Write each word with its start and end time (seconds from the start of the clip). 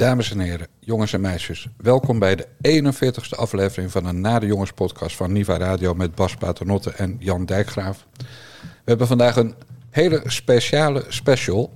Dames 0.00 0.30
en 0.30 0.40
heren, 0.40 0.66
jongens 0.78 1.12
en 1.12 1.20
meisjes, 1.20 1.68
welkom 1.76 2.18
bij 2.18 2.36
de 2.36 2.46
41ste 2.68 3.36
aflevering 3.36 3.90
van 3.90 4.06
een 4.06 4.20
Na 4.20 4.38
de 4.38 4.46
Jongens 4.46 4.72
podcast 4.72 5.16
van 5.16 5.32
Niva 5.32 5.56
Radio 5.56 5.94
met 5.94 6.14
Bas 6.14 6.36
Paternotte 6.36 6.90
en 6.90 7.16
Jan 7.18 7.44
Dijkgraaf. 7.44 8.06
We 8.58 8.66
hebben 8.84 9.06
vandaag 9.06 9.36
een 9.36 9.54
hele 9.90 10.22
speciale 10.24 11.04
special, 11.08 11.72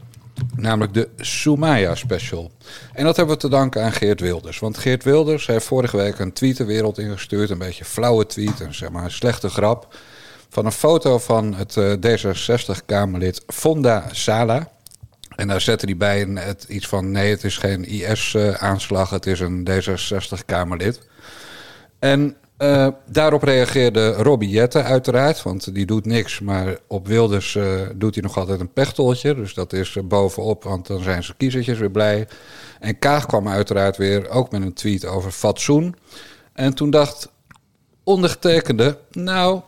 namelijk 0.56 0.95
de 0.95 1.09
Sumaya 1.16 1.95
special. 1.95 2.50
En 2.92 3.05
dat 3.05 3.16
hebben 3.16 3.34
we 3.34 3.41
te 3.41 3.48
danken 3.48 3.83
aan 3.83 3.92
Geert 3.92 4.20
Wilders. 4.20 4.59
Want 4.59 4.78
Geert 4.78 5.05
Wilders 5.05 5.47
heeft 5.47 5.66
vorige 5.66 5.97
week 5.97 6.19
een 6.19 6.33
tweet 6.33 6.56
de 6.56 6.64
wereld 6.64 6.98
ingestuurd, 6.98 7.50
een 7.50 7.59
beetje 7.59 7.84
flauwe 7.84 8.27
tweet, 8.27 8.61
een, 8.61 8.75
zeg 8.75 8.91
maar, 8.91 9.05
een 9.05 9.11
slechte 9.11 9.48
grap, 9.48 9.97
van 10.48 10.66
een 10.66 10.72
foto 10.72 11.19
van 11.19 11.55
het 11.55 11.77
eh, 11.77 11.92
D66-Kamerlid 11.92 13.42
Fonda 13.47 14.09
Sala. 14.12 14.72
En 15.37 15.48
daar 15.48 15.61
zette 15.61 15.84
hij 15.84 15.97
bij 15.97 16.20
het, 16.20 16.65
iets 16.69 16.88
van: 16.88 17.11
nee, 17.11 17.30
het 17.30 17.45
is 17.45 17.56
geen 17.56 17.84
IS-aanslag, 17.84 19.11
het 19.11 19.27
is 19.27 19.41
een 19.41 19.69
D66-Kamerlid. 19.70 21.01
En 21.98 22.37
eh, 22.56 22.88
daarop 23.06 23.42
reageerde 23.42 24.12
Robbie 24.12 24.48
Jette 24.48 24.83
uiteraard, 24.83 25.42
want 25.42 25.75
die 25.75 25.87
doet 25.87 26.06
niks. 26.06 26.41
Maar 26.41 26.77
op 26.87 27.06
Wilders 27.06 27.55
eh, 27.55 27.80
doet 27.95 28.15
hij 28.15 28.23
nog 28.23 28.37
altijd 28.39 28.61
een 28.61 28.73
pechtoltje. 28.73 29.34
Dus 29.34 29.55
dat 29.55 29.73
is 29.73 29.97
eh, 29.97 30.02
bovenop, 30.02 30.62
want 30.62 30.87
dan 30.87 31.02
zijn 31.02 31.23
zijn 31.23 31.37
kiezertjes 31.37 31.78
weer 31.78 31.91
blij. 31.91 32.28
En 32.80 32.98
Kaag 32.98 33.27
kwam 33.27 33.48
uiteraard 33.48 33.97
weer 33.97 34.28
ook 34.28 34.51
met 34.51 34.62
een 34.62 34.73
tweet 34.73 35.06
over 35.06 35.30
fatsoen. 35.30 35.97
En 36.53 36.75
toen 36.75 36.91
dacht 36.91 37.28
ondergetekende, 38.05 38.98
nou, 39.11 39.61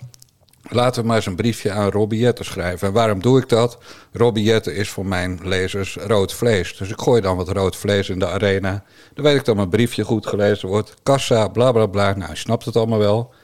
Laten 0.69 1.01
we 1.03 1.07
maar 1.07 1.17
eens 1.17 1.27
een 1.27 1.37
briefje 1.37 1.73
aan 1.73 1.91
Robiette 1.91 2.45
schrijven. 2.45 2.89
En 2.89 2.95
waarom 2.95 3.23
doe 3.23 3.39
ik 3.41 3.49
dat? 3.49 3.79
Robiette 4.13 4.75
is 4.75 4.89
voor 4.89 5.07
mijn 5.07 5.41
lezers 5.43 5.97
rood 6.07 6.33
vlees. 6.35 6.77
Dus 6.77 6.91
ik 6.91 7.01
gooi 7.01 7.21
dan 7.21 7.37
wat 7.37 7.49
rood 7.49 7.77
vlees 7.77 8.09
in 8.09 8.19
de 8.19 8.29
arena. 8.29 8.85
Dan 9.15 9.25
weet 9.25 9.37
ik 9.37 9.45
dat 9.45 9.57
mijn 9.57 9.69
briefje 9.69 10.05
goed 10.05 10.27
gelezen 10.27 10.69
wordt. 10.69 10.95
Kassa, 11.03 11.49
bla 11.49 11.73
bla 11.73 11.87
bla. 11.87 12.15
Nou, 12.15 12.31
je 12.31 12.37
snapt 12.37 12.65
het 12.65 12.77
allemaal 12.77 12.99
wel. 12.99 13.35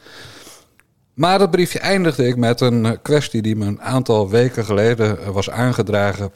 Maar 1.15 1.39
dat 1.39 1.51
briefje 1.51 1.79
eindigde 1.79 2.27
ik 2.27 2.37
met 2.37 2.61
een 2.61 2.99
kwestie 3.03 3.43
die 3.43 3.57
me 3.57 3.67
een 3.67 3.83
aantal 3.83 4.31
weken 4.31 4.65
geleden 4.65 5.33
was 5.33 5.51
aangedragen 5.51 6.33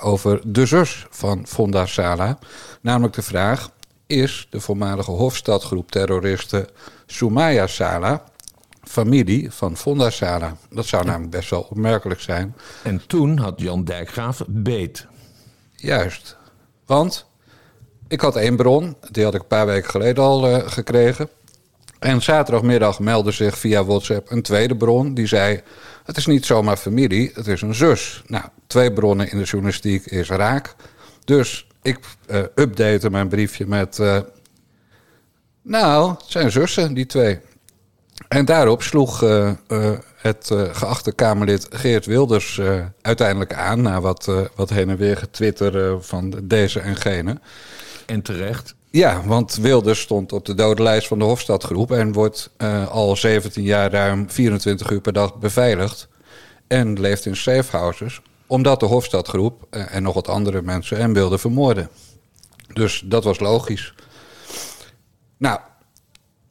over 0.00 0.40
de 0.44 0.66
zus 0.66 1.06
van 1.10 1.46
Fonda 1.46 1.86
Sala. 1.86 2.38
Namelijk 2.80 3.14
de 3.14 3.22
vraag: 3.22 3.70
is 4.06 4.46
de 4.50 4.60
voormalige 4.60 5.10
Hofstadgroep 5.10 5.90
terroristen 5.90 6.66
Soumaya 7.06 7.66
Sala 7.66 8.24
familie 8.82 9.50
van 9.50 9.76
Fonda. 9.76 10.10
Dat 10.70 10.86
zou 10.86 11.04
namelijk 11.04 11.30
best 11.30 11.50
wel 11.50 11.66
opmerkelijk 11.70 12.20
zijn. 12.20 12.56
En 12.82 13.02
toen 13.06 13.38
had 13.38 13.60
Jan 13.60 13.84
Dijkgraaf 13.84 14.42
beet. 14.46 15.06
Juist. 15.76 16.36
Want 16.86 17.26
ik 18.08 18.20
had 18.20 18.36
één 18.36 18.56
bron, 18.56 18.96
die 19.10 19.24
had 19.24 19.34
ik 19.34 19.40
een 19.40 19.46
paar 19.46 19.66
weken 19.66 19.90
geleden 19.90 20.24
al 20.24 20.48
uh, 20.48 20.56
gekregen. 20.66 21.28
En 21.98 22.22
zaterdagmiddag 22.22 22.98
meldde 23.00 23.30
zich 23.30 23.58
via 23.58 23.84
WhatsApp 23.84 24.30
een 24.30 24.42
tweede 24.42 24.76
bron. 24.76 25.14
Die 25.14 25.26
zei: 25.26 25.60
Het 26.04 26.16
is 26.16 26.26
niet 26.26 26.46
zomaar 26.46 26.76
familie, 26.76 27.30
het 27.34 27.46
is 27.46 27.62
een 27.62 27.74
zus. 27.74 28.22
Nou, 28.26 28.44
twee 28.66 28.92
bronnen 28.92 29.30
in 29.30 29.38
de 29.38 29.44
journalistiek 29.44 30.06
is 30.06 30.28
raak. 30.28 30.74
Dus 31.24 31.66
ik 31.82 31.98
uh, 32.30 32.38
update 32.54 33.10
mijn 33.10 33.28
briefje 33.28 33.66
met. 33.66 33.98
Uh, 33.98 34.18
nou, 35.62 36.10
het 36.10 36.24
zijn 36.26 36.50
zussen, 36.50 36.94
die 36.94 37.06
twee. 37.06 37.40
En 38.32 38.44
daarop 38.44 38.82
sloeg 38.82 39.22
uh, 39.22 39.50
uh, 39.68 39.90
het 40.16 40.50
uh, 40.52 40.62
geachte 40.72 41.12
Kamerlid 41.12 41.66
Geert 41.70 42.06
Wilders 42.06 42.60
uiteindelijk 43.02 43.54
aan... 43.54 43.82
na 43.82 44.00
wat, 44.00 44.30
wat 44.54 44.70
heen 44.70 44.90
en 44.90 44.96
weer 44.96 45.16
getwitter 45.16 46.02
van 46.02 46.34
deze 46.42 46.80
en 46.80 46.96
gene. 46.96 47.40
En 48.06 48.22
terecht. 48.22 48.74
Ja, 48.90 49.22
want 49.24 49.56
Wilders 49.56 50.00
stond 50.00 50.32
op 50.32 50.44
de 50.44 50.54
dodenlijst 50.54 51.06
van 51.08 51.18
de 51.18 51.24
Hofstadgroep... 51.24 51.92
en 51.92 52.12
wordt 52.12 52.50
al 52.90 53.16
17 53.16 53.62
jaar 53.62 53.90
ruim 53.90 54.30
24 54.30 54.90
uur 54.90 55.00
per 55.00 55.12
dag 55.12 55.36
beveiligd... 55.36 56.08
en 56.66 57.00
leeft 57.00 57.26
in 57.26 57.36
safehouses... 57.36 58.20
omdat 58.46 58.80
de 58.80 58.86
Hofstadgroep 58.86 59.66
en 59.70 60.02
nog 60.02 60.14
wat 60.14 60.28
andere 60.28 60.62
mensen 60.62 60.96
hem 60.96 61.12
wilden 61.12 61.38
vermoorden. 61.38 61.88
Dus 62.72 63.02
dat 63.04 63.24
was 63.24 63.40
logisch. 63.40 63.94
Nou, 65.36 65.58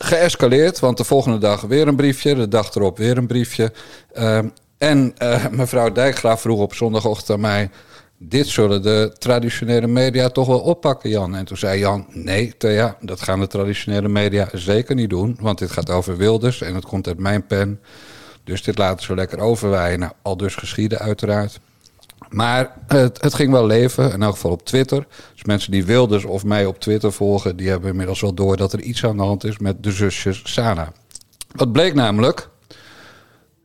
geëscaleerd, 0.04 0.80
want 0.80 0.98
de 0.98 1.04
volgende 1.04 1.38
dag 1.38 1.62
weer 1.62 1.88
een 1.88 1.96
briefje, 1.96 2.36
de 2.36 2.48
dag 2.48 2.76
erop 2.76 2.98
weer 2.98 3.18
een 3.18 3.28
briefje. 3.28 3.72
Uh, 4.18 4.40
en 4.78 5.14
uh, 5.24 5.48
mevrouw 5.48 5.92
Dijkgraaf 5.92 6.42
vroeg 6.42 6.60
op 6.60 6.74
zondagochtend 6.74 7.30
aan 7.30 7.40
mij: 7.40 7.70
Dit 8.18 8.48
zullen 8.48 8.82
de 8.82 9.16
traditionele 9.18 9.88
media 9.88 10.30
toch 10.30 10.48
wel 10.48 10.60
oppakken, 10.60 11.10
Jan? 11.10 11.36
En 11.36 11.46
toen 11.46 11.58
zei 11.58 11.80
Jan: 11.80 12.06
Nee, 12.10 12.54
Thea, 12.58 12.98
dat 13.00 13.22
gaan 13.22 13.40
de 13.40 13.48
traditionele 13.48 14.08
media 14.08 14.50
zeker 14.54 14.96
niet 14.96 15.10
doen, 15.10 15.38
want 15.40 15.60
dit 15.60 15.72
gaat 15.72 15.90
over 15.90 16.18
Wilders 16.18 16.62
en 16.62 16.76
het 16.76 16.86
komt 16.86 17.08
uit 17.08 17.20
mijn 17.20 17.46
pen. 17.48 17.80
Dus 18.44 18.64
dit 18.64 18.78
laten 18.78 19.06
ze 19.06 19.16
lekker 19.16 19.40
overwaaien. 19.40 20.00
Nou, 20.00 20.12
al 20.22 20.38
dus 20.38 20.56
geschieden, 20.56 21.00
uiteraard. 21.00 21.60
Maar 22.30 22.74
het, 22.88 23.22
het, 23.22 23.34
ging 23.34 23.52
wel 23.52 23.66
leven, 23.66 24.12
in 24.12 24.22
elk 24.22 24.34
geval 24.34 24.52
op 24.52 24.66
Twitter. 24.66 25.08
Dus 25.34 25.44
mensen 25.44 25.72
die 25.72 25.86
Wilders 25.86 26.26
of 26.26 26.44
mij 26.44 26.66
op 26.66 26.80
Twitter 26.80 27.14
volgen... 27.14 27.56
die 27.56 27.70
hebben 27.70 27.90
inmiddels 27.90 28.22
wel 28.22 28.34
door 28.34 28.58
dat 28.58 28.74
er 28.74 28.82
iets 28.82 29.06
aan 29.06 29.18
de 29.18 29.24
hand 29.24 29.44
is 29.44 29.58
met 29.58 29.84
de 29.84 29.92
zusjes 29.92 30.42
Sana. 30.44 30.92
Wat 31.52 31.72
bleek 31.72 31.94
namelijk... 31.94 32.50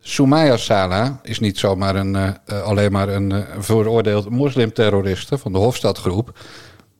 Soumaya 0.01 0.57
Sana 0.57 1.21
is 1.23 1.39
niet 1.39 1.59
zomaar 1.59 1.97
een, 1.97 2.15
uh, 2.15 2.63
alleen 2.63 2.93
maar 2.93 3.09
een 3.09 3.31
uh, 3.31 3.43
veroordeeld 3.59 4.31
moslimterroriste 4.31 5.39
van 5.39 5.53
de 5.53 5.59
Hofstadgroep... 5.59 6.39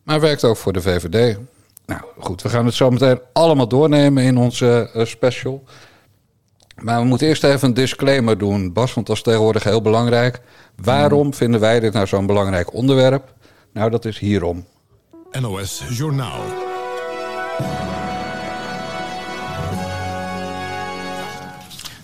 maar 0.03 0.21
werkt 0.21 0.45
ook 0.45 0.57
voor 0.57 0.73
de 0.73 0.81
VVD. 0.81 1.39
Nou 1.87 2.01
goed, 2.19 2.43
we 2.43 2.49
gaan 2.49 2.67
het 2.67 2.75
zo 2.75 2.91
meteen 2.91 3.21
allemaal 3.33 3.69
doornemen 3.69 4.23
in 4.23 4.37
onze 4.37 4.91
special... 5.05 5.65
Maar 6.83 7.01
we 7.01 7.07
moeten 7.07 7.27
eerst 7.27 7.45
even 7.45 7.69
een 7.69 7.75
disclaimer 7.75 8.39
doen, 8.39 8.73
Bas, 8.73 8.95
want 8.95 9.07
dat 9.07 9.17
is 9.17 9.23
tegenwoordig 9.23 9.65
heel 9.65 9.83
belangrijk. 9.83 10.41
Waarom 10.83 11.35
vinden 11.35 11.61
wij 11.61 11.81
dit 11.81 11.93
nou 11.93 12.07
zo'n 12.07 12.27
belangrijk 12.27 12.73
onderwerp? 12.75 13.35
Nou, 13.73 13.91
dat 13.91 14.05
is 14.05 14.19
hierom. 14.19 14.65
NOS 15.41 15.83
Journaal. 15.91 16.41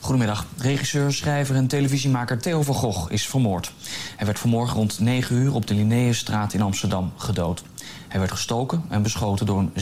Goedemiddag. 0.00 0.47
Regisseur, 0.59 1.12
schrijver 1.12 1.56
en 1.56 1.66
televisiemaker 1.66 2.38
Theo 2.38 2.62
van 2.62 2.75
Gogh 2.75 3.12
is 3.12 3.27
vermoord. 3.27 3.72
Hij 4.16 4.27
werd 4.27 4.38
vanmorgen 4.38 4.77
rond 4.77 5.00
9 5.00 5.37
uur 5.37 5.55
op 5.55 5.66
de 5.66 5.75
Linnaeusstraat 5.75 6.53
in 6.53 6.62
Amsterdam 6.62 7.12
gedood. 7.16 7.62
Hij 8.09 8.21
werd 8.21 8.32
gestoken 8.32 8.84
en 8.88 9.03
beschoten 9.03 9.47
door 9.47 9.59
een 9.59 9.72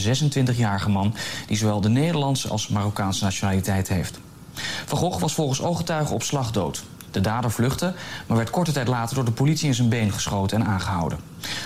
26-jarige 0.53 0.89
man... 0.89 1.13
die 1.47 1.57
zowel 1.57 1.81
de 1.81 1.89
Nederlandse 1.89 2.47
als 2.47 2.67
Marokkaanse 2.67 3.23
nationaliteit 3.23 3.87
heeft. 3.87 4.19
Van 4.85 4.97
Gogh 4.97 5.19
was 5.19 5.33
volgens 5.33 5.61
ooggetuigen 5.61 6.15
op 6.15 6.23
slag 6.23 6.51
dood. 6.51 6.83
De 7.11 7.21
dader 7.21 7.51
vluchtte, 7.51 7.93
maar 8.27 8.37
werd 8.37 8.49
korte 8.49 8.71
tijd 8.71 8.87
later 8.87 9.15
door 9.15 9.25
de 9.25 9.31
politie 9.31 9.67
in 9.67 9.73
zijn 9.73 9.89
been 9.89 10.11
geschoten 10.11 10.61
en 10.61 10.67
aangehouden. 10.67 11.19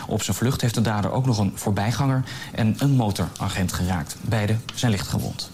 Op 0.07 0.21
zijn 0.21 0.37
vlucht 0.37 0.61
heeft 0.61 0.75
de 0.75 0.81
dader 0.81 1.11
ook 1.11 1.25
nog 1.25 1.37
een 1.37 1.51
voorbijganger 1.55 2.23
en 2.51 2.75
een 2.79 2.91
motoragent 2.91 3.73
geraakt. 3.73 4.15
Beide 4.21 4.55
zijn 4.73 4.91
licht 4.91 5.07
gewond. 5.07 5.49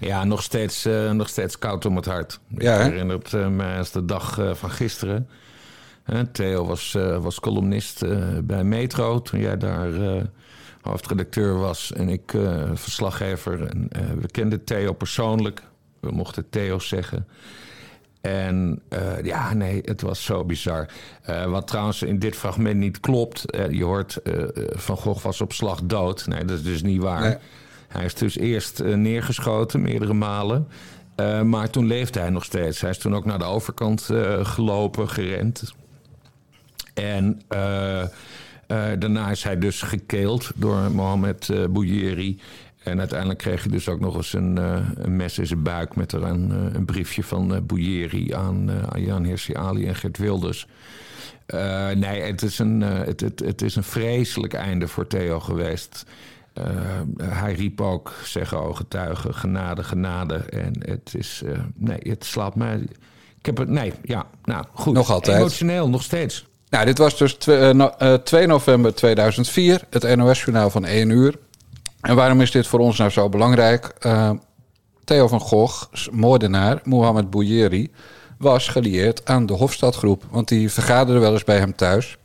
Ja, 0.00 0.24
nog 0.24 0.42
steeds, 0.42 0.86
uh, 0.86 1.10
nog 1.10 1.28
steeds 1.28 1.58
koud 1.58 1.86
om 1.86 1.96
het 1.96 2.04
hart. 2.04 2.40
Ja, 2.58 2.78
Ik 2.78 2.90
herinner 2.90 3.18
het 3.18 3.32
uh, 3.32 3.48
me 3.48 3.76
als 3.76 3.90
de 3.90 4.04
dag 4.04 4.38
uh, 4.38 4.54
van 4.54 4.70
gisteren. 4.70 5.28
Theo 6.32 6.66
was, 6.66 6.96
was 7.20 7.40
columnist 7.40 8.04
bij 8.44 8.64
Metro 8.64 9.22
toen 9.22 9.40
jij 9.40 9.56
daar 9.56 9.88
hoofdredacteur 10.80 11.58
was 11.58 11.92
en 11.92 12.08
ik 12.08 12.32
verslaggever. 12.74 13.66
En, 13.66 13.88
we 14.20 14.30
kenden 14.30 14.64
Theo 14.64 14.92
persoonlijk. 14.92 15.62
We 16.00 16.10
mochten 16.10 16.50
Theo 16.50 16.78
zeggen. 16.78 17.26
En 18.24 18.80
uh, 18.88 19.22
ja, 19.22 19.54
nee, 19.54 19.80
het 19.84 20.00
was 20.00 20.24
zo 20.24 20.44
bizar. 20.44 20.88
Uh, 21.30 21.44
wat 21.44 21.66
trouwens 21.66 22.02
in 22.02 22.18
dit 22.18 22.36
fragment 22.36 22.76
niet 22.76 23.00
klopt. 23.00 23.44
Uh, 23.54 23.70
je 23.70 23.84
hoort 23.84 24.18
Van 24.70 24.96
Gogh 24.96 25.24
was 25.24 25.40
op 25.40 25.52
slag 25.52 25.80
dood. 25.82 26.26
Nee, 26.26 26.44
dat 26.44 26.58
is 26.58 26.64
dus 26.64 26.82
niet 26.82 27.02
waar. 27.02 27.20
Nee. 27.20 27.36
Hij 27.88 28.04
is 28.04 28.14
dus 28.14 28.38
eerst 28.38 28.82
neergeschoten, 28.82 29.82
meerdere 29.82 30.12
malen. 30.12 30.68
maar 31.44 31.70
toen 31.70 31.86
leefde 31.86 32.20
hij 32.20 32.30
nog 32.30 32.44
steeds. 32.44 32.80
Hij 32.80 32.90
is 32.90 32.98
toen 32.98 33.14
ook 33.14 33.24
naar 33.24 33.38
de 33.38 33.44
overkant 33.44 34.10
gelopen, 34.42 35.08
gerend. 35.08 35.74
En 36.94 37.42
daarna 38.98 39.30
is 39.30 39.42
hij 39.42 39.58
dus 39.58 39.82
gekeeld 39.82 40.50
door 40.54 40.90
Mohamed 40.90 41.50
Bouyeri. 41.70 42.40
En 42.84 42.98
uiteindelijk 42.98 43.38
kreeg 43.38 43.62
hij 43.62 43.72
dus 43.72 43.88
ook 43.88 44.00
nog 44.00 44.16
eens 44.16 44.32
een, 44.32 44.56
uh, 44.58 44.78
een 44.94 45.16
mes 45.16 45.38
in 45.38 45.46
zijn 45.46 45.62
buik 45.62 45.96
met 45.96 46.12
er 46.12 46.22
een, 46.22 46.50
uh, 46.50 46.74
een 46.74 46.84
briefje 46.84 47.22
van 47.22 47.54
uh, 47.54 47.60
Bouyeri 47.62 48.32
aan, 48.32 48.70
aan 48.92 49.02
Jan 49.02 49.24
Hirsi 49.24 49.54
Ali 49.54 49.86
en 49.86 49.94
Gert 49.94 50.18
Wilders. 50.18 50.66
nee, 51.94 52.22
het 52.22 52.42
is, 52.42 52.58
een, 52.58 52.80
het, 52.80 53.20
het, 53.20 53.40
het 53.40 53.62
is 53.62 53.76
een 53.76 53.84
vreselijk 53.84 54.52
einde 54.52 54.88
voor 54.88 55.06
Theo 55.06 55.40
geweest. 55.40 56.04
hij 57.22 57.52
riep 57.54 57.80
ook, 57.80 58.12
zeggen 58.24 58.58
ooggetuigen, 58.58 59.34
genade, 59.34 59.82
genade. 59.82 60.34
En 60.34 60.72
het 60.78 61.14
is, 61.16 61.42
nee, 61.74 61.98
het 62.02 62.24
slaat 62.24 62.54
mij. 62.54 62.86
Ik 63.38 63.46
heb 63.46 63.56
het, 63.56 63.68
nee, 63.68 63.92
ja, 64.02 64.26
nou 64.44 64.64
goed. 64.72 64.94
Nog 64.94 65.10
altijd. 65.10 65.38
Emotioneel, 65.38 65.88
nog 65.88 66.02
steeds. 66.02 66.46
Nou, 66.74 66.86
dit 66.86 66.98
was 66.98 67.18
dus 67.18 67.34
twe- 67.34 67.56
eh, 67.68 67.74
no- 67.74 67.94
eh, 67.98 68.14
2 68.14 68.46
november 68.46 68.94
2004, 68.94 69.80
het 69.90 70.16
NOS-journaal 70.16 70.70
van 70.70 70.84
1 70.84 71.10
uur. 71.10 71.34
En 72.04 72.14
waarom 72.14 72.40
is 72.40 72.50
dit 72.50 72.66
voor 72.66 72.80
ons 72.80 72.98
nou 72.98 73.10
zo 73.10 73.28
belangrijk? 73.28 73.94
Eh, 73.98 74.30
Theo 75.04 75.28
van 75.28 75.40
Gogh, 75.40 75.82
moordenaar, 76.12 76.80
Mohamed 76.82 77.30
Bouyeri, 77.30 77.92
was 78.38 78.68
gelieerd 78.68 79.26
aan 79.28 79.46
de 79.46 79.52
Hofstadgroep. 79.52 80.24
Want 80.30 80.48
die 80.48 80.70
vergaderden 80.70 81.22
wel 81.22 81.32
eens 81.32 81.44
bij 81.44 81.58
hem 81.58 81.76
thuis. 81.76 82.16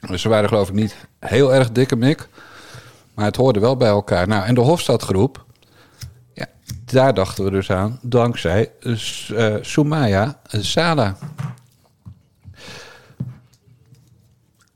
Dus 0.00 0.22
ze 0.22 0.28
waren 0.28 0.48
geloof 0.48 0.68
ik 0.68 0.74
niet 0.74 0.96
heel 1.18 1.54
erg 1.54 1.72
dikke 1.72 1.96
mik. 1.96 2.28
Maar 3.14 3.24
het 3.24 3.36
hoorde 3.36 3.60
wel 3.60 3.76
bij 3.76 3.88
elkaar. 3.88 4.28
Nou, 4.28 4.44
en 4.44 4.54
de 4.54 4.60
Hofstadgroep, 4.60 5.44
ja, 6.34 6.46
daar 6.84 7.14
dachten 7.14 7.44
we 7.44 7.50
dus 7.50 7.70
aan. 7.70 7.98
Dankzij 8.02 8.70
eh, 8.80 9.54
Soumaya 9.60 10.40
Sala. 10.44 11.16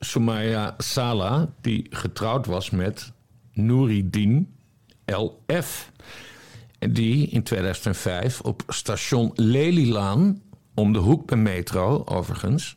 Soumaya 0.01 0.75
Sala, 0.79 1.49
die 1.61 1.87
getrouwd 1.91 2.47
was 2.47 2.71
met 2.71 3.13
Nouridin 3.55 4.55
LF. 5.05 5.93
Die 6.79 7.29
in 7.29 7.43
2005 7.43 8.41
op 8.41 8.63
station 8.69 9.31
Lelylaan, 9.35 10.43
om 10.75 10.93
de 10.93 10.99
hoek 10.99 11.27
bij 11.27 11.37
metro 11.37 12.03
overigens. 12.05 12.77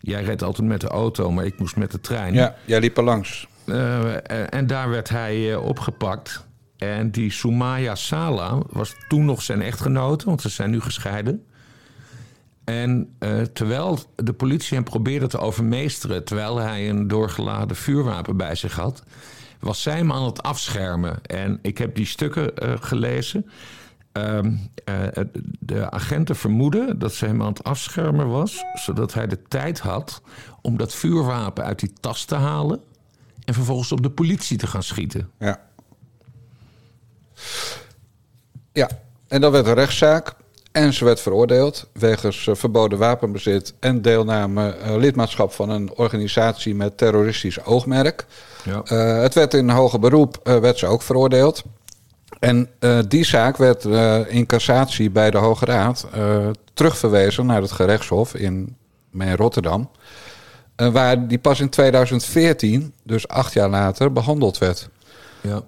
Jij 0.00 0.22
reed 0.22 0.42
altijd 0.42 0.68
met 0.68 0.80
de 0.80 0.88
auto, 0.88 1.30
maar 1.30 1.44
ik 1.44 1.58
moest 1.58 1.76
met 1.76 1.90
de 1.90 2.00
trein. 2.00 2.34
Ja, 2.34 2.54
jij 2.64 2.80
liep 2.80 2.96
er 2.96 3.04
langs. 3.04 3.48
Eh, 3.64 4.54
en 4.54 4.66
daar 4.66 4.88
werd 4.88 5.08
hij 5.08 5.52
eh, 5.52 5.64
opgepakt. 5.64 6.46
En 6.76 7.10
die 7.10 7.30
Soumaya 7.30 7.94
Sala 7.94 8.58
was 8.70 8.94
toen 9.08 9.24
nog 9.24 9.42
zijn 9.42 9.62
echtgenote, 9.62 10.24
want 10.24 10.40
ze 10.40 10.48
zijn 10.48 10.70
nu 10.70 10.80
gescheiden. 10.80 11.46
En 12.64 13.14
eh, 13.18 13.40
terwijl 13.40 13.98
de 14.16 14.32
politie 14.32 14.76
hem 14.76 14.84
probeerde 14.84 15.26
te 15.26 15.38
overmeesteren, 15.38 16.24
terwijl 16.24 16.58
hij 16.58 16.88
een 16.88 17.08
doorgeladen 17.08 17.76
vuurwapen 17.76 18.36
bij 18.36 18.54
zich 18.54 18.74
had, 18.74 19.02
was 19.62 19.82
zij 19.82 19.96
hem 19.96 20.12
aan 20.12 20.24
het 20.24 20.42
afschermen. 20.42 21.26
En 21.26 21.58
ik 21.62 21.78
heb 21.78 21.94
die 21.94 22.06
stukken 22.06 22.56
eh, 22.56 22.72
gelezen. 22.80 23.50
Ehm, 24.12 24.52
eh, 24.84 24.94
de 25.58 25.90
agenten 25.90 26.36
vermoeden 26.36 26.98
dat 26.98 27.12
ze 27.12 27.26
hem 27.26 27.42
aan 27.42 27.48
het 27.48 27.64
afschermen 27.64 28.28
was, 28.28 28.64
zodat 28.74 29.14
hij 29.14 29.26
de 29.26 29.42
tijd 29.42 29.80
had 29.80 30.22
om 30.60 30.76
dat 30.76 30.94
vuurwapen 30.94 31.64
uit 31.64 31.78
die 31.78 31.92
tas 32.00 32.24
te 32.24 32.34
halen 32.34 32.80
en 33.44 33.54
vervolgens 33.54 33.92
op 33.92 34.02
de 34.02 34.10
politie 34.10 34.56
te 34.58 34.66
gaan 34.66 34.82
schieten. 34.82 35.30
Ja. 35.38 35.60
Ja, 38.72 38.88
en 39.28 39.40
dan 39.40 39.52
werd 39.52 39.66
een 39.66 39.74
rechtszaak. 39.74 40.34
En 40.72 40.92
ze 40.92 41.04
werd 41.04 41.20
veroordeeld 41.20 41.86
wegens 41.92 42.46
eh, 42.46 42.54
verboden 42.54 42.98
wapenbezit 42.98 43.74
en 43.80 44.02
deelname, 44.02 44.70
eh, 44.70 44.96
lidmaatschap 44.96 45.52
van 45.52 45.70
een 45.70 45.94
organisatie 45.94 46.74
met 46.74 46.98
terroristisch 46.98 47.64
oogmerk. 47.64 48.26
Ja. 48.64 48.82
Eh, 48.84 49.22
het 49.22 49.34
werd 49.34 49.54
in 49.54 49.68
hoger 49.68 49.98
beroep, 49.98 50.40
werd 50.42 50.78
ze 50.78 50.86
ook 50.86 51.02
veroordeeld. 51.02 51.62
En 52.38 52.68
die 53.08 53.24
zaak 53.24 53.56
werd 53.56 53.84
in 54.28 54.46
cassatie 54.46 55.10
bij 55.10 55.30
de 55.30 55.38
Hoge 55.38 55.64
Raad 55.64 56.06
terugverwezen 56.74 57.46
naar 57.46 57.62
het 57.62 57.72
gerechtshof 57.72 58.34
in, 58.34 58.76
in 59.12 59.36
Rotterdam. 59.36 59.90
Waar 60.76 61.28
die 61.28 61.38
pas 61.38 61.60
in 61.60 61.68
2014, 61.68 62.94
dus 63.02 63.28
acht 63.28 63.52
jaar 63.52 63.68
later, 63.68 64.12
behandeld 64.12 64.58
werd. 64.58 64.88
Ja. 65.40 65.62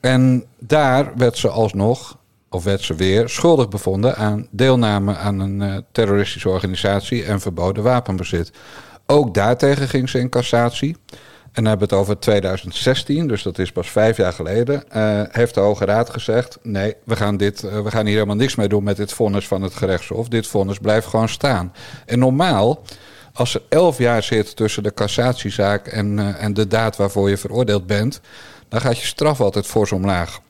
En 0.00 0.44
daar 0.58 1.12
werd 1.16 1.38
ze 1.38 1.48
alsnog, 1.48 2.16
of 2.54 2.64
werd 2.64 2.82
ze 2.82 2.94
weer, 2.94 3.28
schuldig 3.28 3.68
bevonden 3.68 4.16
aan 4.16 4.46
deelname 4.50 5.16
aan 5.16 5.38
een 5.38 5.62
eh, 5.62 5.76
terroristische 5.92 6.48
organisatie 6.48 7.24
en 7.24 7.40
verboden 7.40 7.82
wapenbezit. 7.82 8.52
Ook 9.06 9.34
daartegen 9.34 9.88
ging 9.88 10.08
ze 10.08 10.18
in 10.18 10.28
cassatie. 10.28 10.96
En 11.52 11.62
dan 11.62 11.64
hebben 11.64 11.88
we 11.88 11.94
het 11.94 12.02
over 12.04 12.18
2016, 12.18 13.28
dus 13.28 13.42
dat 13.42 13.58
is 13.58 13.72
pas 13.72 13.90
vijf 13.90 14.16
jaar 14.16 14.32
geleden. 14.32 14.90
eh, 14.90 15.22
heeft 15.30 15.54
de 15.54 15.60
Hoge 15.60 15.84
Raad 15.84 16.10
gezegd: 16.10 16.58
nee, 16.62 16.94
we 17.04 17.16
gaan, 17.16 17.36
dit, 17.36 17.62
eh, 17.62 17.80
we 17.80 17.90
gaan 17.90 18.04
hier 18.04 18.14
helemaal 18.14 18.36
niks 18.36 18.54
mee 18.54 18.68
doen 18.68 18.84
met 18.84 18.96
dit 18.96 19.12
vonnis 19.12 19.46
van 19.46 19.62
het 19.62 19.74
gerechtshof. 19.74 20.28
Dit 20.28 20.46
vonnis 20.46 20.78
blijft 20.78 21.06
gewoon 21.06 21.28
staan. 21.28 21.72
En 22.06 22.18
normaal, 22.18 22.82
als 23.32 23.54
er 23.54 23.62
elf 23.68 23.98
jaar 23.98 24.22
zit 24.22 24.56
tussen 24.56 24.82
de 24.82 24.94
cassatiezaak 24.94 25.86
en, 25.86 26.36
en 26.38 26.54
de 26.54 26.66
daad 26.66 26.96
waarvoor 26.96 27.30
je 27.30 27.36
veroordeeld 27.36 27.86
bent, 27.86 28.20
dan 28.68 28.80
gaat 28.80 28.98
je 28.98 29.06
straf 29.06 29.40
altijd 29.40 29.66
fors 29.66 29.92
omlaag. 29.92 30.40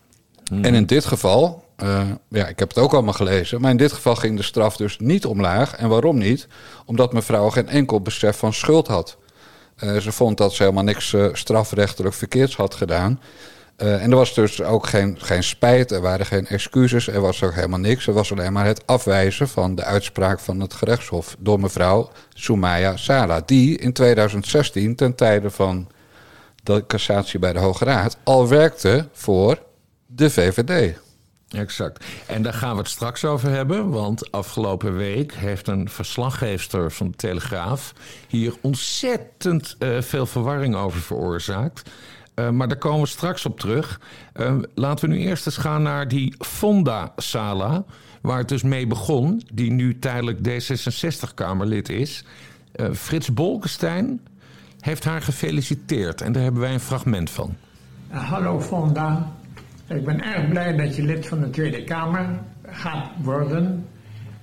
En 0.62 0.74
in 0.74 0.86
dit 0.86 1.04
geval, 1.04 1.63
eh, 1.76 2.10
ja, 2.28 2.46
ik 2.46 2.58
heb 2.58 2.68
het 2.68 2.78
ook 2.78 2.92
allemaal 2.92 3.12
gelezen, 3.12 3.60
maar 3.60 3.70
in 3.70 3.76
dit 3.76 3.92
geval 3.92 4.16
ging 4.16 4.36
de 4.36 4.42
straf 4.42 4.76
dus 4.76 4.98
niet 4.98 5.26
omlaag. 5.26 5.76
En 5.76 5.88
waarom 5.88 6.18
niet? 6.18 6.46
Omdat 6.84 7.12
mevrouw 7.12 7.50
geen 7.50 7.68
enkel 7.68 8.00
besef 8.00 8.36
van 8.36 8.52
schuld 8.52 8.86
had. 8.86 9.16
Eh, 9.76 9.96
ze 9.96 10.12
vond 10.12 10.38
dat 10.38 10.52
ze 10.52 10.62
helemaal 10.62 10.84
niks 10.84 11.12
eh, 11.12 11.26
strafrechtelijk 11.32 12.14
verkeerds 12.14 12.56
had 12.56 12.74
gedaan. 12.74 13.20
En 13.76 14.10
er 14.10 14.16
was 14.16 14.34
dus 14.34 14.62
ook 14.62 14.86
geen, 14.86 15.18
geen 15.20 15.42
spijt, 15.42 15.90
er 15.90 16.00
waren 16.00 16.26
geen 16.26 16.46
excuses, 16.46 17.08
er 17.08 17.20
was 17.20 17.42
ook 17.42 17.54
helemaal 17.54 17.78
niks. 17.78 18.06
Er 18.06 18.12
was 18.12 18.32
alleen 18.32 18.52
maar 18.52 18.66
het 18.66 18.86
afwijzen 18.86 19.48
van 19.48 19.74
de 19.74 19.84
uitspraak 19.84 20.40
van 20.40 20.60
het 20.60 20.74
gerechtshof 20.74 21.36
door 21.38 21.60
mevrouw 21.60 22.10
Soumaya 22.34 22.96
Sala. 22.96 23.42
Die 23.46 23.78
in 23.78 23.92
2016, 23.92 24.94
ten 24.94 25.14
tijde 25.14 25.50
van 25.50 25.88
de 26.62 26.84
cassatie 26.86 27.38
bij 27.38 27.52
de 27.52 27.58
Hoge 27.58 27.84
Raad, 27.84 28.16
al 28.24 28.48
werkte 28.48 29.08
voor 29.12 29.58
de 30.06 30.30
VVD. 30.30 30.96
Exact. 31.54 32.04
En 32.26 32.42
daar 32.42 32.52
gaan 32.52 32.72
we 32.72 32.78
het 32.78 32.88
straks 32.88 33.24
over 33.24 33.50
hebben. 33.50 33.90
Want 33.90 34.32
afgelopen 34.32 34.96
week 34.96 35.34
heeft 35.34 35.68
een 35.68 35.88
verslaggeefster 35.88 36.92
van 36.92 37.10
de 37.10 37.16
Telegraaf 37.16 37.92
hier 38.28 38.54
ontzettend 38.60 39.76
eh, 39.78 40.00
veel 40.00 40.26
verwarring 40.26 40.74
over 40.74 41.00
veroorzaakt. 41.00 41.90
Eh, 42.34 42.50
maar 42.50 42.68
daar 42.68 42.78
komen 42.78 43.00
we 43.00 43.06
straks 43.06 43.46
op 43.46 43.60
terug. 43.60 44.00
Eh, 44.32 44.56
laten 44.74 45.08
we 45.08 45.14
nu 45.14 45.20
eerst 45.20 45.46
eens 45.46 45.56
gaan 45.56 45.82
naar 45.82 46.08
die 46.08 46.34
Fonda 46.38 47.12
Sala. 47.16 47.84
Waar 48.20 48.38
het 48.38 48.48
dus 48.48 48.62
mee 48.62 48.86
begon. 48.86 49.42
Die 49.52 49.70
nu 49.72 49.98
tijdelijk 49.98 50.38
D66-Kamerlid 50.38 51.88
is. 51.88 52.24
Frits 52.92 53.34
Bolkestein 53.34 54.20
heeft 54.80 55.04
haar 55.04 55.22
gefeliciteerd. 55.22 56.20
En 56.20 56.32
daar 56.32 56.42
hebben 56.42 56.60
wij 56.60 56.72
een 56.72 56.80
fragment 56.80 57.30
van. 57.30 57.56
Hallo 58.08 58.60
Fonda. 58.60 59.32
Ik 59.88 60.04
ben 60.04 60.24
erg 60.24 60.48
blij 60.48 60.76
dat 60.76 60.96
je 60.96 61.02
lid 61.02 61.26
van 61.26 61.40
de 61.40 61.50
Tweede 61.50 61.84
Kamer 61.84 62.40
gaat 62.66 63.10
worden. 63.22 63.86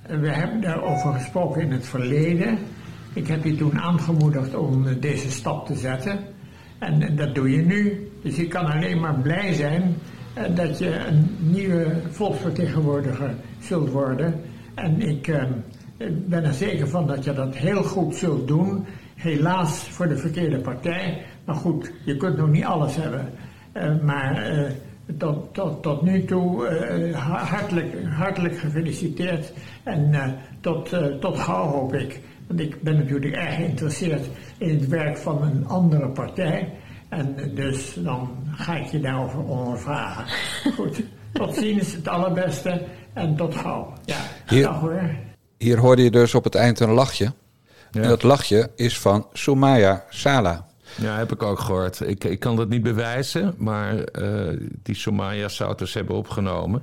We 0.06 0.30
hebben 0.30 0.60
daarover 0.60 1.12
gesproken 1.12 1.62
in 1.62 1.72
het 1.72 1.86
verleden. 1.86 2.58
Ik 3.12 3.26
heb 3.26 3.44
je 3.44 3.56
toen 3.56 3.80
aangemoedigd 3.80 4.54
om 4.54 5.00
deze 5.00 5.30
stap 5.30 5.66
te 5.66 5.74
zetten. 5.74 6.18
En 6.78 7.16
dat 7.16 7.34
doe 7.34 7.50
je 7.50 7.62
nu. 7.62 8.10
Dus 8.22 8.38
ik 8.38 8.48
kan 8.48 8.66
alleen 8.66 9.00
maar 9.00 9.14
blij 9.14 9.52
zijn 9.52 9.94
uh, 10.38 10.56
dat 10.56 10.78
je 10.78 11.06
een 11.06 11.36
nieuwe 11.38 11.96
volksvertegenwoordiger 12.10 13.34
zult 13.60 13.90
worden. 13.90 14.40
En 14.74 15.00
ik 15.00 15.26
uh, 15.26 15.42
ben 16.26 16.44
er 16.44 16.54
zeker 16.54 16.88
van 16.88 17.06
dat 17.06 17.24
je 17.24 17.32
dat 17.32 17.56
heel 17.56 17.82
goed 17.82 18.16
zult 18.16 18.48
doen. 18.48 18.86
Helaas 19.14 19.88
voor 19.88 20.08
de 20.08 20.16
verkeerde 20.16 20.58
partij. 20.58 21.24
Maar 21.44 21.56
goed, 21.56 21.92
je 22.04 22.16
kunt 22.16 22.36
nog 22.36 22.50
niet 22.50 22.64
alles 22.64 22.96
hebben. 22.96 23.28
Uh, 23.74 24.02
maar 24.02 24.34
tot, 25.18 25.54
tot, 25.54 25.82
tot 25.82 26.02
nu 26.02 26.24
toe 26.24 26.68
uh, 26.68 27.16
hartelijk, 27.50 28.04
hartelijk 28.04 28.58
gefeliciteerd. 28.58 29.52
En 29.82 30.34
tot, 30.60 30.90
tot 31.20 31.38
gauw 31.38 31.66
hoop 31.66 31.94
ik. 31.94 32.20
Want 32.46 32.60
ik 32.60 32.82
ben 32.82 32.96
natuurlijk 32.96 33.34
erg 33.34 33.54
geïnteresseerd 33.54 34.26
in 34.58 34.78
het 34.78 34.88
werk 34.88 35.16
van 35.16 35.42
een 35.42 35.66
andere 35.66 36.08
partij. 36.08 36.72
En 37.08 37.36
dus 37.54 37.94
dan 37.94 38.30
ga 38.52 38.76
ik 38.76 38.86
je 38.86 39.00
daarover 39.00 39.38
ondervragen. 39.38 40.24
Goed, 40.76 41.02
tot 41.32 41.54
ziens, 41.54 41.92
het 41.92 42.08
allerbeste 42.08 42.82
en 43.12 43.36
tot 43.36 43.54
gauw. 43.54 43.92
Ja, 44.04 44.16
Hier- 44.46 44.62
dag 44.62 44.80
hoor. 44.80 45.10
Hier 45.58 45.78
hoorde 45.78 46.02
je 46.02 46.10
dus 46.10 46.34
op 46.34 46.44
het 46.44 46.54
eind 46.54 46.80
een 46.80 46.90
lachje. 46.90 47.32
Ja. 47.90 48.00
En 48.02 48.08
dat 48.08 48.22
lachje 48.22 48.70
is 48.76 48.98
van 48.98 49.26
Soumaya 49.32 50.04
Sala. 50.08 50.66
Ja, 50.96 51.16
heb 51.16 51.32
ik 51.32 51.42
ook 51.42 51.58
gehoord. 51.58 52.00
Ik, 52.00 52.24
ik 52.24 52.40
kan 52.40 52.56
dat 52.56 52.68
niet 52.68 52.82
bewijzen, 52.82 53.54
maar 53.56 53.98
eh, 53.98 54.56
die 54.82 54.96
zou 55.46 55.68
het 55.68 55.78
dus 55.78 55.94
hebben 55.94 56.16
opgenomen. 56.16 56.82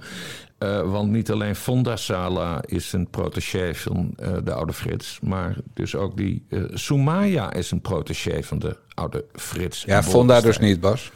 Eh, 0.58 0.92
want 0.92 1.12
niet 1.12 1.32
alleen 1.32 1.56
Fonda 1.56 1.96
Sala 1.96 2.62
is 2.66 2.94
een 2.94 3.10
protégé 3.10 3.76
van 3.76 4.14
eh, 4.16 4.32
de 4.44 4.54
oude 4.54 4.74
Frits, 4.74 5.20
maar 5.22 5.56
dus 5.74 5.96
ook 5.96 6.18
die 6.18 6.46
Soumaya 6.74 7.54
is 7.54 7.72
een 7.72 7.82
protégé 7.82 8.44
van 8.44 8.60
de 8.60 8.78
oude 8.94 9.26
Frits. 9.34 9.84
Ja, 9.84 10.04
Fonda 10.04 10.42
dus 10.42 10.60
niet, 10.60 10.80
Bas. 10.80 11.12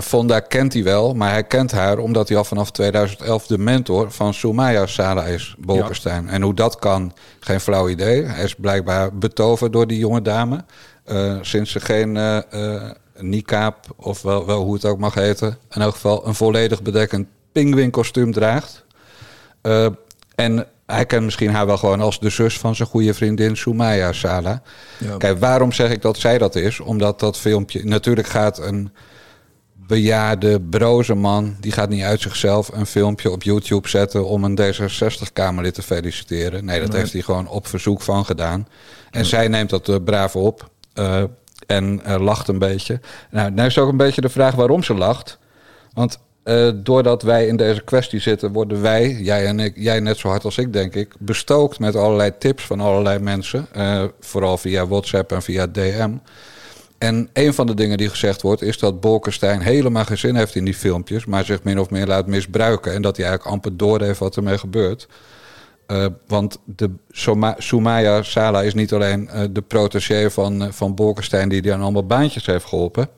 Fonda 0.00 0.40
kent 0.40 0.72
hij 0.72 0.82
wel, 0.82 1.14
maar 1.14 1.30
hij 1.30 1.44
kent 1.44 1.72
haar 1.72 1.98
omdat 1.98 2.28
hij 2.28 2.36
al 2.36 2.44
vanaf 2.44 2.70
2011 2.70 3.46
de 3.46 3.58
mentor 3.58 4.10
van 4.10 4.34
Soumaya 4.34 4.86
Sala 4.86 5.24
is, 5.24 5.54
Bolkestein. 5.58 6.28
En 6.28 6.42
hoe 6.42 6.54
dat 6.54 6.78
kan, 6.78 7.12
geen 7.40 7.60
flauw 7.60 7.88
idee. 7.88 8.24
Hij 8.24 8.44
is 8.44 8.54
blijkbaar 8.54 9.16
betoverd 9.16 9.72
door 9.72 9.86
die 9.86 9.98
jonge 9.98 10.22
dame. 10.22 10.64
Eh, 11.04 11.38
sinds 11.40 11.70
ze 11.70 11.80
geen 11.80 12.16
eh, 12.16 12.90
niqab, 13.18 13.86
of 13.96 14.22
wel, 14.22 14.46
wel 14.46 14.62
hoe 14.62 14.74
het 14.74 14.84
ook 14.84 14.98
mag 14.98 15.14
heten, 15.14 15.58
in 15.70 15.80
elk 15.82 15.92
geval 15.94 16.26
een 16.26 16.34
volledig 16.34 16.82
bedekkend 16.82 17.26
pinguïnkostuum 17.52 18.32
draagt. 18.32 18.84
En 20.34 20.66
hij 20.86 21.06
kent 21.06 21.24
misschien 21.24 21.50
haar 21.50 21.66
wel 21.66 21.76
gewoon 21.76 22.00
als 22.00 22.20
de 22.20 22.30
zus 22.30 22.58
van 22.58 22.74
zijn 22.74 22.88
goede 22.88 23.14
vriendin 23.14 23.56
Sumaya 23.56 24.12
Sala. 24.12 24.62
Ja. 24.98 25.16
Kijk, 25.16 25.38
waarom 25.38 25.72
zeg 25.72 25.90
ik 25.90 26.02
dat 26.02 26.18
zij 26.18 26.38
dat 26.38 26.54
is? 26.54 26.80
Omdat 26.80 27.20
dat 27.20 27.38
filmpje... 27.38 27.84
Natuurlijk 27.84 28.28
gaat 28.28 28.58
een 28.58 28.90
bejaarde, 29.74 30.60
broze 30.60 31.14
man... 31.14 31.56
die 31.60 31.72
gaat 31.72 31.88
niet 31.88 32.02
uit 32.02 32.20
zichzelf 32.20 32.68
een 32.72 32.86
filmpje 32.86 33.30
op 33.30 33.42
YouTube 33.42 33.88
zetten... 33.88 34.26
om 34.26 34.44
een 34.44 34.58
D66-Kamerlid 34.60 35.74
te 35.74 35.82
feliciteren. 35.82 36.64
Nee, 36.64 36.80
dat 36.80 36.88
Nee. 36.88 36.98
heeft 36.98 37.12
hij 37.12 37.22
gewoon 37.22 37.48
op 37.48 37.66
verzoek 37.66 38.02
van 38.02 38.24
gedaan. 38.24 38.68
En 39.10 39.24
zij 39.24 39.48
neemt 39.48 39.70
dat 39.70 40.04
braaf 40.04 40.36
op 40.36 40.70
eh, 40.94 41.22
en 41.66 42.00
eh, 42.04 42.20
lacht 42.20 42.48
een 42.48 42.58
beetje. 42.58 43.00
Nou, 43.30 43.50
nou 43.50 43.68
is 43.68 43.78
ook 43.78 43.88
een 43.88 43.96
beetje 43.96 44.20
de 44.20 44.28
vraag 44.28 44.54
waarom 44.54 44.82
ze 44.82 44.94
lacht. 44.94 45.38
Want 45.92 46.18
eh, 46.42 46.70
doordat 46.74 47.22
wij 47.22 47.46
in 47.46 47.56
deze 47.56 47.82
kwestie 47.82 48.20
zitten, 48.20 48.52
worden 48.52 48.82
wij, 48.82 49.10
jij 49.10 49.46
en 49.46 49.60
ik, 49.60 49.72
jij 49.76 50.00
net 50.00 50.18
zo 50.18 50.28
hard 50.28 50.44
als 50.44 50.58
ik, 50.58 50.72
denk 50.72 50.94
ik, 50.94 51.14
bestookt 51.18 51.78
met 51.78 51.96
allerlei 51.96 52.32
tips 52.38 52.64
van 52.64 52.80
allerlei 52.80 53.18
mensen. 53.18 53.66
vooral 54.20 54.58
via 54.58 54.86
WhatsApp 54.86 55.32
en 55.32 55.42
via 55.42 55.66
DM. 55.66 56.10
En 56.98 57.28
een 57.32 57.54
van 57.54 57.66
de 57.66 57.74
dingen 57.74 57.98
die 57.98 58.08
gezegd 58.08 58.42
wordt, 58.42 58.62
is 58.62 58.78
dat 58.78 59.00
Bolkestein 59.00 59.60
helemaal 59.60 60.04
geen 60.04 60.18
zin 60.18 60.34
heeft 60.34 60.54
in 60.54 60.64
die 60.64 60.74
filmpjes, 60.74 61.24
maar 61.24 61.44
zich 61.44 61.62
min 61.62 61.80
of 61.80 61.90
meer 61.90 62.06
laat 62.06 62.26
misbruiken. 62.26 62.92
En 62.92 63.02
dat 63.02 63.16
hij 63.16 63.26
eigenlijk 63.26 63.54
amper 63.54 63.76
doorheeft 63.76 64.18
wat 64.18 64.36
ermee 64.36 64.58
gebeurt. 64.58 65.08
Eh, 65.92 66.06
want 66.26 66.58
de 66.64 66.90
Soma- 67.10 67.54
Soumaya 67.58 68.22
Sala 68.22 68.62
is 68.62 68.74
niet 68.74 68.92
alleen 68.92 69.28
eh, 69.28 69.42
de 69.50 69.62
protégé 69.62 70.30
van, 70.30 70.62
eh, 70.62 70.68
van 70.70 70.94
Bolkestein, 70.94 71.48
die 71.48 71.62
die 71.62 71.72
aan 71.72 71.82
allemaal 71.82 72.06
baantjes 72.06 72.46
heeft 72.46 72.64
geholpen. 72.64 73.08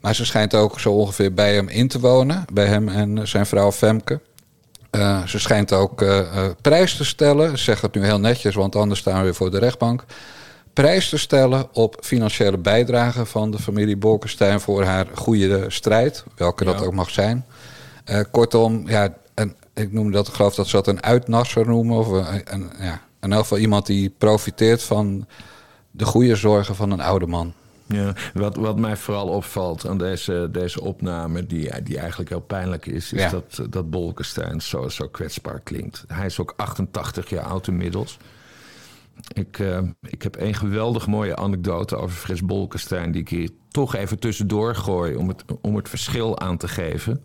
Maar 0.00 0.14
ze 0.14 0.24
schijnt 0.24 0.54
ook 0.54 0.80
zo 0.80 0.92
ongeveer 0.92 1.34
bij 1.34 1.54
hem 1.54 1.68
in 1.68 1.88
te 1.88 2.00
wonen. 2.00 2.44
Bij 2.52 2.66
hem 2.66 2.88
en 2.88 3.28
zijn 3.28 3.46
vrouw 3.46 3.72
Femke. 3.72 4.20
Ze 5.26 5.38
schijnt 5.38 5.72
ook 5.72 6.04
prijs 6.60 6.96
te 6.96 7.04
stellen. 7.04 7.50
Ik 7.50 7.56
zeg 7.56 7.80
het 7.80 7.94
nu 7.94 8.04
heel 8.04 8.20
netjes, 8.20 8.54
want 8.54 8.76
anders 8.76 9.00
staan 9.00 9.16
we 9.16 9.22
weer 9.22 9.34
voor 9.34 9.50
de 9.50 9.58
rechtbank. 9.58 10.04
Prijs 10.72 11.08
te 11.08 11.18
stellen 11.18 11.68
op 11.72 11.96
financiële 12.00 12.58
bijdrage 12.58 13.24
van 13.26 13.50
de 13.50 13.58
familie 13.58 13.96
Bolkestein 13.96 14.60
voor 14.60 14.84
haar 14.84 15.06
goede 15.14 15.64
strijd. 15.68 16.24
Welke 16.36 16.64
dat 16.64 16.84
ook 16.84 16.94
mag 16.94 17.10
zijn. 17.10 17.46
Kortom, 18.30 18.88
ja, 18.88 19.14
ik 19.80 19.92
noem 19.92 20.10
dat, 20.12 20.28
ik 20.28 20.34
geloof 20.34 20.54
dat 20.54 20.66
ze 20.66 20.76
dat 20.76 20.86
een 20.86 21.02
uitnasser 21.02 21.66
noemen. 21.66 21.96
Of 21.96 22.08
een, 22.08 22.42
een- 22.54 22.70
ja, 22.78 23.00
in 23.20 23.32
elk 23.32 23.40
geval 23.42 23.58
iemand 23.58 23.86
die 23.86 24.14
profiteert 24.18 24.82
van 24.82 25.26
de 25.90 26.04
goede 26.04 26.36
zorgen 26.36 26.74
van 26.74 26.90
een 26.90 27.00
oude 27.00 27.26
man. 27.26 27.52
Ja, 27.86 28.14
wat, 28.34 28.56
wat 28.56 28.78
mij 28.78 28.96
vooral 28.96 29.28
opvalt 29.28 29.86
aan 29.86 29.98
deze, 29.98 30.48
deze 30.52 30.80
opname, 30.80 31.46
die, 31.46 31.82
die 31.82 31.98
eigenlijk 31.98 32.30
heel 32.30 32.40
pijnlijk 32.40 32.86
is, 32.86 33.12
is 33.12 33.20
Ja. 33.22 33.30
dat, 33.30 33.60
dat 33.70 33.90
Bolkestein 33.90 34.60
zo, 34.60 34.88
zo 34.88 35.08
kwetsbaar 35.08 35.60
klinkt. 35.60 36.04
Hij 36.06 36.26
is 36.26 36.38
ook 36.40 36.54
88 36.56 37.28
jaar 37.30 37.44
oud 37.44 37.66
inmiddels. 37.66 38.16
Ik, 39.32 39.58
eh, 39.58 39.78
ik 40.00 40.22
heb 40.22 40.36
een 40.40 40.54
geweldig 40.54 41.06
mooie 41.06 41.36
anekdote 41.36 41.96
over 41.96 42.16
Frits 42.16 42.42
Bolkestein, 42.44 43.12
die 43.12 43.20
ik 43.20 43.28
hier 43.28 43.50
toch 43.70 43.94
even 43.94 44.18
tussendoor 44.18 44.74
gooi 44.74 45.14
om 45.16 45.28
het, 45.28 45.44
om 45.60 45.76
het 45.76 45.88
verschil 45.88 46.38
aan 46.40 46.56
te 46.56 46.68
geven. 46.68 47.24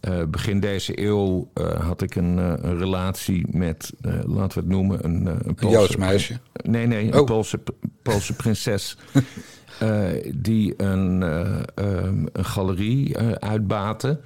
Eh, 0.00 0.24
begin 0.24 0.60
deze 0.60 1.00
eeuw 1.04 1.50
eh, 1.54 1.80
had 1.86 2.02
ik 2.02 2.14
een, 2.14 2.38
eh, 2.38 2.52
een 2.56 2.78
relatie 2.78 3.46
met, 3.56 3.92
laten 4.24 4.54
we 4.58 4.64
het 4.64 4.68
noemen, 4.68 5.04
een, 5.04 5.26
een 5.26 5.54
Poolse- 5.54 5.78
Joods 5.78 5.96
meisje. 5.96 6.38
Nee, 6.62 6.86
nee, 6.86 7.06
een 7.06 7.18
Oh. 7.18 7.24
Poolse, 7.24 7.60
Poolse 8.02 8.32
prinses. 8.34 8.96
die 10.34 10.74
een, 10.82 11.22
eh, 11.22 11.58
ehm, 11.74 12.26
een 12.32 12.44
galerie 12.44 13.18
uitbaatte. 13.38 14.20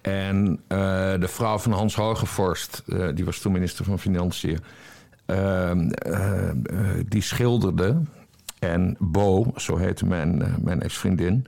En 0.00 0.60
de 1.20 1.28
vrouw 1.28 1.58
van 1.58 1.72
Hans 1.72 1.94
Hogevorst, 1.94 2.82
die 3.14 3.24
was 3.24 3.38
toen 3.38 3.52
minister 3.52 3.84
van 3.84 3.98
Financiën, 3.98 4.58
ehm, 5.26 5.88
eh, 5.90 6.48
eh, 6.48 6.54
die 7.08 7.22
schilderde. 7.22 8.00
En 8.58 8.96
Bo, 8.98 9.52
zo 9.56 9.76
heette 9.76 10.06
mijn, 10.06 10.54
mijn 10.62 10.82
ex-vriendin, 10.82 11.46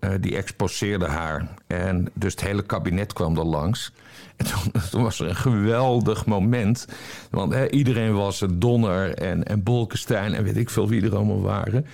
eh, 0.00 0.10
die 0.20 0.36
exposeerde 0.36 1.06
haar. 1.06 1.48
En 1.66 2.08
dus 2.14 2.32
het 2.32 2.40
hele 2.40 2.62
kabinet 2.62 3.12
kwam 3.12 3.36
er 3.36 3.44
langs. 3.44 3.92
En 4.36 4.46
toen, 4.46 4.72
toen 4.90 5.02
was 5.02 5.20
er 5.20 5.28
een 5.28 5.36
geweldig 5.36 6.26
moment. 6.26 6.86
Want 7.30 7.52
hè, 7.52 7.70
iedereen 7.70 8.14
was 8.14 8.40
er, 8.40 8.58
Donner 8.58 9.14
en, 9.14 9.44
en 9.44 9.62
Bolkestein 9.62 10.34
en 10.34 10.44
weet 10.44 10.56
ik 10.56 10.70
veel 10.70 10.88
wie 10.88 11.02
er 11.02 11.16
allemaal 11.16 11.42
waren. 11.42 11.86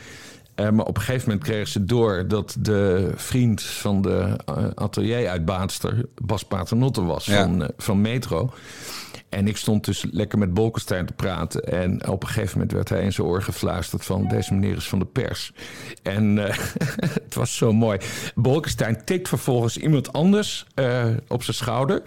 Eh, 0.56 0.70
maar 0.70 0.84
op 0.84 0.96
een 0.96 1.02
gegeven 1.02 1.28
moment 1.28 1.46
kregen 1.46 1.68
ze 1.68 1.84
door 1.84 2.28
dat 2.28 2.56
de 2.58 3.10
vriend 3.14 3.62
van 3.62 4.02
de 4.02 4.36
uh, 4.50 4.64
atelieruitbaatster 4.74 6.06
Bas 6.14 6.44
Paternotte 6.44 7.04
was 7.04 7.24
Ja. 7.26 7.42
van, 7.42 7.62
uh, 7.62 7.68
van 7.76 8.00
Metro. 8.00 8.52
En 9.28 9.48
ik 9.48 9.56
stond 9.56 9.84
dus 9.84 10.04
lekker 10.10 10.38
met 10.38 10.54
Bolkestein 10.54 11.06
te 11.06 11.12
praten. 11.12 11.64
En 11.64 12.08
op 12.08 12.22
een 12.22 12.28
gegeven 12.28 12.52
moment 12.52 12.72
werd 12.72 12.88
hij 12.88 13.02
in 13.02 13.12
zijn 13.12 13.26
oor 13.26 13.42
gefluisterd 13.42 14.04
van... 14.04 14.28
deze 14.28 14.54
meneer 14.54 14.76
is 14.76 14.88
van 14.88 14.98
de 14.98 15.04
pers. 15.04 15.52
En 16.02 16.36
uh, 16.36 16.44
het 17.24 17.34
was 17.34 17.56
zo 17.56 17.72
mooi. 17.72 17.98
Bolkestein 18.34 19.04
tikt 19.04 19.28
vervolgens 19.28 19.76
iemand 19.78 20.12
anders 20.12 20.66
uh, 20.74 21.04
op 21.28 21.42
zijn 21.42 21.56
schouder. 21.56 22.02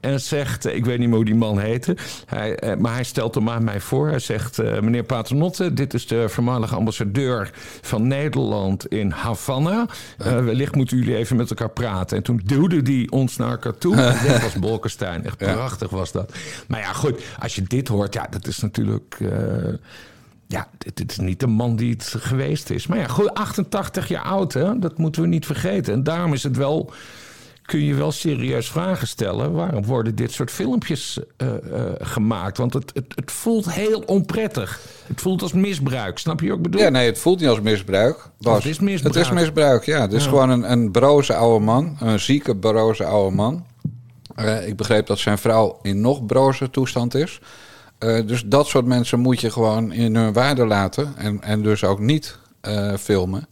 En 0.00 0.20
zegt, 0.20 0.66
ik 0.66 0.84
weet 0.84 0.98
niet 0.98 1.08
meer 1.08 1.16
hoe 1.16 1.24
die 1.24 1.34
man 1.34 1.58
heette... 1.58 1.96
Hij, 2.26 2.62
uh, 2.64 2.76
maar 2.76 2.94
hij 2.94 3.04
stelt 3.04 3.34
hem 3.34 3.50
aan 3.50 3.64
mij 3.64 3.80
voor. 3.80 4.08
Hij 4.08 4.18
zegt, 4.18 4.58
meneer 4.62 5.02
Paternotte, 5.04 5.72
dit 5.72 5.94
is 5.94 6.06
de 6.06 6.28
voormalige 6.28 6.74
ambassadeur 6.74 7.50
van 7.80 7.93
Nederland 7.98 8.86
in 8.86 9.10
Havana. 9.10 9.86
wellicht 10.16 10.74
moeten 10.74 10.98
jullie 10.98 11.16
even 11.16 11.36
met 11.36 11.50
elkaar 11.50 11.70
praten. 11.70 12.16
En 12.16 12.22
toen 12.22 12.40
duwde 12.44 12.92
hij 12.92 13.06
ons 13.10 13.36
naar 13.36 13.50
elkaar 13.50 13.78
toe. 13.78 13.96
En 14.14 14.28
dat 14.28 14.42
was 14.42 14.54
Bolkestein. 14.54 15.24
Echt 15.24 15.36
prachtig 15.36 15.90
was 15.90 16.12
dat. 16.12 16.34
Maar 16.68 16.80
ja, 16.80 16.92
goed, 16.92 17.22
als 17.38 17.54
je 17.54 17.62
dit 17.62 17.88
hoort, 17.88 18.14
ja, 18.14 18.26
dat 18.30 18.46
is 18.46 18.58
natuurlijk. 18.58 19.16
Uh, 19.18 19.30
ja, 20.46 20.68
dit, 20.78 20.96
dit, 20.96 21.10
is 21.10 21.18
niet 21.18 21.40
de 21.40 21.46
man 21.46 21.76
die 21.76 21.90
het 21.90 22.14
geweest 22.18 22.70
is. 22.70 22.86
Maar 22.86 22.98
ja, 22.98 23.06
goed, 23.06 23.34
88 23.34 24.08
jaar 24.08 24.22
oud, 24.22 24.52
hè? 24.52 24.78
dat 24.78 24.98
moeten 24.98 25.22
we 25.22 25.28
niet 25.28 25.46
vergeten. 25.46 25.92
En 25.92 26.02
daarom 26.02 26.32
is 26.32 26.42
het 26.42 26.56
wel. 26.56 26.92
Kun 27.64 27.84
je 27.84 27.94
wel 27.94 28.12
serieus 28.12 28.70
vragen 28.70 29.06
stellen. 29.08 29.52
Waarom 29.52 29.84
worden 29.84 30.14
dit 30.14 30.32
soort 30.32 30.50
filmpjes 30.50 31.18
uh, 31.38 31.48
uh, 31.48 31.82
gemaakt? 31.98 32.58
Want 32.58 32.72
het, 32.72 32.90
het, 32.94 33.12
het, 33.14 33.32
voelt 33.32 33.72
heel 33.72 34.00
onprettig. 34.06 34.80
Het 35.06 35.20
voelt 35.20 35.42
als 35.42 35.52
misbruik. 35.52 36.18
Snap 36.18 36.40
je 36.40 36.48
wat 36.48 36.56
ik 36.56 36.62
bedoel? 36.62 36.80
Ja, 36.80 36.88
nee, 36.88 37.06
het 37.06 37.18
voelt 37.18 37.40
niet 37.40 37.48
als 37.48 37.60
misbruik. 37.60 38.30
Bas. 38.38 38.54
Het 38.56 38.72
is 38.72 38.78
misbruik. 38.78 39.14
Het 39.14 39.24
is 39.24 39.32
misbruik, 39.32 39.84
ja. 39.84 40.00
Het 40.00 40.12
is 40.12 40.22
ja. 40.24 40.28
gewoon 40.28 40.50
een, 40.50 40.72
een 40.72 40.90
broze 40.90 41.34
oude 41.34 41.64
man. 41.64 41.96
Een 42.00 42.20
zieke, 42.20 42.56
broze 42.56 43.04
oude 43.04 43.36
man. 43.36 43.66
Uh, 44.36 44.68
ik 44.68 44.76
begreep 44.76 45.06
dat 45.06 45.18
zijn 45.18 45.38
vrouw 45.38 45.78
in 45.82 46.00
nog 46.00 46.26
brozer 46.26 46.70
toestand 46.70 47.14
is. 47.14 47.40
Dus 47.98 48.42
dat 48.46 48.66
soort 48.66 48.84
mensen 48.86 49.20
moet 49.20 49.40
je 49.40 49.50
gewoon 49.50 49.92
in 49.92 50.16
hun 50.16 50.32
waarde 50.32 50.66
laten. 50.66 51.14
En, 51.16 51.42
en 51.42 51.62
dus 51.62 51.84
ook 51.84 52.00
niet 52.00 52.38
filmen. 52.98 53.46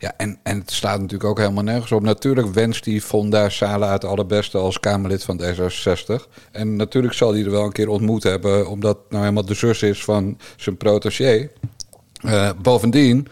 Ja, 0.00 0.12
en, 0.16 0.38
en 0.42 0.58
het 0.58 0.70
staat 0.70 1.00
natuurlijk 1.00 1.30
ook 1.30 1.38
helemaal 1.38 1.62
nergens 1.62 1.92
op. 1.92 2.02
Natuurlijk 2.02 2.54
wenst 2.54 2.84
die 2.84 3.02
Fonda 3.02 3.48
Sala 3.48 3.92
het 3.92 4.04
allerbeste 4.04 4.58
als 4.58 4.80
Kamerlid 4.80 5.24
van 5.24 5.42
D66. 5.42 6.28
En 6.50 6.76
natuurlijk 6.76 7.14
zal 7.14 7.32
hij 7.32 7.44
er 7.44 7.50
wel 7.50 7.64
een 7.64 7.72
keer 7.72 7.88
ontmoet 7.88 8.22
hebben... 8.22 8.68
omdat 8.68 8.98
nou 9.08 9.22
helemaal 9.22 9.44
de 9.44 9.54
zus 9.54 9.82
is 9.82 10.04
van 10.04 10.38
zijn 10.56 10.76
protégé. 10.76 11.48
bovendien, 12.62 13.28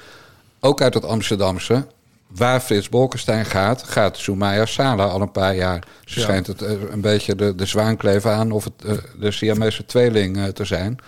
ook 0.61 0.81
uit 0.83 0.95
het 0.95 1.05
Amsterdamse 1.05 1.87
waar 2.27 2.61
Frits 2.61 2.89
Bolkestein 2.89 3.45
gaat, 3.45 3.83
gaat 3.83 4.17
Soumaya 4.17 4.67
Sala 4.67 5.05
al 5.05 5.21
een 5.21 5.31
paar 5.31 5.55
jaar. 5.55 5.87
Ze 6.05 6.19
ja. 6.19 6.25
schijnt 6.25 6.47
het 6.47 6.63
uh, 6.63 6.71
een 6.91 7.01
beetje 7.01 7.35
de, 7.35 7.55
de 7.55 7.67
zwaankleven 7.67 8.33
aan 8.33 8.53
of 8.53 8.65
het 8.65 8.73
uh, 8.87 8.93
de 9.21 9.31
Siamese 9.31 9.85
tweeling 9.85 10.55
te 10.55 10.65
zijn. 10.65 10.99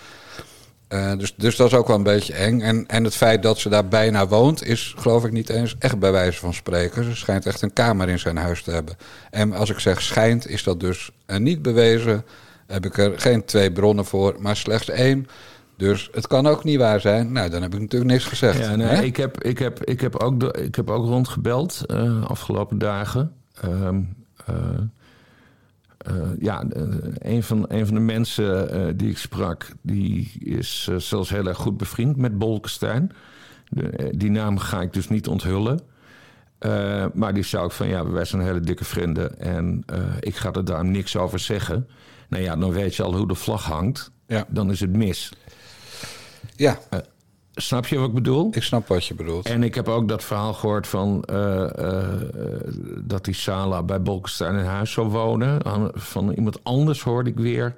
Dus, 1.19 1.35
dus 1.37 1.57
dat 1.57 1.67
is 1.67 1.75
ook 1.75 1.87
wel 1.87 1.97
een 1.97 2.03
beetje 2.03 2.35
eng. 2.35 2.61
En, 2.61 2.87
en 2.87 3.05
het 3.05 3.15
feit 3.17 3.43
dat 3.43 3.59
ze 3.59 3.69
daar 3.69 3.89
bijna 3.89 4.29
woont, 4.29 4.65
is 4.65 4.95
geloof 4.99 5.25
ik 5.25 5.33
niet 5.33 5.49
eens 5.49 5.77
echt 5.79 5.99
bij 5.99 6.13
wijze 6.13 6.39
van 6.39 6.55
spreken. 6.55 7.05
Ze 7.05 7.17
schijnt 7.17 7.47
echt 7.47 7.63
een 7.63 7.73
kamer 7.73 8.09
in 8.09 8.19
zijn 8.19 8.37
huis 8.37 8.63
te 8.63 8.71
hebben. 8.71 8.97
En 9.31 9.53
als 9.53 9.71
ik 9.71 9.79
zeg 9.79 10.03
schijnt, 10.03 10.49
is 10.49 10.63
dat 10.63 10.81
dus 10.81 11.11
niet 11.27 11.63
bewezen. 11.63 12.25
Heb 12.67 12.85
ik 12.85 12.99
er 12.99 13.21
geen 13.21 13.45
twee 13.45 13.73
bronnen 13.73 14.05
voor, 14.05 14.37
maar 14.39 14.57
slechts 14.57 14.89
één. 14.89 15.27
Dus 15.77 16.09
het 16.13 16.27
kan 16.27 16.47
ook 16.47 16.65
niet 16.65 16.79
waar 16.79 17.01
zijn. 17.01 17.33
Nou, 17.33 17.51
dan 17.51 17.63
heb 17.63 17.75
ik 17.75 17.81
natuurlijk 17.81 18.11
niks 18.11 18.25
gezegd. 18.25 18.59
Ja, 18.59 18.77
nee, 18.77 19.07
ik, 19.07 19.17
heb, 19.17 19.43
ik, 19.43 19.59
heb, 19.59 19.85
ik, 19.85 20.01
heb 20.01 20.17
ook 20.17 20.43
ik 20.43 20.75
heb 20.75 20.91
ook 20.91 21.07
rondgebeld 21.07 21.83
uh, 21.87 22.25
afgelopen 22.25 22.79
dagen. 22.79 23.33
Um, 23.65 24.17
uh, 24.51 24.57
ja, 26.39 26.65
een 27.19 27.43
van, 27.43 27.65
een 27.69 27.87
van 27.87 27.95
de 27.95 28.01
mensen 28.01 28.97
die 28.97 29.11
ik 29.11 29.19
sprak, 29.19 29.69
die 29.83 30.33
is 30.39 30.89
zelfs 30.97 31.31
heel 31.31 31.47
erg 31.47 31.57
goed 31.57 31.77
bevriend 31.77 32.17
met 32.17 32.39
Bolkestein. 32.39 33.11
De, 33.69 34.13
die 34.17 34.31
naam 34.31 34.59
ga 34.59 34.81
ik 34.81 34.93
dus 34.93 35.09
niet 35.09 35.29
onthullen. 35.29 35.81
maar 37.15 37.35
die 37.35 37.43
zou 37.43 37.67
ik 37.67 37.73
van, 37.73 37.89
ja, 37.89 38.11
wij 38.11 38.25
zijn 38.25 38.43
hele 38.43 38.61
dikke 38.61 38.85
vrienden 38.85 39.39
en 39.39 39.85
ik 40.21 40.37
ga 40.37 40.53
er 40.53 40.65
daar 40.65 40.85
niks 40.85 41.17
over 41.17 41.39
zeggen. 41.39 41.89
Nou 42.29 42.43
ja, 42.43 42.57
dan 42.57 42.73
weet 42.73 42.95
je 42.95 43.03
al 43.03 43.17
hoe 43.17 43.29
de 43.29 43.35
vlag 43.35 43.65
hangt. 43.65 44.11
Ja. 44.27 44.45
Dan 44.49 44.71
is 44.71 44.81
het 44.81 44.97
mis. 44.97 45.33
Ja. 46.57 46.79
Uh, 46.95 47.01
snap 47.61 47.87
je 47.87 47.99
wat 47.99 48.09
ik 48.09 48.15
bedoel? 48.15 48.49
Ik 48.53 48.63
snap 48.63 48.89
wat 48.89 49.07
je 49.07 49.15
bedoelt. 49.15 49.47
En 49.47 49.63
ik 49.63 49.75
heb 49.75 49.89
ook 49.89 50.09
dat 50.09 50.25
verhaal 50.25 50.53
gehoord 50.55 50.87
van 50.87 51.25
uh, 51.33 51.67
uh, 51.79 51.99
dat 52.97 53.25
die 53.25 53.35
Sala 53.35 53.83
bij 53.83 54.03
Bolkestein 54.03 54.55
in 54.55 54.65
huis 54.65 54.93
zou 54.93 55.09
wonen. 55.09 55.61
Van 55.95 56.33
iemand 56.33 56.65
anders 56.65 57.03
hoorde 57.03 57.31
ik 57.31 57.37
weer. 57.37 57.75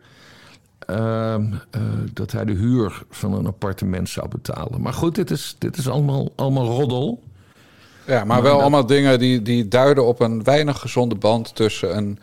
ehm, 0.87 1.53
eh, 1.71 1.81
dat 2.13 2.33
hij 2.33 2.45
de 2.45 2.53
huur 2.53 3.03
van 3.11 3.33
een 3.35 3.47
appartement 3.47 4.09
zou 4.09 4.29
betalen. 4.29 4.81
Maar 4.81 4.93
goed, 4.93 5.15
dit 5.15 5.31
is, 5.31 5.57
dit 5.59 5.77
is 5.77 5.89
allemaal, 5.89 6.33
allemaal 6.37 6.67
roddel. 6.67 7.23
Ja, 8.07 8.25
maar 8.25 8.43
wel 8.43 8.61
allemaal 8.61 8.87
dingen 8.87 9.19
die, 9.19 9.43
die 9.43 9.69
duiden 9.69 10.07
op 10.07 10.21
een 10.21 10.45
weinig 10.45 10.81
gezonde 10.81 11.15
band 11.15 11.55
tussen 11.55 11.97
een 11.97 12.19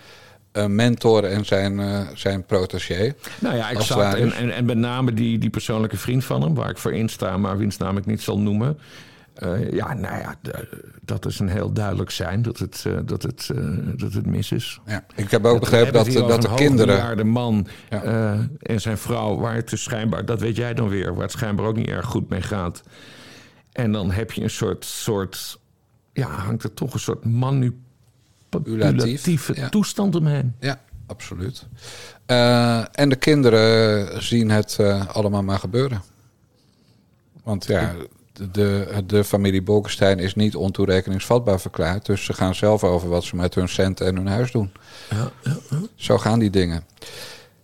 mentor 0.68 1.24
en 1.24 1.46
zijn, 1.46 1.80
eh, 1.80 2.08
zijn 2.14 2.46
protégé. 2.46 3.14
Nou 3.40 3.56
ja, 3.56 3.70
exact. 3.70 4.16
En, 4.18 4.32
en, 4.32 4.52
en 4.52 4.66
met 4.66 4.78
name 4.78 5.14
die, 5.14 5.38
die 5.38 5.50
persoonlijke 5.50 5.98
vriend 5.98 6.26
van 6.26 6.42
hem, 6.42 6.54
waar 6.56 6.70
ik 6.70 6.78
voor 6.78 6.94
insta, 6.94 7.38
maar 7.38 7.58
wiens 7.58 7.78
naam 7.78 7.98
ik 7.98 8.06
niet 8.06 8.22
zal 8.22 8.40
noemen. 8.40 8.80
Eh, 9.34 9.72
ja, 9.72 9.94
nou 9.94 10.18
ja, 10.18 10.36
dat 11.02 11.26
is 11.26 11.40
een 11.40 11.50
heel 11.50 11.74
duidelijk 11.74 12.12
zijn 12.12 12.42
dat 12.42 12.58
het, 12.58 12.84
eh, 12.88 12.94
dat 13.06 13.24
het, 13.24 13.50
eh, 13.56 13.64
dat 13.96 14.14
het 14.14 14.26
mis 14.26 14.52
is. 14.52 14.80
Ja, 14.86 15.06
ik 15.16 15.32
heb 15.32 15.46
ook 15.46 15.54
We 15.54 15.60
begrepen 15.60 15.94
dat, 15.94 16.12
dat 16.14 16.42
de 16.42 16.54
kinderen... 16.56 16.94
hoogbejaarde 16.94 17.24
man 17.24 17.68
Ja. 17.90 18.04
eh, 18.04 18.40
en 18.62 18.82
zijn 18.82 18.98
vrouw, 18.98 19.38
waar 19.38 19.56
het 19.56 19.70
dus 19.70 19.84
schijnbaar, 19.84 20.26
dat 20.26 20.40
weet 20.40 20.56
jij 20.56 20.74
dan 20.74 20.90
weer, 20.90 21.14
waar 21.14 21.24
het 21.24 21.32
schijnbaar 21.32 21.66
ook 21.66 21.76
niet 21.76 21.88
erg 21.88 22.06
goed 22.06 22.30
mee 22.30 22.42
gaat. 22.42 22.84
En 23.72 23.92
dan 23.92 24.12
heb 24.12 24.32
je 24.32 24.42
een 24.44 24.50
soort, 24.50 24.86
soort 24.86 25.60
ja, 26.14 26.28
hangt 26.30 26.64
er 26.64 26.74
toch 26.74 26.94
een 26.94 27.00
soort 27.00 27.26
manipulatieve 28.50 29.56
ja. 29.56 29.70
toestand 29.70 30.16
omheen. 30.16 30.56
Ja, 30.60 30.82
absoluut. 31.06 31.66
Eh, 32.26 32.84
en 32.92 33.10
de 33.10 33.16
kinderen 33.16 34.24
zien 34.24 34.50
het 34.52 34.78
eh, 34.80 35.08
allemaal 35.08 35.44
maar 35.44 35.60
gebeuren. 35.60 36.02
Want 37.44 37.66
ja, 37.66 37.96
de, 38.52 39.04
de, 39.06 39.24
familie 39.24 39.62
Bolkestein 39.62 40.20
is 40.20 40.36
niet 40.36 40.56
ontoerekeningsvatbaar 40.56 41.60
verklaard. 41.60 42.06
Dus 42.06 42.26
ze 42.26 42.34
gaan 42.34 42.56
zelf 42.56 42.84
over 42.84 43.10
wat 43.10 43.24
ze 43.24 43.36
met 43.36 43.56
hun 43.56 43.70
centen 43.70 44.06
en 44.06 44.16
hun 44.16 44.28
huis 44.28 44.52
doen. 44.52 44.72
Zo 45.96 46.18
gaan 46.18 46.40
die 46.40 46.50
dingen. 46.50 46.84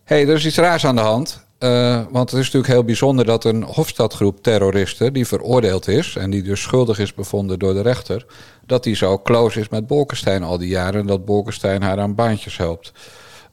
hey, 0.04 0.28
er 0.28 0.36
is 0.36 0.46
iets 0.46 0.58
raars 0.58 0.86
aan 0.86 0.96
de 0.96 1.02
hand. 1.02 1.46
Eh, 1.58 2.02
want 2.10 2.30
het 2.30 2.40
is 2.40 2.46
natuurlijk 2.46 2.74
heel 2.74 2.84
bijzonder 2.84 3.26
dat 3.26 3.44
een 3.44 3.64
Hofstadgroep 3.64 4.44
terroristen... 4.44 5.14
die 5.14 5.28
veroordeeld 5.28 5.88
is 5.88 6.16
en 6.16 6.30
die 6.30 6.42
dus 6.42 6.62
schuldig 6.62 7.00
is 7.00 7.14
bevonden 7.14 7.60
door 7.60 7.74
de 7.74 7.82
rechter... 7.82 8.26
dat 8.66 8.84
die 8.84 8.96
zo 8.96 9.20
close 9.20 9.60
is 9.60 9.70
met 9.70 9.88
Bolkestein 9.88 10.44
al 10.44 10.58
die 10.58 10.70
jaren... 10.70 11.02
en 11.02 11.08
dat 11.08 11.26
Bolkestein 11.26 11.82
haar 11.82 12.00
aan 12.00 12.16
baantjes 12.16 12.58
helpt. 12.58 12.92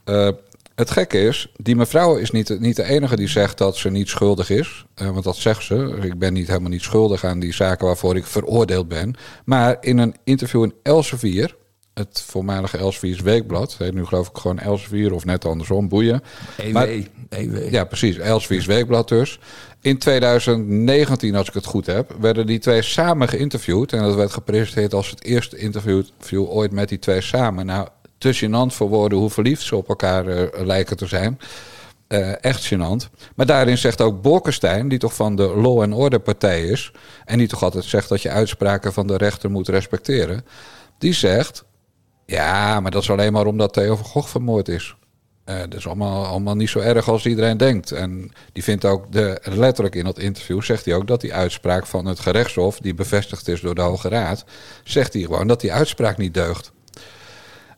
Eh, 0.04 0.28
het 0.75 0.90
gekke 0.90 1.21
is, 1.21 1.52
die 1.57 1.76
mevrouw 1.76 2.16
is 2.16 2.31
niet, 2.31 2.61
niet 2.61 2.76
de 2.76 2.85
enige 2.85 3.16
die 3.16 3.28
zegt 3.28 3.59
dat 3.59 3.76
ze 3.76 3.90
niet 3.90 4.09
schuldig 4.09 4.50
is. 4.50 4.85
Eh, 4.95 5.11
want 5.11 5.25
dat 5.25 5.37
zegt 5.37 5.62
ze. 5.62 5.99
Ik 6.02 6.19
ben 6.19 6.33
niet 6.33 6.47
helemaal 6.47 6.71
niet 6.71 6.83
schuldig 6.83 7.25
aan 7.25 7.40
die 7.40 7.54
zaken 7.54 7.87
waarvoor 7.87 8.16
ik 8.16 8.25
veroordeeld 8.25 8.88
ben. 8.88 9.14
Maar 9.45 9.76
in 9.81 9.99
een 9.99 10.14
interview 10.25 10.62
in 10.62 10.75
Elsevier, 10.83 11.57
het 11.94 12.22
voormalige 12.26 12.78
Elsevier's 12.78 13.20
Weekblad... 13.20 13.76
heet 13.78 13.94
nu 13.94 14.04
geloof 14.04 14.28
ik 14.28 14.37
gewoon 14.37 14.58
Elsevier 14.58 15.12
of 15.12 15.25
net 15.25 15.44
andersom, 15.44 15.88
boeien. 15.88 16.22
EW, 16.56 16.72
Maar- 16.72 16.88
EW. 17.28 17.70
Ja, 17.70 17.84
precies. 17.84 18.18
Elsevier's 18.18 18.66
Weekblad 18.66 19.08
dus. 19.08 19.38
In 19.80 19.99
2019, 19.99 21.34
als 21.34 21.49
ik 21.49 21.54
het 21.54 21.66
goed 21.66 21.87
heb, 21.87 22.16
werden 22.20 22.46
die 22.46 22.58
twee 22.58 22.82
samen 22.82 23.28
geïnterviewd. 23.28 23.92
En 23.92 24.02
dat 24.02 24.14
werd 24.14 24.32
gepresenteerd 24.32 24.94
als 24.94 25.11
het 25.11 25.25
eerste 25.25 25.56
interview 25.56 26.02
ooit 26.32 26.72
met 26.72 26.88
die 26.88 26.99
twee 26.99 27.20
samen. 27.20 27.66
Nou, 27.66 27.88
te 28.18 28.34
gênant 28.34 28.75
voor 28.75 28.88
woorden 28.88 29.18
hoe 29.18 29.30
verliefd 29.30 29.62
ze 29.62 29.76
op 29.76 29.88
elkaar 29.88 30.26
eh, 30.26 30.64
lijken 30.66 30.96
te 30.96 31.06
zijn. 31.06 31.38
Eh, 32.06 32.44
echt 32.44 32.75
gênant. 32.75 33.11
Maar 33.34 33.46
daarin 33.46 33.78
zegt 33.78 34.00
ook 34.00 34.22
Bolkestein, 34.22 34.88
die 34.88 34.99
toch 34.99 35.14
van 35.14 35.37
de 35.37 35.42
Law 35.56 35.80
and 35.82 35.94
Order 35.94 36.20
partij 36.20 36.62
is... 36.62 36.92
en 37.25 37.38
die 37.38 37.49
toch 37.49 37.62
altijd 37.62 37.84
zegt 37.84 38.08
dat 38.08 38.22
je 38.22 38.30
uitspraken 38.30 38.92
van 38.92 39.06
de 39.06 39.16
rechter 39.16 39.50
moet 39.50 39.68
respecteren... 39.68 40.44
die 40.99 41.12
zegt, 41.12 41.64
ja, 42.32 42.80
maar 42.80 42.90
dat 42.90 43.02
is 43.02 43.10
alleen 43.10 43.32
maar 43.32 43.47
omdat 43.47 43.73
Theo 43.73 43.97
van 43.97 44.04
Gogh 44.04 44.28
vermoord 44.28 44.68
is. 44.68 44.97
Eh, 45.45 45.58
dat 45.58 45.75
is 45.75 45.86
allemaal, 45.86 46.26
allemaal 46.26 46.54
niet 46.54 46.68
zo 46.68 46.78
erg 46.78 47.08
als 47.08 47.26
iedereen 47.26 47.56
denkt. 47.56 47.90
En 47.90 48.32
die 48.52 48.62
vindt 48.62 48.84
ook, 48.84 49.12
de, 49.12 49.40
letterlijk 49.42 49.95
in 49.95 50.04
dat 50.04 50.18
interview 50.18 50.62
zegt 50.62 50.84
hij 50.84 50.95
ook 50.95 51.06
dat 51.06 51.21
die 51.21 51.34
uitspraak 51.34 51.86
van 51.86 52.06
het 52.06 52.21
gerechtshof, 52.21 52.78
die 52.78 52.95
bevestigd 52.95 53.49
is 53.49 53.60
door 53.60 53.75
de 53.75 53.80
Hoge 53.80 54.08
Raad, 54.08 54.45
zegt 54.84 55.12
hij 55.12 55.23
gewoon 55.23 55.47
dat 55.47 55.60
die 55.60 55.73
uitspraak 55.73 56.16
niet 56.16 56.34
deugt. 56.34 56.73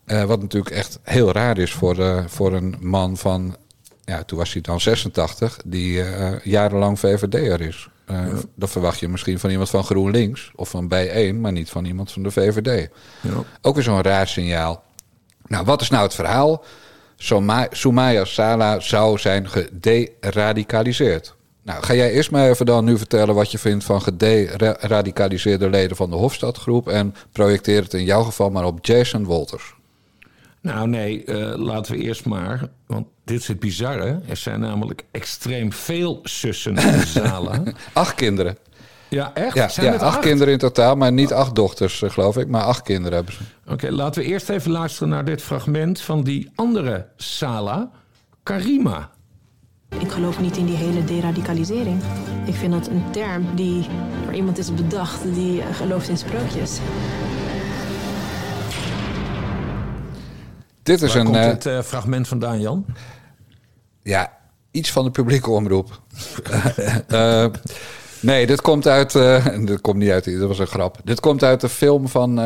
Eh, 0.05 0.23
wat 0.23 0.41
natuurlijk 0.41 0.75
echt 0.75 0.99
heel 1.03 1.31
raar 1.31 1.57
is 1.57 1.73
voor, 1.73 1.99
eh, 1.99 2.23
voor 2.27 2.53
een 2.53 2.75
man 2.79 3.17
van, 3.17 3.55
ja, 4.03 4.23
toen 4.23 4.37
was 4.37 4.53
hij 4.53 4.61
dan 4.61 4.81
86, 4.81 5.57
die 5.65 6.03
jarenlang 6.43 6.99
VVD'er 6.99 7.61
is. 7.61 7.89
Eh, 8.05 8.25
Dat 8.55 8.69
verwacht 8.69 8.99
je 8.99 9.07
misschien 9.07 9.39
van 9.39 9.49
iemand 9.49 9.69
van 9.69 9.83
GroenLinks 9.83 10.51
of 10.55 10.69
van 10.69 10.87
Bij1, 10.93 11.35
maar 11.35 11.51
niet 11.51 11.69
van 11.69 11.85
iemand 11.85 12.11
van 12.11 12.23
de 12.23 12.31
VVD. 12.31 12.89
Ja. 13.21 13.31
Ook 13.61 13.75
weer 13.75 13.83
zo'n 13.83 14.01
raar 14.01 14.27
signaal. 14.27 14.83
Nou, 15.45 15.65
wat 15.65 15.81
is 15.81 15.89
nou 15.89 16.03
het 16.03 16.15
verhaal? 16.15 16.63
Soumaya 17.71 18.25
Sala 18.25 18.79
zou 18.79 19.17
zijn 19.17 19.49
gederadicaliseerd. 19.49 21.35
Nou, 21.63 21.83
ga 21.83 21.93
jij 21.93 22.11
eerst 22.11 22.31
maar 22.31 22.49
even 22.49 22.65
dan 22.65 22.85
nu 22.85 22.97
vertellen 22.97 23.35
wat 23.35 23.51
je 23.51 23.57
vindt 23.57 23.83
van 23.83 24.01
gederadicaliseerde 24.01 25.69
leden 25.69 25.97
van 25.97 26.09
de 26.09 26.15
Hofstadgroep 26.15 26.87
en 26.87 27.15
projecteer 27.31 27.81
het 27.83 27.93
in 27.93 28.03
jouw 28.03 28.23
geval 28.23 28.49
maar 28.49 28.65
op 28.65 28.85
Jason 28.85 29.25
Wolters. 29.25 29.74
Nou 30.65 30.87
nee, 30.87 31.23
eh, 31.23 31.57
laten 31.57 31.91
we 31.91 32.01
eerst 32.01 32.25
maar, 32.25 32.69
want 32.87 33.07
dit 33.23 33.39
is 33.39 33.47
het 33.47 33.59
bizarre. 33.59 34.19
Er 34.27 34.37
zijn 34.37 34.59
namelijk 34.59 35.05
extreem 35.11 35.73
veel 35.73 36.19
zussen 36.23 36.75
in 36.75 37.01
Zala. 37.15 37.63
Acht 37.93 38.15
kinderen. 38.15 38.57
ja, 39.09 39.31
echt? 39.33 39.55
Ja, 39.55 39.67
zijn 39.67 39.85
ja 39.85 39.91
het 39.91 40.01
acht, 40.01 40.19
kinderen 40.19 40.53
in 40.53 40.59
totaal, 40.59 40.95
maar 40.95 41.11
niet 41.11 41.33
acht 41.33 41.55
dochters, 41.55 42.01
eh, 42.01 42.09
geloof 42.09 42.37
ik, 42.37 42.47
maar 42.47 42.61
acht 42.61 42.81
kinderen 42.81 43.13
hebben 43.13 43.33
ze. 43.33 43.39
Oké, 43.71 43.91
laten 43.91 44.21
we 44.21 44.27
eerst 44.27 44.49
even 44.49 44.71
luisteren 44.71 45.09
naar 45.09 45.25
dit 45.25 45.41
fragment 45.41 46.01
van 46.01 46.23
die 46.23 46.51
andere 46.55 47.07
Sala, 47.15 47.91
Karima. 48.43 49.09
Ik 49.99 50.11
geloof 50.11 50.39
niet 50.39 50.57
in 50.57 50.65
die 50.65 50.75
hele 50.77 51.03
deradicalisering. 51.03 52.01
Ik 52.45 52.53
vind 52.55 52.73
dat 52.73 52.87
een 52.87 53.03
term 53.11 53.45
die 53.55 53.87
door 54.23 54.33
iemand 54.33 54.57
is 54.57 54.73
bedacht 54.73 55.33
die 55.33 55.61
eh, 55.61 55.75
gelooft 55.75 56.09
in 56.09 56.17
sprookjes. 56.17 56.79
Dit 60.85 61.01
is 61.01 61.13
Waar 61.13 61.19
een. 61.19 61.25
komt 61.25 61.37
eh, 61.37 61.49
dit 61.49 61.65
eh, 61.65 61.81
fragment 61.81 62.27
vandaan, 62.27 62.59
Jan? 62.59 62.85
Ja, 64.03 64.37
iets 64.71 64.91
van 64.91 65.03
de 65.03 65.11
publieke 65.11 65.49
omroep. 65.49 65.89
Eh, 67.07 67.45
nee, 68.19 68.47
dit 68.47 68.61
komt 68.61 68.87
uit. 68.87 69.11
dit 69.65 69.81
komt 69.81 69.97
niet 69.97 70.09
uit. 70.09 70.39
Dat 70.39 70.47
was 70.47 70.59
een 70.59 70.67
grap. 70.67 70.97
Dit 71.03 71.19
komt 71.19 71.43
uit 71.43 71.61
de 71.61 71.69
film 71.69 72.07
van 72.07 72.39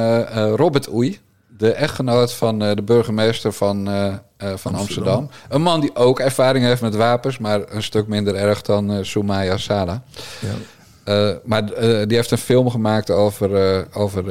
Robert 0.56 0.94
Oei. 0.94 1.20
De 1.58 1.72
echtgenoot 1.72 2.34
van 2.34 2.60
de 2.60 2.82
burgemeester 2.86 3.54
van, 3.54 3.90
van 4.56 4.76
Amsterdam. 4.76 5.30
Een 5.50 5.62
man 5.62 5.80
die 5.80 5.96
ook 5.96 6.20
ervaring 6.20 6.66
heeft 6.66 6.82
met 6.82 6.96
wapens, 6.96 7.38
maar 7.38 7.62
een 7.70 7.84
stuk 7.84 8.08
minder 8.08 8.36
erg 8.36 8.62
dan 8.62 9.06
Soumaya 9.06 9.58
Sala. 9.58 10.04
Ja. 11.06 11.40
Maar 11.44 11.66
die 12.08 12.16
heeft 12.16 12.32
een 12.32 12.38
film 12.38 12.70
gemaakt 12.70 13.10
over. 13.10 13.86
over 13.94 14.24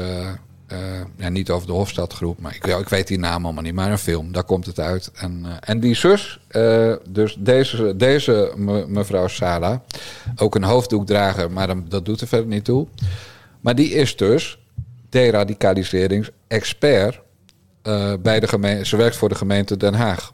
eh, 0.68 0.78
ja, 1.16 1.28
niet 1.28 1.50
over 1.50 1.66
de 1.66 1.72
Hofstadgroep, 1.72 2.40
maar 2.40 2.54
ik, 2.54 2.66
ik 2.66 2.88
weet 2.88 3.07
die 3.09 3.18
naam 3.18 3.44
allemaal 3.44 3.62
niet. 3.62 3.74
Maar 3.74 3.90
een 3.90 3.98
film, 3.98 4.33
daar 4.33 4.44
komt 4.44 4.66
het 4.66 4.81
uit. 4.81 5.11
En, 5.14 5.40
eh, 5.44 5.50
en 5.61 5.81
die 5.81 5.94
zus, 5.94 6.40
eh, 6.48 6.92
dus 7.09 7.37
deze, 7.38 7.96
deze 7.96 8.52
me- 8.57 8.87
mevrouw 8.88 9.28
Sala, 9.28 9.83
ook 10.37 10.54
een 10.54 10.64
hoofddoekdrager, 10.64 11.50
maar 11.50 11.88
dat 11.88 12.04
doet 12.04 12.20
er 12.20 12.26
verder 12.28 12.46
niet 12.46 12.64
toe. 12.64 12.87
Maar 13.61 13.74
die 13.74 13.90
is 13.90 14.16
dus 14.16 14.59
deradicaliseringsexpert 15.09 17.20
bij 18.20 18.40
de 18.40 18.48
gemeente. 18.48 18.87
Ze 18.87 18.96
werkt 18.96 19.16
voor 19.16 19.28
de 19.28 19.35
gemeente 19.35 19.76
Den 19.76 19.94
Haag. 19.94 20.33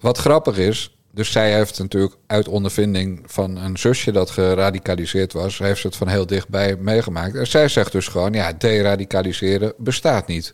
Wat 0.00 0.18
grappig 0.18 0.58
is, 0.58 0.96
dus 1.12 1.32
zij 1.32 1.54
heeft 1.54 1.78
natuurlijk 1.78 2.14
uit 2.26 2.48
ondervinding 2.48 3.22
van 3.26 3.56
een 3.56 3.78
zusje 3.78 4.12
dat 4.12 4.30
geradicaliseerd 4.30 5.32
was, 5.32 5.58
heeft 5.58 5.80
ze 5.80 5.86
het 5.86 5.96
van 5.96 6.08
heel 6.08 6.26
dichtbij 6.26 6.76
meegemaakt. 6.76 7.34
En 7.34 7.46
zij 7.46 7.68
zegt 7.68 7.92
dus 7.92 8.08
gewoon, 8.08 8.32
ja, 8.32 8.52
deradicaliseren 8.52 9.72
bestaat 9.76 10.26
niet. 10.26 10.52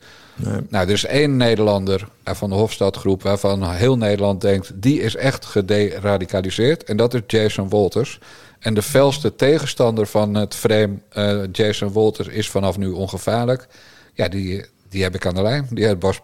Nou, 0.68 0.86
er 0.86 0.92
is 0.92 1.04
één 1.04 1.36
Nederlander 1.36 2.08
eh, 2.22 2.34
van 2.34 2.50
de 2.50 2.56
Hofstadgroep 2.56 3.22
waarvan 3.22 3.70
heel 3.70 3.96
Nederland 3.96 4.40
denkt, 4.40 4.70
die 4.74 5.00
is 5.00 5.16
echt 5.16 5.44
gederadicaliseerd. 5.44 6.84
En 6.84 6.96
dat 6.96 7.14
is 7.14 7.20
Jason 7.26 7.68
Wolters. 7.68 8.18
En 8.58 8.74
de 8.74 8.82
felste 8.82 9.34
tegenstander 9.34 10.06
van 10.06 10.34
het 10.34 10.54
frame 10.54 10.98
eh, 11.08 11.40
Jason 11.52 11.88
Wolters 11.88 12.28
is 12.28 12.50
vanaf 12.50 12.78
nu 12.78 12.88
ongevaarlijk. 12.88 13.66
Ja, 14.14 14.28
die, 14.28 14.64
die 14.96 15.04
heb 15.04 15.14
ik 15.14 15.26
aan 15.26 15.34
de 15.34 15.42
lijn. 15.42 15.66
Die 15.70 15.86
heet 15.86 15.98
Bas. 15.98 16.20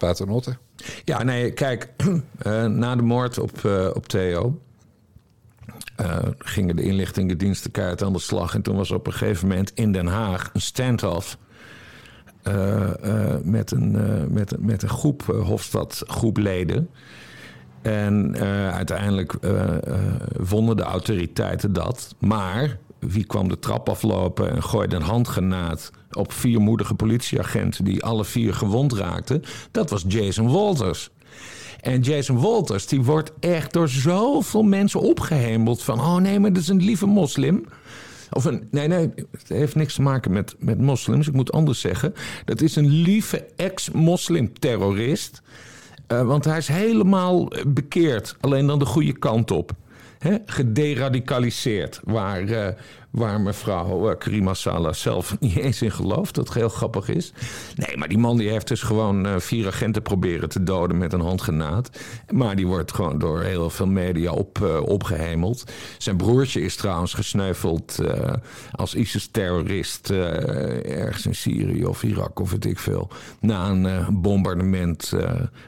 Ja, 1.05 1.23
nee, 1.23 1.53
kijk, 1.53 1.89
eh, 2.39 2.67
na 2.67 2.97
de 2.97 3.03
moord 3.03 3.39
op, 3.39 3.65
eh, 3.65 3.91
op 3.95 4.09
Theo 4.09 4.61
eh, 5.97 6.19
gingen 6.39 6.77
de 6.77 6.83
inlichtingendiensten 6.83 7.71
keihard 7.71 8.03
aan 8.03 8.13
de 8.13 8.19
slag. 8.19 8.55
En 8.55 8.63
toen 8.63 8.77
was 8.77 8.91
op 8.91 9.07
een 9.07 9.13
gegeven 9.13 9.49
moment 9.49 9.73
in 9.75 9.93
Den 9.93 10.07
Haag 10.07 10.51
een 10.53 10.61
standoff 10.61 11.39
met, 13.43 13.71
een, 13.71 13.93
met, 14.33 14.55
met 14.59 14.83
een 14.83 14.89
groep 14.89 15.23
uh, 15.31 15.47
Hofstadgroepleden. 15.47 16.89
En 17.83 18.37
uiteindelijk 18.73 19.33
eh, 19.33 19.77
wonnen 20.41 20.77
de 20.77 20.83
autoriteiten 20.83 21.73
dat. 21.73 22.15
Maar 22.19 22.79
wie 23.09 23.25
kwam 23.25 23.49
de 23.49 23.59
trap 23.59 23.88
aflopen 23.88 24.51
en 24.51 24.62
gooide 24.62 24.97
een 24.97 25.03
handgenaad 25.03 25.91
op 26.12 26.33
vier 26.33 26.61
moedige 26.61 26.95
politieagenten 26.95 27.85
die 27.85 28.05
alle 28.05 28.25
vier 28.25 28.55
gewond 28.55 28.93
raakten? 28.93 29.43
Dat 29.71 29.91
was 29.91 30.05
Jason 30.09 30.51
Walters. 30.51 31.11
En 31.81 32.01
Jason 32.01 32.41
Walters, 32.41 32.87
die 32.87 33.03
wordt 33.03 33.33
echt 33.41 33.73
door 33.73 33.88
zoveel 33.88 34.62
mensen 34.62 35.01
opgehemeld 35.01 35.83
van... 35.83 36.01
oh 36.01 36.17
nee, 36.17 36.41
maar 36.41 36.53
dat 36.53 36.62
is 36.62 36.69
een 36.69 36.83
lieve 36.83 37.07
moslim. 37.07 37.65
Of 38.31 38.45
een, 38.45 38.69
nee, 38.71 38.88
nee, 38.88 39.11
het 39.31 39.49
heeft 39.49 39.75
niks 39.75 39.95
te 39.95 40.03
maken 40.03 40.33
met, 40.33 40.55
met 40.59 40.81
moslims. 40.81 41.29
Ik 41.29 41.35
moet 41.35 41.53
anders 41.53 41.81
zeggen. 41.81 42.15
Dat 42.45 42.61
is 42.61 42.77
een 42.77 42.88
lieve 42.88 43.47
ex-moslim-terrorist. 43.57 45.43
Uh, 46.09 46.23
want 46.23 46.45
hij 46.45 46.59
is 46.59 46.69
helemaal 46.69 47.53
bekeerd, 47.67 48.37
alleen 48.41 48.67
dan 48.67 48.79
de 48.79 48.85
goede 48.85 49.19
kant 49.19 49.51
op. 49.51 49.73
Gederadicaliseerd, 50.47 52.01
waar, 52.05 52.43
uh, 52.43 52.67
Waar 53.12 53.40
mevrouw 53.40 54.11
uh, 54.11 54.18
Karima 54.18 54.55
Salah 54.55 54.92
zelf 54.92 55.37
niet 55.40 55.57
eens 55.57 55.83
in 55.83 55.90
gelooft. 55.90 56.35
Dat 56.35 56.55
heel 56.55 56.68
grappig 56.68 57.09
is. 57.09 57.33
Nee, 57.75 57.96
maar 57.96 58.09
die 58.09 58.18
man 58.18 58.37
die 58.37 58.48
heeft 58.48 58.68
dus 58.68 58.83
gewoon 58.83 59.27
uh, 59.27 59.38
vier 59.38 59.66
agenten 59.66 60.03
proberen 60.03 60.48
te 60.48 60.62
doden 60.62 60.98
met 60.98 61.12
een 61.12 61.20
handgenaad. 61.20 61.90
Maar 62.31 62.57
die 62.57 62.66
wordt 62.66 62.92
gewoon 62.92 63.18
door 63.18 63.42
heel 63.42 63.70
veel 63.70 63.87
media 63.87 64.33
op, 64.33 64.59
uh, 64.62 64.81
opgehemeld. 64.83 65.64
Zijn 65.98 66.16
broertje 66.16 66.61
is 66.61 66.77
trouwens 66.77 67.14
gesneuveld 67.14 67.98
als 68.72 68.94
ISIS-terrorist 68.94 70.11
ergens 70.11 71.27
in 71.27 71.35
Syrië 71.35 71.85
of 71.85 72.03
Irak 72.03 72.40
of 72.40 72.51
weet 72.51 72.64
ik 72.64 72.79
veel. 72.79 73.11
Na 73.40 73.68
een 73.68 74.20
bombardement, 74.20 75.12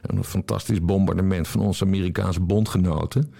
een 0.02 0.24
fantastisch 0.24 0.80
bombardement 0.80 1.48
van 1.48 1.61
onze 1.61 1.85
Amerikaanse 1.85 2.40
bondgenoten. 2.40 3.33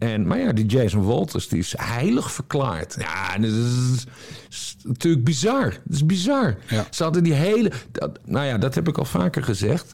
En, 0.00 0.26
maar 0.26 0.38
ja, 0.38 0.52
die 0.52 0.66
Jason 0.66 1.04
Walters 1.04 1.48
die 1.48 1.58
is 1.58 1.74
heilig 1.78 2.32
verklaard. 2.32 2.96
Ja, 2.98 3.38
dat 3.40 3.50
is, 3.50 4.04
is 4.50 4.76
natuurlijk 4.82 5.24
bizar. 5.24 5.70
Dat 5.70 5.96
is 5.96 6.06
bizar. 6.06 6.56
Ja. 6.68 6.86
Ze 6.90 7.02
hadden 7.02 7.22
die 7.22 7.32
hele... 7.32 7.72
Dat, 7.92 8.18
nou 8.24 8.46
ja, 8.46 8.58
dat 8.58 8.74
heb 8.74 8.88
ik 8.88 8.98
al 8.98 9.04
vaker 9.04 9.42
gezegd. 9.42 9.92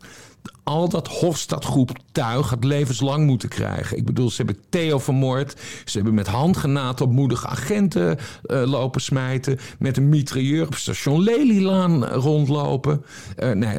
Al 0.68 0.88
dat 0.88 1.08
Hofstadgroep 1.08 1.90
tuig 2.12 2.50
had 2.50 2.64
levenslang 2.64 3.26
moeten 3.26 3.48
krijgen. 3.48 3.96
Ik 3.96 4.04
bedoel, 4.04 4.30
ze 4.30 4.36
hebben 4.36 4.62
Theo 4.68 4.98
vermoord. 4.98 5.60
Ze 5.84 5.96
hebben 5.96 6.14
met 6.14 6.26
handgenaten 6.26 7.04
op 7.04 7.12
moedige 7.12 7.46
agenten 7.46 8.18
uh, 8.46 8.62
lopen 8.64 9.00
smijten. 9.00 9.58
Met 9.78 9.96
een 9.96 10.08
mitrailleur 10.08 10.66
op 10.66 10.74
station 10.74 11.22
Lelylaan 11.22 12.04
rondlopen. 12.04 13.04
Uh, 13.38 13.50
nee, 13.50 13.76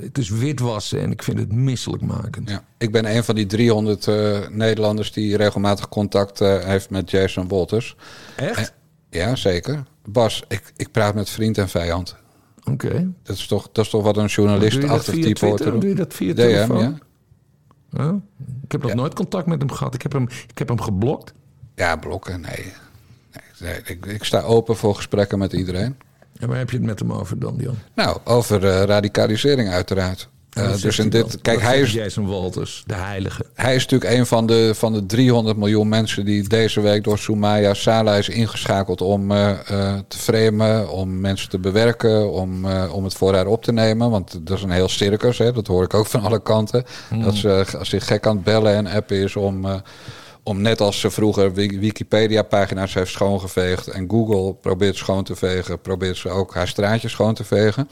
het 0.00 0.18
is 0.18 0.28
witwassen 0.28 1.00
en 1.00 1.10
ik 1.10 1.22
vind 1.22 1.38
het 1.38 1.52
misselijkmakend. 1.52 2.50
Ja. 2.50 2.64
Ik 2.78 2.92
ben 2.92 3.16
een 3.16 3.24
van 3.24 3.34
die 3.34 3.46
300 3.46 4.06
uh, 4.06 4.38
Nederlanders 4.48 5.12
die 5.12 5.36
regelmatig 5.36 5.88
contact 5.88 6.38
heeft 6.38 6.90
met 6.90 7.10
Jason 7.10 7.48
Walters. 7.48 7.96
Echt? 8.36 8.72
ja, 9.10 9.36
zeker. 9.36 9.84
Bas, 10.04 10.42
ik, 10.48 10.72
ik 10.76 10.90
praat 10.90 11.14
met 11.14 11.30
vriend 11.30 11.58
en 11.58 11.68
vijand. 11.68 12.16
Oké. 12.64 12.86
Okay. 12.86 13.08
Dat, 13.22 13.36
is 13.36 13.46
toch, 13.46 13.68
dat 13.72 13.84
is 13.84 13.90
toch 13.90 14.02
wat 14.02 14.16
een 14.16 14.26
journalist-achtig 14.26 15.14
type 15.14 15.46
hoort 15.46 15.62
te 15.62 15.70
doen? 15.70 15.80
Doe 15.80 15.88
je 15.88 15.94
dat 15.94 16.14
via 16.14 16.34
DM, 16.34 16.36
telefoon? 16.36 16.78
ja. 16.80 16.98
ja. 17.90 18.20
Ik 18.62 18.72
heb 18.72 18.80
nog 18.82 18.90
ja. 18.90 18.96
nooit 18.96 19.14
contact 19.14 19.46
met 19.46 19.58
hem 19.58 19.70
gehad. 19.70 19.94
Ik 19.94 20.02
heb 20.02 20.12
hem, 20.12 20.28
ik 20.48 20.58
heb 20.58 20.68
hem 20.68 20.80
geblokt. 20.80 21.32
Ja, 21.74 21.96
blokken, 21.96 22.40
nee. 22.40 22.72
nee, 23.32 23.72
nee 23.72 23.80
ik, 23.84 24.06
ik, 24.06 24.24
sta 24.24 24.40
open 24.40 24.76
voor 24.76 24.94
gesprekken 24.94 25.38
met 25.38 25.52
iedereen. 25.52 25.96
En 26.38 26.48
waar 26.48 26.58
heb 26.58 26.70
je 26.70 26.76
het 26.76 26.86
met 26.86 26.98
hem 26.98 27.12
over 27.12 27.38
dan, 27.38 27.54
Jan? 27.58 27.74
Nou, 27.94 28.18
over 28.24 28.64
uh, 28.64 28.82
radicalisering 28.82 29.68
uiteraard. 29.68 30.28
Uh, 30.58 30.80
dus 30.80 30.98
in 30.98 31.08
dit, 31.08 31.38
kijk, 31.42 31.60
hij 31.60 31.80
is. 31.80 31.92
Jason 31.92 32.26
Walters, 32.26 32.82
de 32.86 32.94
heilige. 32.94 33.44
Hij 33.54 33.74
is 33.74 33.82
natuurlijk 33.82 34.18
een 34.18 34.26
van 34.26 34.46
de, 34.46 34.72
van 34.74 34.92
de 34.92 35.06
300 35.06 35.56
miljoen 35.56 35.88
mensen 35.88 36.24
die 36.24 36.48
deze 36.48 36.80
week 36.80 37.04
door 37.04 37.18
Soumaya 37.18 37.74
Sala 37.74 38.14
is 38.14 38.28
ingeschakeld 38.28 39.00
om 39.00 39.30
uh, 39.30 39.50
uh, 39.70 39.94
te 40.08 40.18
framen, 40.18 40.90
om 40.90 41.20
mensen 41.20 41.48
te 41.48 41.58
bewerken, 41.58 42.32
om, 42.32 42.66
om 42.66 43.04
het 43.04 43.14
voor 43.14 43.34
haar 43.34 43.46
op 43.46 43.64
te 43.64 43.72
nemen. 43.72 44.10
Want 44.10 44.46
dat 44.46 44.56
is 44.56 44.62
een 44.62 44.70
heel 44.70 44.88
circus, 44.88 45.38
hè? 45.38 45.52
dat 45.52 45.66
hoor 45.66 45.84
ik 45.84 45.94
ook 45.94 46.06
van 46.06 46.22
alle 46.22 46.42
kanten. 46.42 46.84
Mm. 47.10 47.22
Dat 47.22 47.34
ze 47.34 47.64
zich 47.82 48.06
gek 48.06 48.26
aan 48.26 48.36
het 48.36 48.44
bellen 48.44 48.74
en 48.74 48.86
appen 48.86 49.16
is 49.16 49.36
om. 49.36 49.82
om 50.42 50.60
net 50.60 50.80
als 50.80 51.00
ze 51.00 51.10
vroeger 51.10 51.54
Wikipedia-pagina's 51.54 52.94
heeft 52.94 53.12
schoongeveegd 53.12 53.86
en 53.86 54.10
Google 54.10 54.54
probeert 54.54 54.96
schoon 54.96 55.24
te 55.24 55.36
vegen, 55.36 55.80
probeert 55.80 56.16
ze 56.16 56.28
ook 56.28 56.54
haar 56.54 56.68
straatje 56.68 57.08
schoon 57.08 57.34
te 57.34 57.44
vegen. 57.44 57.88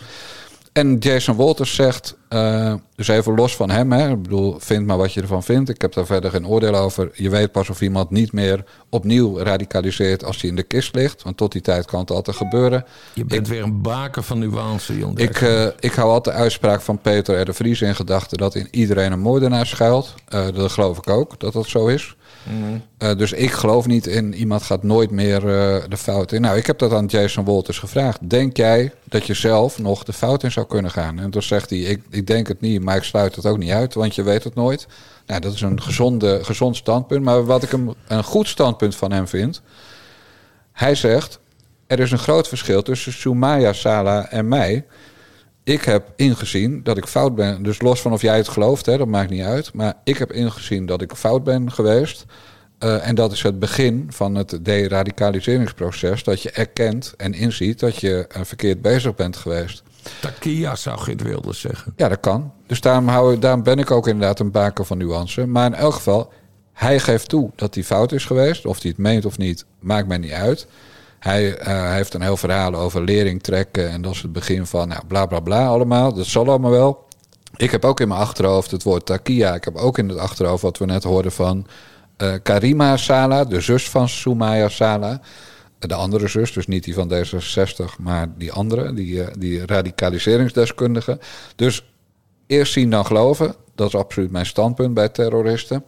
En 0.72 0.96
Jason 0.98 1.36
Walters 1.36 1.74
zegt, 1.74 2.16
uh, 2.28 2.74
dus 2.94 3.08
even 3.08 3.34
los 3.34 3.56
van 3.56 3.70
hem, 3.70 3.92
hè, 3.92 4.10
ik 4.10 4.22
bedoel, 4.22 4.56
vind 4.58 4.86
maar 4.86 4.96
wat 4.96 5.12
je 5.12 5.20
ervan 5.20 5.42
vindt. 5.42 5.68
Ik 5.68 5.80
heb 5.80 5.92
daar 5.92 6.06
verder 6.06 6.30
geen 6.30 6.46
oordeel 6.46 6.74
over. 6.74 7.10
Je 7.14 7.30
weet 7.30 7.52
pas 7.52 7.70
of 7.70 7.80
iemand 7.80 8.10
niet 8.10 8.32
meer 8.32 8.64
opnieuw 8.88 9.38
radicaliseert 9.38 10.24
als 10.24 10.40
hij 10.40 10.50
in 10.50 10.56
de 10.56 10.62
kist 10.62 10.94
ligt. 10.94 11.22
Want 11.22 11.36
tot 11.36 11.52
die 11.52 11.60
tijd 11.60 11.86
kan 11.86 12.00
het 12.00 12.10
altijd 12.10 12.36
gebeuren. 12.36 12.84
Je 13.12 13.24
bent 13.24 13.46
ik, 13.46 13.52
weer 13.52 13.62
een 13.62 13.82
baken 13.82 14.24
van 14.24 14.38
nuance, 14.38 14.98
Jon. 14.98 15.18
Ik, 15.18 15.40
uh, 15.40 15.66
ik 15.78 15.92
hou 15.92 16.10
altijd 16.10 16.36
de 16.36 16.42
uitspraak 16.42 16.80
van 16.80 16.98
Peter 16.98 17.40
R. 17.40 17.44
de 17.44 17.52
Vries 17.52 17.80
in 17.80 17.94
gedachten 17.94 18.38
dat 18.38 18.54
in 18.54 18.68
iedereen 18.70 19.12
een 19.12 19.20
moordenaar 19.20 19.66
schuilt. 19.66 20.14
Uh, 20.34 20.46
dat 20.54 20.72
geloof 20.72 20.98
ik 20.98 21.10
ook, 21.10 21.40
dat 21.40 21.52
dat 21.52 21.66
zo 21.66 21.86
is. 21.86 22.16
Uh, 22.48 23.16
dus 23.16 23.32
ik 23.32 23.50
geloof 23.50 23.86
niet 23.86 24.06
in 24.06 24.34
iemand 24.34 24.62
gaat 24.62 24.82
nooit 24.82 25.10
meer 25.10 25.44
uh, 25.44 25.82
de 25.88 25.96
fout 25.96 26.32
in. 26.32 26.40
Nou, 26.40 26.56
ik 26.56 26.66
heb 26.66 26.78
dat 26.78 26.92
aan 26.92 27.06
Jason 27.06 27.44
Walters 27.44 27.78
gevraagd. 27.78 28.30
Denk 28.30 28.56
jij 28.56 28.92
dat 29.04 29.26
je 29.26 29.34
zelf 29.34 29.78
nog 29.78 30.04
de 30.04 30.12
fout 30.12 30.42
in 30.42 30.52
zou 30.52 30.66
kunnen 30.66 30.90
gaan? 30.90 31.18
En 31.18 31.30
toen 31.30 31.42
zegt 31.42 31.70
hij, 31.70 31.78
ik, 31.78 32.02
ik 32.10 32.26
denk 32.26 32.48
het 32.48 32.60
niet, 32.60 32.82
maar 32.82 32.96
ik 32.96 33.02
sluit 33.02 33.36
het 33.36 33.46
ook 33.46 33.58
niet 33.58 33.70
uit, 33.70 33.94
want 33.94 34.14
je 34.14 34.22
weet 34.22 34.44
het 34.44 34.54
nooit. 34.54 34.86
Nou, 35.26 35.40
dat 35.40 35.54
is 35.54 35.60
een 35.60 35.82
gezonde, 35.82 36.44
gezond 36.44 36.76
standpunt. 36.76 37.24
Maar 37.24 37.44
wat 37.44 37.62
ik 37.62 37.72
een, 37.72 37.94
een 38.08 38.24
goed 38.24 38.48
standpunt 38.48 38.96
van 38.96 39.12
hem 39.12 39.28
vind... 39.28 39.62
Hij 40.72 40.94
zegt, 40.94 41.38
er 41.86 42.00
is 42.00 42.10
een 42.10 42.18
groot 42.18 42.48
verschil 42.48 42.82
tussen 42.82 43.12
Soumaya 43.12 43.72
Sala 43.72 44.30
en 44.30 44.48
mij... 44.48 44.84
Ik 45.64 45.84
heb 45.84 46.12
ingezien 46.16 46.82
dat 46.82 46.96
ik 46.96 47.06
fout 47.06 47.34
ben. 47.34 47.62
Dus 47.62 47.80
los 47.80 48.00
van 48.00 48.12
of 48.12 48.22
jij 48.22 48.36
het 48.36 48.48
gelooft, 48.48 48.86
hè, 48.86 48.98
dat 48.98 49.06
maakt 49.06 49.30
niet 49.30 49.42
uit. 49.42 49.72
Maar 49.74 49.94
ik 50.04 50.18
heb 50.18 50.32
ingezien 50.32 50.86
dat 50.86 51.02
ik 51.02 51.12
fout 51.14 51.44
ben 51.44 51.72
geweest. 51.72 52.24
Uh, 52.84 53.08
en 53.08 53.14
dat 53.14 53.32
is 53.32 53.42
het 53.42 53.58
begin 53.58 54.06
van 54.10 54.34
het 54.34 54.58
deradicaliseringsproces. 54.62 56.24
Dat 56.24 56.42
je 56.42 56.50
erkent 56.50 57.14
en 57.16 57.34
inziet 57.34 57.80
dat 57.80 57.96
je 57.96 58.28
uh, 58.36 58.42
verkeerd 58.44 58.82
bezig 58.82 59.14
bent 59.14 59.36
geweest. 59.36 59.82
Takia 60.20 60.76
zou 60.76 60.98
Git 60.98 61.22
Wilders 61.22 61.60
zeggen. 61.60 61.92
Ja, 61.96 62.08
dat 62.08 62.20
kan. 62.20 62.52
Dus 62.66 62.80
daarom, 62.80 63.08
hou, 63.08 63.38
daarom 63.38 63.62
ben 63.62 63.78
ik 63.78 63.90
ook 63.90 64.08
inderdaad 64.08 64.38
een 64.38 64.50
baken 64.50 64.86
van 64.86 64.98
nuance. 64.98 65.46
Maar 65.46 65.66
in 65.66 65.74
elk 65.74 65.94
geval, 65.94 66.32
hij 66.72 66.98
geeft 66.98 67.28
toe 67.28 67.50
dat 67.54 67.74
hij 67.74 67.84
fout 67.84 68.12
is 68.12 68.24
geweest. 68.24 68.66
Of 68.66 68.82
hij 68.82 68.90
het 68.90 68.98
meent 68.98 69.24
of 69.24 69.38
niet, 69.38 69.64
maakt 69.80 70.08
mij 70.08 70.18
niet 70.18 70.32
uit. 70.32 70.66
Hij, 71.20 71.58
uh, 71.58 71.66
hij, 71.66 71.94
heeft 71.94 72.14
een 72.14 72.22
heel 72.22 72.36
verhaal 72.36 72.74
over 72.74 73.02
lering 73.02 73.42
trekken. 73.42 73.90
En 73.90 74.02
dat 74.02 74.12
is 74.12 74.22
het 74.22 74.32
begin 74.32 74.66
van 74.66 74.88
nou, 74.88 75.06
bla 75.06 75.26
bla 75.26 75.40
bla 75.40 75.66
allemaal. 75.66 76.14
Dat 76.14 76.26
zal 76.26 76.48
allemaal 76.48 76.70
wel. 76.70 77.08
Ik 77.56 77.70
heb 77.70 77.84
ook 77.84 78.00
in 78.00 78.08
mijn 78.08 78.20
achterhoofd 78.20 78.70
het 78.70 78.82
woord 78.82 79.06
Takia. 79.06 79.54
Ik 79.54 79.64
heb 79.64 79.76
ook 79.76 79.98
in 79.98 80.08
het 80.08 80.18
achterhoofd 80.18 80.62
wat 80.62 80.78
we 80.78 80.84
net 80.84 81.02
hoorden 81.02 81.32
van 81.32 81.66
uh, 82.18 82.34
Karima 82.42 82.96
Sala, 82.96 83.44
de 83.44 83.60
zus 83.60 83.90
van 83.90 84.08
Soumaya 84.08 84.68
Sala. 84.68 85.20
De 85.78 85.94
andere 85.94 86.28
zus, 86.28 86.52
dus 86.52 86.66
niet 86.66 86.84
die 86.84 86.94
van 86.94 87.12
D66, 87.12 87.84
maar 87.98 88.26
die 88.36 88.52
andere, 88.52 88.94
die, 88.94 89.14
uh, 89.14 89.26
die 89.38 89.66
radicaliseringsdeskundige. 89.66 91.18
Dus 91.56 91.84
eerst 92.46 92.72
zien 92.72 92.90
dan 92.90 93.06
geloven. 93.06 93.54
Dat 93.74 93.88
is 93.88 93.94
absoluut 93.94 94.30
mijn 94.30 94.46
standpunt 94.46 94.94
bij 94.94 95.08
terroristen. 95.08 95.84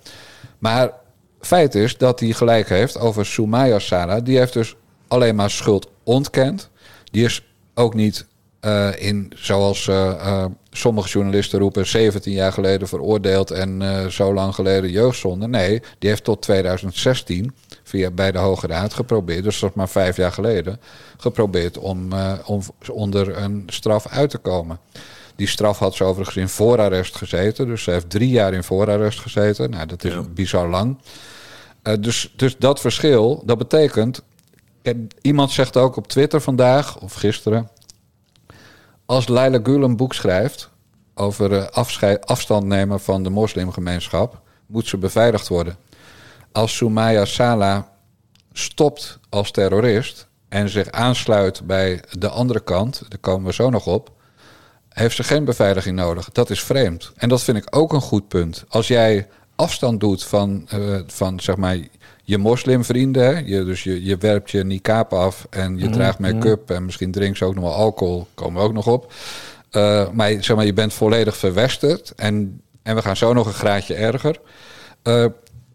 Maar 0.59 0.92
feit 1.40 1.75
is 1.75 1.97
dat 1.97 2.21
hij 2.21 2.33
gelijk 2.33 2.68
heeft 2.68 2.99
over 2.99 3.27
Soumaya 3.27 3.79
Sala. 3.79 4.21
Die 4.21 4.38
heeft 4.38 4.53
dus 4.53 4.77
alleen 5.12 5.35
maar 5.35 5.51
schuld 5.51 5.88
ontkend. 6.03 6.68
Die 7.11 7.25
is 7.25 7.44
ook 7.75 7.94
niet 7.94 8.27
uh, 8.61 8.88
in, 8.96 9.33
zoals 9.35 9.87
uh, 9.87 9.96
uh, 9.96 10.44
sommige 10.70 11.09
journalisten 11.09 11.59
roepen, 11.59 11.87
17 11.87 12.33
jaar 12.33 12.53
geleden 12.53 12.88
veroordeeld 12.88 13.51
en 13.51 13.83
zo 14.12 14.35
lang 14.35 14.55
geleden 14.55 14.90
jeugdzonde. 14.90 15.48
Nee, 15.48 15.83
die 15.98 16.09
heeft 16.09 16.25
tot 16.25 16.42
2016 16.42 17.55
via 17.83 18.11
bij 18.11 18.33
de 18.33 18.38
Hoge 18.38 18.66
Raad 18.66 18.94
geprobeerd, 18.94 19.44
dus 19.44 19.59
dat 19.61 19.70
is 19.70 19.77
maar 19.77 19.88
vijf 19.88 20.16
jaar 20.16 20.33
geleden, 20.33 20.81
geprobeerd 21.16 21.79
om, 21.79 22.12
om 22.44 22.62
onder 22.90 23.37
een 23.37 23.62
straf 23.66 24.07
uit 24.09 24.31
te 24.31 24.38
komen. 24.38 24.79
Die 25.37 25.48
straf 25.48 25.79
had 25.79 25.94
ze 25.94 26.05
overigens 26.05 26.37
in 26.37 26.48
voorarrest 26.48 27.16
gezeten, 27.16 27.66
dus 27.66 27.83
ze 27.83 27.90
heeft 27.90 28.11
drie 28.11 28.31
jaar 28.31 28.53
in 28.53 28.64
voorarrest 28.64 29.20
gezeten. 29.20 29.70
Nou, 29.70 29.87
dat 29.87 30.05
is 30.05 30.12
ja. 30.12 30.22
bizar 30.35 30.68
lang. 30.68 30.98
dus, 32.01 32.33
dus 32.37 32.57
dat 32.57 32.81
verschil, 32.81 33.42
dat 33.44 33.59
betekent 33.59 34.22
en 34.22 34.32
iemand 35.21 35.51
zegt 35.51 35.77
ook 35.77 35.97
op 35.97 36.07
Twitter 36.07 36.40
vandaag, 36.40 36.99
of 36.99 37.14
gisteren... 37.14 37.68
als 39.07 39.29
Laila 39.29 39.61
Gül 39.62 39.83
een 39.83 39.97
boek 39.97 40.14
schrijft 40.14 40.71
over 41.14 41.53
uh, 41.53 42.16
afstand 42.21 42.66
nemen 42.66 43.01
van 43.01 43.23
de 43.23 43.31
moslimgemeenschap... 43.31 44.40
moet 44.66 44.87
ze 44.87 44.97
beveiligd 44.97 45.49
worden. 45.49 45.77
Als 46.53 46.77
Soumaya 46.77 47.25
Sala 47.25 47.88
stopt 48.53 49.18
als 49.29 49.51
terrorist... 49.51 50.29
en 50.49 50.68
zich 50.68 50.90
aansluit 50.90 51.66
bij 51.66 52.03
de 52.11 52.29
andere 52.29 52.61
kant, 52.61 53.03
daar 53.09 53.18
komen 53.18 53.47
we 53.47 53.53
zo 53.53 53.71
nog 53.71 53.87
op... 53.87 54.11
heeft 54.88 55.16
ze 55.16 55.25
geen 55.25 55.45
beveiliging 55.45 55.97
nodig. 55.97 56.31
Dat 56.33 56.51
is 56.51 56.62
vreemd. 56.62 57.12
En 57.16 57.29
dat 57.29 57.42
vind 57.42 57.57
ik 57.57 57.77
ook 57.77 57.92
een 57.92 58.01
goed 58.01 58.29
punt. 58.29 58.64
Als 58.68 58.88
jij 58.88 59.29
afstand 59.57 60.01
doet 60.01 60.25
van, 60.25 60.68
uh, 60.75 61.01
van 61.07 61.40
zeg 61.40 61.57
maar 61.57 61.79
je 62.33 62.38
moslimvrienden. 62.38 63.25
Hè? 63.25 63.42
Je, 63.45 63.64
dus 63.64 63.83
je, 63.83 64.05
je 64.05 64.16
werpt 64.16 64.51
je 64.51 64.64
niqab 64.64 65.12
af 65.12 65.47
en 65.51 65.79
je 65.79 65.87
mm, 65.87 65.92
draagt 65.92 66.18
make-up 66.18 66.71
en 66.71 66.85
misschien 66.85 67.12
drinkt 67.12 67.38
ze 67.38 67.45
ook 67.45 67.55
nog 67.55 67.64
wel 67.64 67.75
alcohol, 67.75 68.27
komen 68.35 68.61
we 68.61 68.66
ook 68.66 68.75
nog 68.75 68.87
op. 68.87 69.12
Uh, 69.73 70.11
maar, 70.11 70.31
zeg 70.31 70.57
maar 70.57 70.66
je 70.66 70.73
bent 70.73 70.92
volledig 70.92 71.37
verwesterd 71.37 72.12
en 72.16 72.62
en 72.83 72.95
we 72.95 73.03
gaan 73.03 73.16
zo 73.16 73.33
nog 73.33 73.47
een 73.47 73.53
graadje 73.53 73.95
erger. 73.95 74.40
Uh, 75.03 75.27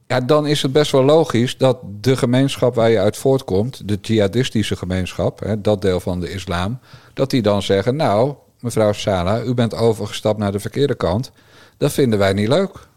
ja, 0.07 0.19
dan 0.19 0.47
is 0.47 0.61
het 0.61 0.71
best 0.71 0.91
wel 0.91 1.03
logisch 1.03 1.57
dat 1.57 1.77
de 2.01 2.17
gemeenschap 2.17 2.75
waar 2.75 2.89
je 2.89 2.99
uit 2.99 3.17
voortkomt, 3.17 3.87
de 3.87 3.97
jihadistische 4.01 4.75
gemeenschap, 4.75 5.39
hè, 5.39 5.61
dat 5.61 5.81
deel 5.81 5.99
van 5.99 6.19
de 6.19 6.31
islam, 6.31 6.79
dat 7.13 7.29
die 7.29 7.41
dan 7.41 7.61
zeggen: 7.61 7.95
Nou, 7.95 8.33
mevrouw 8.59 8.93
Sala, 8.93 9.43
u 9.43 9.53
bent 9.53 9.75
overgestapt 9.75 10.39
naar 10.39 10.51
de 10.51 10.59
verkeerde 10.59 10.95
kant. 10.95 11.31
Dat 11.77 11.91
vinden 11.91 12.19
wij 12.19 12.33
niet 12.33 12.47
leuk. 12.47 12.87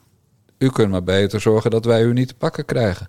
U 0.59 0.71
kunt 0.71 0.91
maar 0.91 1.03
beter 1.03 1.41
zorgen 1.41 1.71
dat 1.71 1.85
wij 1.85 2.03
u 2.03 2.13
niet 2.13 2.29
te 2.29 2.35
pakken 2.35 2.65
krijgen. 2.65 3.09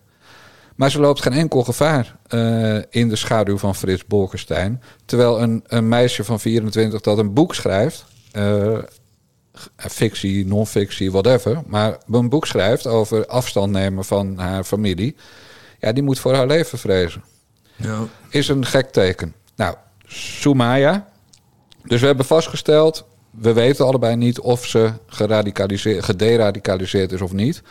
Maar 0.82 0.92
ze 0.92 1.00
loopt 1.00 1.22
geen 1.22 1.34
enkel 1.34 1.64
gevaar 1.64 2.16
uh, 2.30 2.78
in 2.90 3.10
de 3.10 3.16
schaduw 3.16 3.58
van 3.58 3.76
Frits 3.76 4.06
Bolkestein. 4.06 4.82
Terwijl 5.06 5.42
een, 5.42 5.64
een 5.68 5.88
meisje 5.88 6.24
van 6.24 6.40
24 6.40 7.02
dat 7.02 7.18
een 7.18 7.34
boek 7.34 7.56
schrijft, 7.56 8.06
uh, 8.34 8.78
fictie, 9.78 10.46
non-fictie, 10.46 11.12
whatever, 11.12 11.62
maar 11.68 11.98
een 12.12 12.30
boek 12.30 12.46
schrijft 12.46 12.88
over 12.88 13.26
afstand 13.26 13.72
nemen 13.72 14.06
van 14.06 14.38
haar 14.38 14.64
familie, 14.64 15.16
ja, 15.80 15.92
die 15.92 16.04
moet 16.04 16.20
voor 16.20 16.36
haar 16.36 16.48
leven 16.48 16.80
vrezen. 16.80 17.24
Ja. 17.76 18.00
Is 18.30 18.48
een 18.48 18.66
gek 18.66 18.92
teken. 18.92 19.34
Nou, 19.56 19.76
Sumaya. 20.06 21.08
Dus 21.84 22.00
we 22.00 22.08
hebben 22.08 22.26
vastgesteld, 22.26 23.06
we 23.32 23.54
weten 23.54 23.86
allebei 23.86 24.16
niet 24.16 24.40
of 24.40 24.66
ze 24.66 24.92
geradicaliseerd, 25.08 26.04
gederadicaliseerd 26.04 27.12
is 27.12 27.22
of 27.22 27.32
niet. 27.34 27.62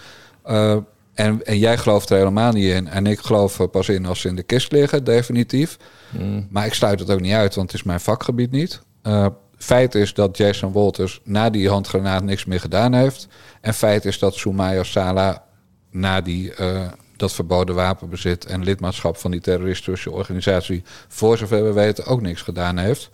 Uh, 0.47 0.77
en, 1.15 1.47
en 1.47 1.59
jij 1.59 1.79
gelooft 1.79 2.11
er 2.11 2.17
helemaal 2.17 2.53
niet 2.53 2.73
in. 2.73 2.89
En 2.89 3.07
ik 3.07 3.21
geloof 3.21 3.59
er 3.59 3.69
pas 3.69 3.89
in 3.89 4.07
als 4.07 4.21
ze 4.21 4.29
in 4.29 4.37
de 4.37 4.43
kist 4.43 4.73
liggen, 4.73 5.05
definitief. 5.05 5.77
Mm. 6.11 6.47
Maar 6.51 6.67
ik 6.67 6.75
sluit 6.75 7.01
het 7.01 7.11
ook 7.11 7.21
niet 7.21 7.33
uit, 7.33 7.55
want 7.55 7.71
het 7.71 7.81
is 7.81 7.87
mijn 7.87 8.01
vakgebied 8.01 8.51
niet. 8.51 8.81
Uh, 9.03 9.27
feit 9.57 9.95
is 9.95 10.15
dat 10.15 10.37
Jason 10.37 10.73
Walters 10.73 11.21
na 11.25 11.51
die 11.51 11.69
handgranaat 11.69 12.23
niks 12.23 12.45
meer 12.45 12.61
gedaan 12.61 12.93
heeft. 12.93 13.29
En 13.61 13.75
feit 13.75 14.05
is 14.05 14.19
dat 14.19 14.35
Soumaya 14.35 14.83
Sala 14.83 15.45
na 15.91 16.21
die, 16.21 16.53
uh, 16.61 16.81
dat 17.17 17.33
verboden 17.33 17.75
wapenbezit 17.75 18.47
en 18.47 18.65
lidmaatschap 18.65 19.17
van 19.17 19.31
die 19.31 19.41
terroristische 19.41 20.11
organisatie, 20.11 20.83
voor 21.09 21.39
zover 21.39 21.65
we 21.65 21.73
weten, 21.73 22.07
ook 22.07 22.21
niks 22.21 22.43
gedaan 22.43 22.79
heeft. 22.79 23.11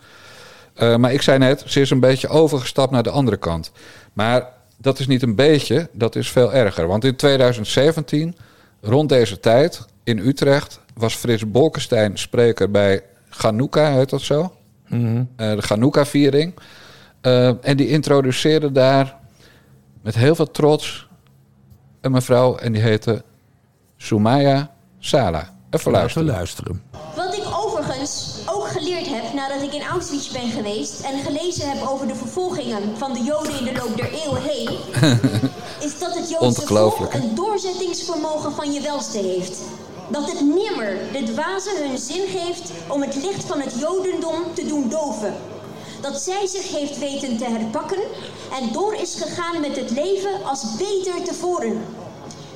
Uh, 0.77 0.95
maar 0.95 1.13
ik 1.13 1.21
zei 1.21 1.37
net, 1.37 1.63
ze 1.65 1.81
is 1.81 1.89
een 1.89 1.99
beetje 1.99 2.27
overgestapt 2.27 2.91
naar 2.91 3.03
de 3.03 3.09
andere 3.09 3.37
kant. 3.37 3.71
Maar 4.13 4.55
dat 4.77 4.99
is 4.99 5.07
niet 5.07 5.21
een 5.21 5.35
beetje, 5.35 5.89
dat 5.93 6.15
is 6.15 6.31
veel 6.31 6.53
erger. 6.53 6.87
Want 6.87 7.03
in 7.03 7.15
2017, 7.15 8.35
rond 8.81 9.09
deze 9.09 9.39
tijd, 9.39 9.85
in 10.03 10.17
Utrecht, 10.17 10.79
was 10.93 11.15
Frits 11.15 11.51
Bolkestein 11.51 12.17
spreker 12.17 12.71
bij 12.71 13.03
Ganouka, 13.29 13.91
heet 13.91 14.09
dat 14.09 14.21
zo? 14.21 14.51
Mm 14.87 15.29
de 15.35 15.61
Ganouka-viering. 15.61 16.53
Uh, 17.21 17.65
en 17.65 17.77
die 17.77 17.87
introduceerde 17.87 18.71
daar 18.71 19.17
met 20.01 20.15
heel 20.15 20.35
veel 20.35 20.51
trots 20.51 21.07
een 22.01 22.11
mevrouw 22.11 22.55
en 22.55 22.71
die 22.71 22.81
heette 22.81 23.23
Sumaya 23.97 24.71
Sala. 24.99 25.55
Even 25.69 25.91
luisteren. 25.91 26.27
luisteren. 26.27 26.83
Wat 27.15 27.33
ik 27.33 27.43
overigens 27.51 28.41
ook 28.45 28.67
geleerd 28.67 29.07
heb 29.07 29.33
nadat 29.33 29.61
ik 29.61 29.73
in 29.73 29.86
Auschwitz 29.97 30.31
ben 30.31 30.51
geweest 30.51 30.99
en 30.99 31.19
gelezen 31.19 31.69
heb 31.69 31.87
over 31.87 32.07
de 32.07 32.15
vervolgingen 32.15 32.97
van 32.97 33.13
de 33.13 33.23
Joden 33.23 33.59
in 33.59 33.65
de 33.65 33.73
loop 33.73 33.97
der 33.97 34.13
eeuwen 34.13 34.41
heen, 34.41 34.69
is 35.87 35.99
dat 35.99 36.15
het 36.15 36.29
Joodse 36.29 36.67
volk 36.67 37.13
een 37.13 37.35
doorzettingsvermogen 37.35 38.51
van 38.51 38.73
je 38.73 38.81
welste 38.81 39.17
heeft. 39.17 39.59
Dat 40.09 40.31
het 40.31 40.41
nimmer 40.41 40.97
de 41.11 41.23
dwazen 41.23 41.87
hun 41.87 41.97
zin 41.97 42.27
geeft 42.27 42.71
om 42.87 43.01
het 43.01 43.15
licht 43.15 43.43
van 43.43 43.59
het 43.59 43.73
Jodendom 43.79 44.43
te 44.53 44.65
doen 44.65 44.89
doven. 44.89 45.35
Dat 46.01 46.21
zij 46.21 46.47
zich 46.47 46.71
heeft 46.71 46.99
weten 46.99 47.37
te 47.37 47.45
herpakken 47.45 48.01
en 48.59 48.71
door 48.71 48.93
is 48.93 49.15
gegaan 49.15 49.61
met 49.61 49.75
het 49.75 49.91
leven 49.91 50.43
als 50.45 50.63
beter 50.77 51.23
tevoren. 51.23 51.85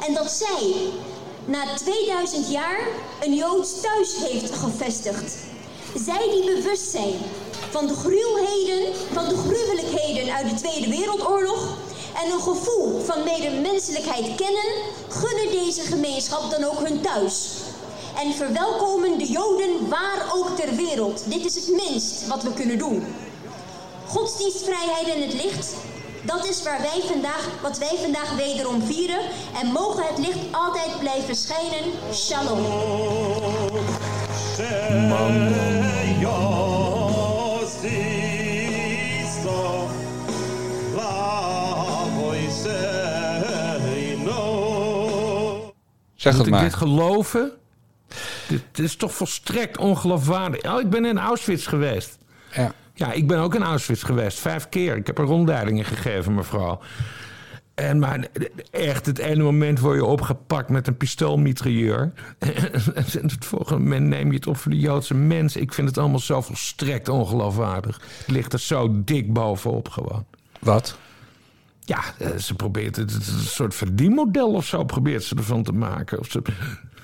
En 0.08 0.14
dat 0.14 0.32
zij, 0.32 0.74
na 1.46 1.76
2000 1.76 2.52
jaar 2.52 2.80
een 3.22 3.34
Joods 3.34 3.82
thuis 3.82 4.16
heeft 4.18 4.56
gevestigd. 4.56 5.50
Zij 5.96 6.30
die 6.32 6.56
bewust 6.56 6.92
zijn 6.92 7.14
van 7.70 7.88
de 7.88 7.94
gruwelijkheden, 7.94 8.94
van 9.14 9.30
de 9.30 9.38
gruwelijkheden 9.38 10.34
uit 10.34 10.50
de 10.50 10.56
Tweede 10.56 10.90
Wereldoorlog 10.90 11.78
en 12.24 12.32
een 12.32 12.42
gevoel 12.42 13.02
van 13.06 13.24
medemenselijkheid 13.24 14.36
kennen, 14.36 14.72
gunnen 15.10 15.52
deze 15.52 15.82
gemeenschap 15.82 16.52
dan 16.52 16.64
ook 16.64 16.88
hun 16.88 17.02
thuis. 17.02 17.50
En 18.18 18.34
verwelkomen 18.34 19.18
de 19.18 19.26
Joden 19.26 19.90
waar 19.90 20.32
ook 20.34 20.50
ter 20.56 20.76
wereld. 20.76 21.24
Dit 21.26 21.46
is 21.46 21.56
het 21.56 21.68
minst 21.68 22.28
wat 22.28 22.44
we 22.44 22.54
kunnen 22.54 22.78
doen. 22.78 23.06
Godsdienstvrijheid 24.08 25.08
en 25.08 25.22
het 25.22 25.34
licht 25.34 25.74
dat 26.24 26.46
is 26.46 26.64
waar 26.64 26.82
wij 26.82 27.02
vandaag, 27.08 27.50
wat 27.62 27.78
wij 27.78 27.98
vandaag 28.02 28.36
wederom 28.36 28.82
vieren. 28.82 29.20
En 29.62 29.68
mogen 29.72 30.04
het 30.04 30.18
licht 30.18 30.40
altijd 30.52 31.00
blijven 31.00 31.36
schijnen. 31.36 31.92
Shalom. 32.14 32.60
Zeg 46.22 46.38
het 46.38 46.50
maar. 46.50 46.64
dit 46.64 46.74
geloven? 46.74 47.52
Dit, 48.48 48.62
dit 48.72 48.86
is 48.86 48.96
toch 48.96 49.14
volstrekt 49.14 49.78
ongeloofwaardig. 49.78 50.64
Oh, 50.64 50.80
ik 50.80 50.90
ben 50.90 51.06
in 51.06 51.20
Auschwitz 51.20 51.68
geweest. 51.68 52.18
Ja. 52.54 52.74
Ja, 52.94 53.12
ik 53.12 53.28
ben 53.28 53.40
ook 53.40 53.56
in 53.56 53.64
Auschwitz 53.64 54.06
geweest, 54.06 54.40
vijf 54.40 54.70
keer. 54.70 54.96
Ik 54.96 55.08
heb 55.08 55.18
er 55.18 55.26
rondleidingen 55.26 55.86
gegeven, 55.86 56.34
mevrouw. 56.34 56.80
En 57.74 58.00
maar 58.00 58.28
echt, 58.72 59.06
het 59.06 59.18
ene 59.18 59.44
moment 59.44 59.80
word 59.80 59.96
je 59.96 60.06
opgepakt 60.06 60.70
met 60.70 60.88
een 60.88 60.98
pistoolmitrailleur. 60.98 62.12
en 62.40 63.30
het 63.30 63.46
volgende 63.46 63.82
moment 63.82 64.08
neem 64.08 64.28
je 64.28 64.36
het 64.36 64.48
op 64.48 64.58
voor 64.58 64.72
de 64.72 64.80
Joodse 64.80 65.14
mens. 65.14 65.56
Ik 65.56 65.74
vind 65.74 65.88
het 65.88 65.98
allemaal 65.98 66.20
zo 66.20 66.42
volstrekt 66.42 67.10
ongeloofwaardig. 67.10 68.02
Het 68.18 68.32
ligt 68.32 68.54
er 68.54 68.60
zo 68.60 69.04
dik 69.04 69.34
bovenop 69.34 69.90
gewoon. 69.90 70.26
Wat? 70.60 70.98
Ja, 71.92 72.04
eh, 72.18 72.38
ze 72.38 72.54
probeert 72.54 72.96
het, 72.96 73.14
een 73.14 73.46
soort 73.46 73.76
verdienmodel 73.76 74.54
of 74.54 74.66
zo 74.66 74.84
probeert 74.84 75.24
ze 75.24 75.36
ervan 75.36 75.64
te 75.64 75.72
maken. 75.72 76.20
Of 76.20 76.32
ze, 76.32 76.42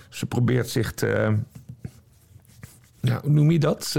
ze 0.09 0.25
probeert 0.25 0.69
zich 0.69 0.93
te... 0.93 1.35
Ja, 3.01 3.19
hoe 3.21 3.31
noem 3.31 3.51
je 3.51 3.59
dat? 3.59 3.95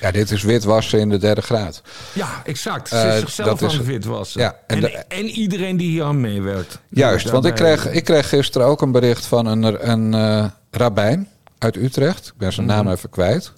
Ja, 0.00 0.10
dit 0.10 0.30
is 0.30 0.42
witwassen 0.42 1.00
in 1.00 1.08
de 1.08 1.18
derde 1.18 1.42
graad. 1.42 1.82
Ja, 2.14 2.42
exact. 2.44 2.88
Ze 2.88 2.96
is 2.96 3.02
uh, 3.04 3.18
zichzelf 3.18 3.62
aan 3.62 3.68
het 3.68 3.84
witwassen. 3.84 4.40
Ja, 4.40 4.56
en, 4.66 5.08
en, 5.08 5.24
iedereen 5.24 5.76
die 5.76 5.90
hier 5.90 6.04
aan 6.04 6.20
meewerkt. 6.20 6.78
Juist, 6.88 7.30
want 7.30 7.44
ik 7.44 7.54
kreeg, 7.54 7.90
ik 7.90 8.04
kreeg 8.04 8.28
gisteren 8.28 8.66
ook 8.66 8.82
een 8.82 8.92
bericht 8.92 9.26
van 9.26 9.46
een, 9.46 9.90
een 9.90 10.12
uh, 10.12 10.50
rabbijn 10.70 11.28
uit 11.58 11.76
Utrecht. 11.76 12.26
Ik 12.26 12.36
ben 12.36 12.52
zijn 12.52 12.66
naam 12.66 12.84
mhm. 12.84 12.94
even 12.94 13.10
kwijt. 13.10 13.52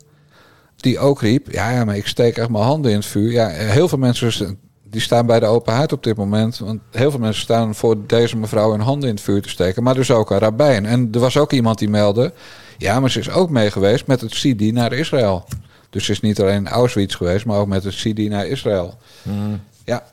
Die 0.76 0.98
ook 0.98 1.20
riep, 1.20 1.50
ja, 1.50 1.70
ja, 1.70 1.84
maar 1.84 1.96
ik 1.96 2.06
steek 2.06 2.36
echt 2.36 2.48
mijn 2.48 2.64
handen 2.64 2.90
in 2.90 2.96
het 2.96 3.06
vuur. 3.06 3.30
Ja, 3.30 3.48
heel 3.48 3.88
veel 3.88 3.98
mensen 3.98 4.58
die 4.90 5.00
staan 5.00 5.26
bij 5.26 5.40
de 5.40 5.46
open 5.46 5.72
haard 5.72 5.92
op 5.92 6.02
dit 6.02 6.16
moment. 6.16 6.58
Want 6.58 6.80
heel 6.90 7.10
veel 7.10 7.20
mensen 7.20 7.42
staan 7.42 7.74
voor 7.74 7.96
deze 8.06 8.36
mevrouw 8.36 8.70
hun 8.70 8.80
handen 8.80 9.08
in 9.08 9.14
het 9.14 9.24
vuur 9.24 9.42
te 9.42 9.48
steken. 9.48 9.82
Maar 9.82 9.94
dus 9.94 10.10
ook 10.10 10.30
een 10.30 10.38
rabbijn. 10.38 10.86
En 10.86 11.08
er 11.12 11.20
was 11.20 11.36
ook 11.36 11.52
iemand 11.52 11.78
die 11.78 11.88
meldde... 11.88 12.32
Ja, 12.78 13.00
maar 13.00 13.10
ze 13.10 13.18
is 13.18 13.30
ook 13.30 13.50
mee 13.50 13.70
geweest 13.70 14.06
met 14.06 14.20
het 14.20 14.32
CD 14.32 14.72
naar 14.72 14.92
Israël. 14.92 15.44
Dus 15.90 16.04
ze 16.04 16.12
is 16.12 16.20
niet 16.20 16.40
alleen 16.40 16.56
in 16.56 16.68
Auschwitz 16.68 17.16
geweest, 17.16 17.44
maar 17.44 17.58
ook 17.58 17.66
met 17.66 17.84
het 17.84 17.94
CD 17.94 18.18
naar 18.18 18.46
Israël. 18.46 18.98
Mm. 19.22 19.60
Ja, 19.84 20.04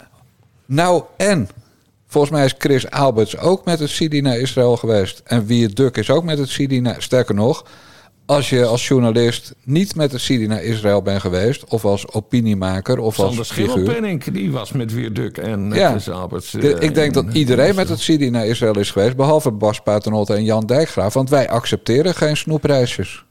nou 0.66 1.04
en... 1.18 1.50
Volgens 2.10 2.34
mij 2.34 2.46
is 2.46 2.56
Chris 2.58 2.92
Alberts 2.92 3.38
ook 3.38 3.66
met 3.66 3.80
het 3.80 3.92
CD 3.92 4.22
naar 4.22 4.38
Israël 4.38 4.78
geweest. 4.78 5.22
En 5.24 5.46
Wie 5.46 5.68
Duk 5.68 5.98
is 5.98 6.10
ook 6.10 6.24
met 6.24 6.38
het 6.38 6.50
CD 6.50 6.82
naar... 6.82 7.02
Sterker 7.02 7.36
nog, 7.36 7.66
als 8.28 8.50
je 8.50 8.66
als 8.66 8.88
journalist 8.88 9.56
niet 9.64 9.96
met 9.96 10.12
het 10.12 10.22
CD 10.22 10.48
naar 10.48 10.64
Israël 10.64 11.02
bent 11.02 11.22
geweest... 11.22 11.66
of 11.66 11.86
als 11.86 12.14
opiniemaker 12.14 13.00
of 13.00 13.16
Sander 13.16 13.38
als 13.38 13.52
figuur... 13.52 13.94
Sander 13.94 14.34
die 14.34 14.52
was 14.52 14.72
met 14.72 15.16
Duk 15.16 15.38
en 15.38 15.72
ja, 15.74 15.90
Chris 15.92 16.10
Alberts. 16.10 16.56
ik 16.56 16.96
denk 16.96 17.14
dat 17.14 17.26
iedereen 17.34 17.76
met 17.76 17.90
het 17.90 18.00
CD 18.00 18.32
naar 18.32 18.46
Israël 18.46 18.78
is 18.78 18.92
geweest... 18.92 19.16
behalve 19.16 19.52
Bas 19.52 19.82
Paternotte 19.82 20.34
en 20.34 20.44
Jan 20.44 20.66
Dijkgraaf. 20.66 21.14
Want 21.14 21.30
wij 21.30 21.50
accepteren 21.50 22.16
geen 22.16 22.38
snoepreisjes. 22.38 23.26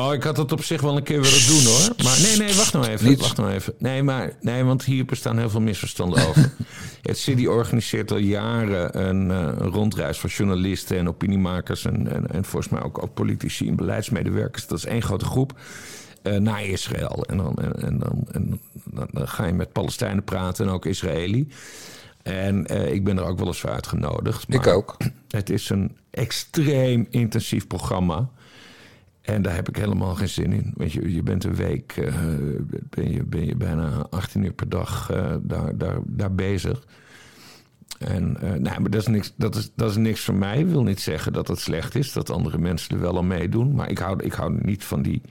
Oh, 0.00 0.14
ik 0.14 0.22
had 0.22 0.36
het 0.36 0.52
op 0.52 0.64
zich 0.64 0.80
wel 0.80 0.96
een 0.96 1.02
keer 1.02 1.20
willen 1.20 1.46
doen 1.46 1.64
hoor. 1.64 2.04
Maar 2.04 2.18
nee, 2.22 2.36
nee, 2.36 2.54
wacht 2.54 2.72
nou 2.72 2.86
even. 2.86 3.18
Wacht 3.18 3.36
nou 3.36 3.50
even. 3.50 3.74
Nee, 3.78 4.02
maar, 4.02 4.32
nee, 4.40 4.64
want 4.64 4.84
hier 4.84 5.04
bestaan 5.04 5.38
heel 5.38 5.50
veel 5.50 5.60
misverstanden 5.60 6.28
over. 6.28 6.52
het 7.02 7.18
City 7.18 7.46
organiseert 7.46 8.10
al 8.10 8.16
jaren 8.16 9.08
een, 9.08 9.30
een, 9.30 9.70
rondreis 9.70 10.18
voor 10.18 10.30
journalisten 10.30 10.98
en 10.98 11.08
opiniemakers. 11.08 11.84
En, 11.84 12.12
en, 12.12 12.30
en, 12.30 12.44
volgens 12.44 12.72
mij 12.72 12.82
ook, 12.82 13.02
ook 13.02 13.14
politici 13.14 13.68
en 13.68 13.76
beleidsmedewerkers. 13.76 14.66
Dat 14.66 14.78
is 14.78 14.84
één 14.84 15.02
grote 15.02 15.24
groep. 15.24 15.58
Uh, 16.22 16.36
naar 16.36 16.64
Israël. 16.64 17.24
En, 17.26 17.36
dan, 17.36 17.56
en, 17.56 17.82
en, 17.82 17.98
dan, 17.98 18.24
en 18.32 18.60
dan 19.10 19.28
ga 19.28 19.46
je 19.46 19.52
met 19.52 19.72
Palestijnen 19.72 20.24
praten 20.24 20.66
en 20.66 20.72
ook 20.72 20.86
Israëli. 20.86 21.48
En 22.22 22.72
uh, 22.72 22.92
ik 22.92 23.04
ben 23.04 23.18
er 23.18 23.24
ook 23.24 23.38
wel 23.38 23.46
eens 23.46 23.60
voor 23.60 23.70
uitgenodigd. 23.70 24.48
Maar 24.48 24.58
ik 24.58 24.66
ook. 24.66 24.96
Het 25.28 25.50
is 25.50 25.70
een 25.70 25.96
extreem 26.10 27.06
intensief 27.10 27.66
programma. 27.66 28.28
En 29.20 29.42
daar 29.42 29.54
heb 29.54 29.68
ik 29.68 29.76
helemaal 29.76 30.14
geen 30.14 30.28
zin 30.28 30.52
in. 30.52 30.72
Want 30.76 30.92
je, 30.92 31.14
je 31.14 31.22
bent 31.22 31.44
een 31.44 31.54
week, 31.54 31.96
uh, 31.96 32.14
ben, 32.90 33.12
je, 33.12 33.24
ben 33.24 33.46
je 33.46 33.56
bijna 33.56 34.06
18 34.10 34.44
uur 34.44 34.52
per 34.52 34.68
dag 34.68 35.10
uh, 35.10 35.34
daar, 35.42 35.78
daar, 35.78 35.98
daar 36.04 36.34
bezig. 36.34 36.86
En 37.98 38.36
uh, 38.42 38.50
nou, 38.50 38.80
maar 38.80 38.90
dat 38.90 39.00
is, 39.00 39.06
niks, 39.06 39.32
dat, 39.36 39.54
is, 39.54 39.70
dat 39.74 39.90
is 39.90 39.96
niks 39.96 40.20
voor 40.20 40.34
mij. 40.34 40.58
Ik 40.58 40.66
wil 40.66 40.82
niet 40.82 41.00
zeggen 41.00 41.32
dat 41.32 41.48
het 41.48 41.58
slecht 41.58 41.94
is, 41.94 42.12
dat 42.12 42.30
andere 42.30 42.58
mensen 42.58 42.94
er 42.94 43.00
wel 43.00 43.18
aan 43.18 43.26
meedoen. 43.26 43.74
Maar 43.74 43.90
ik 43.90 43.98
hou, 43.98 44.22
ik 44.22 44.32
hou 44.32 44.58
niet 44.62 44.84
van 44.84 45.02
die. 45.02 45.22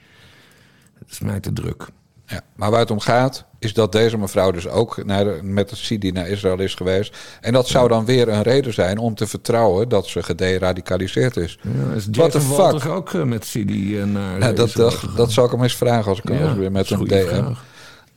Het 0.99 1.11
is 1.11 1.19
mij 1.19 1.39
te 1.39 1.53
druk. 1.53 1.87
Ja, 2.29 2.41
maar 2.55 2.71
waar 2.71 2.79
het 2.79 2.91
om 2.91 2.99
gaat, 2.99 3.45
is 3.59 3.73
dat 3.73 3.91
deze 3.91 4.17
mevrouw 4.17 4.51
dus 4.51 4.67
ook 4.67 5.05
naar 5.05 5.45
met 5.45 5.69
het 5.69 5.79
Sidi 5.79 6.11
naar 6.11 6.27
Israël 6.27 6.59
is 6.59 6.73
geweest. 6.73 7.17
En 7.41 7.53
dat 7.53 7.67
zou 7.67 7.87
dan 7.87 8.05
weer 8.05 8.29
een 8.29 8.41
reden 8.41 8.73
zijn 8.73 8.97
om 8.97 9.15
te 9.15 9.27
vertrouwen 9.27 9.89
dat 9.89 10.07
ze 10.07 10.23
gederadicaliseerd 10.23 11.37
is. 11.37 11.59
Ja, 11.61 11.95
is 11.95 12.07
What 12.11 12.31
the 12.31 12.41
fuck? 12.41 12.85
ook 12.85 13.13
uh, 13.13 13.23
met 13.23 13.45
Sidi 13.45 14.05
naar 14.05 14.39
ja, 14.39 14.51
dat, 14.51 14.71
dat, 14.71 14.99
dat, 15.15 15.31
zal 15.31 15.45
ik 15.45 15.51
hem 15.51 15.63
eens 15.63 15.75
vragen 15.75 16.09
als 16.09 16.19
ik 16.19 16.29
hem 16.29 16.57
weer 16.57 16.71
met 16.71 16.89
een 16.89 17.03
DM. 17.05 17.53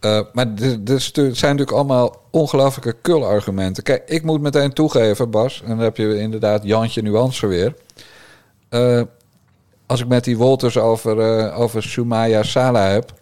Uh, 0.04 0.20
maar 0.32 0.46
er 0.84 1.00
zijn 1.00 1.26
natuurlijk 1.26 1.70
allemaal 1.70 2.16
ongelooflijke 2.30 2.96
kul-argumenten. 3.02 3.82
Kijk, 3.82 4.02
ik 4.06 4.22
moet 4.22 4.40
meteen 4.40 4.72
toegeven, 4.72 5.30
Bas, 5.30 5.62
en 5.62 5.68
dan 5.68 5.78
heb 5.78 5.96
je 5.96 6.18
inderdaad 6.18 6.64
Jantje 6.64 7.02
Nuance 7.02 7.46
weer. 7.46 7.74
Uh, 8.70 9.02
als 9.86 10.00
ik 10.00 10.08
met 10.08 10.24
die 10.24 10.36
Wolters 10.36 10.78
over, 10.78 11.38
uh, 11.38 11.60
over 11.60 11.82
Sumaya 11.82 12.42
Sala 12.42 12.86
heb, 12.86 13.12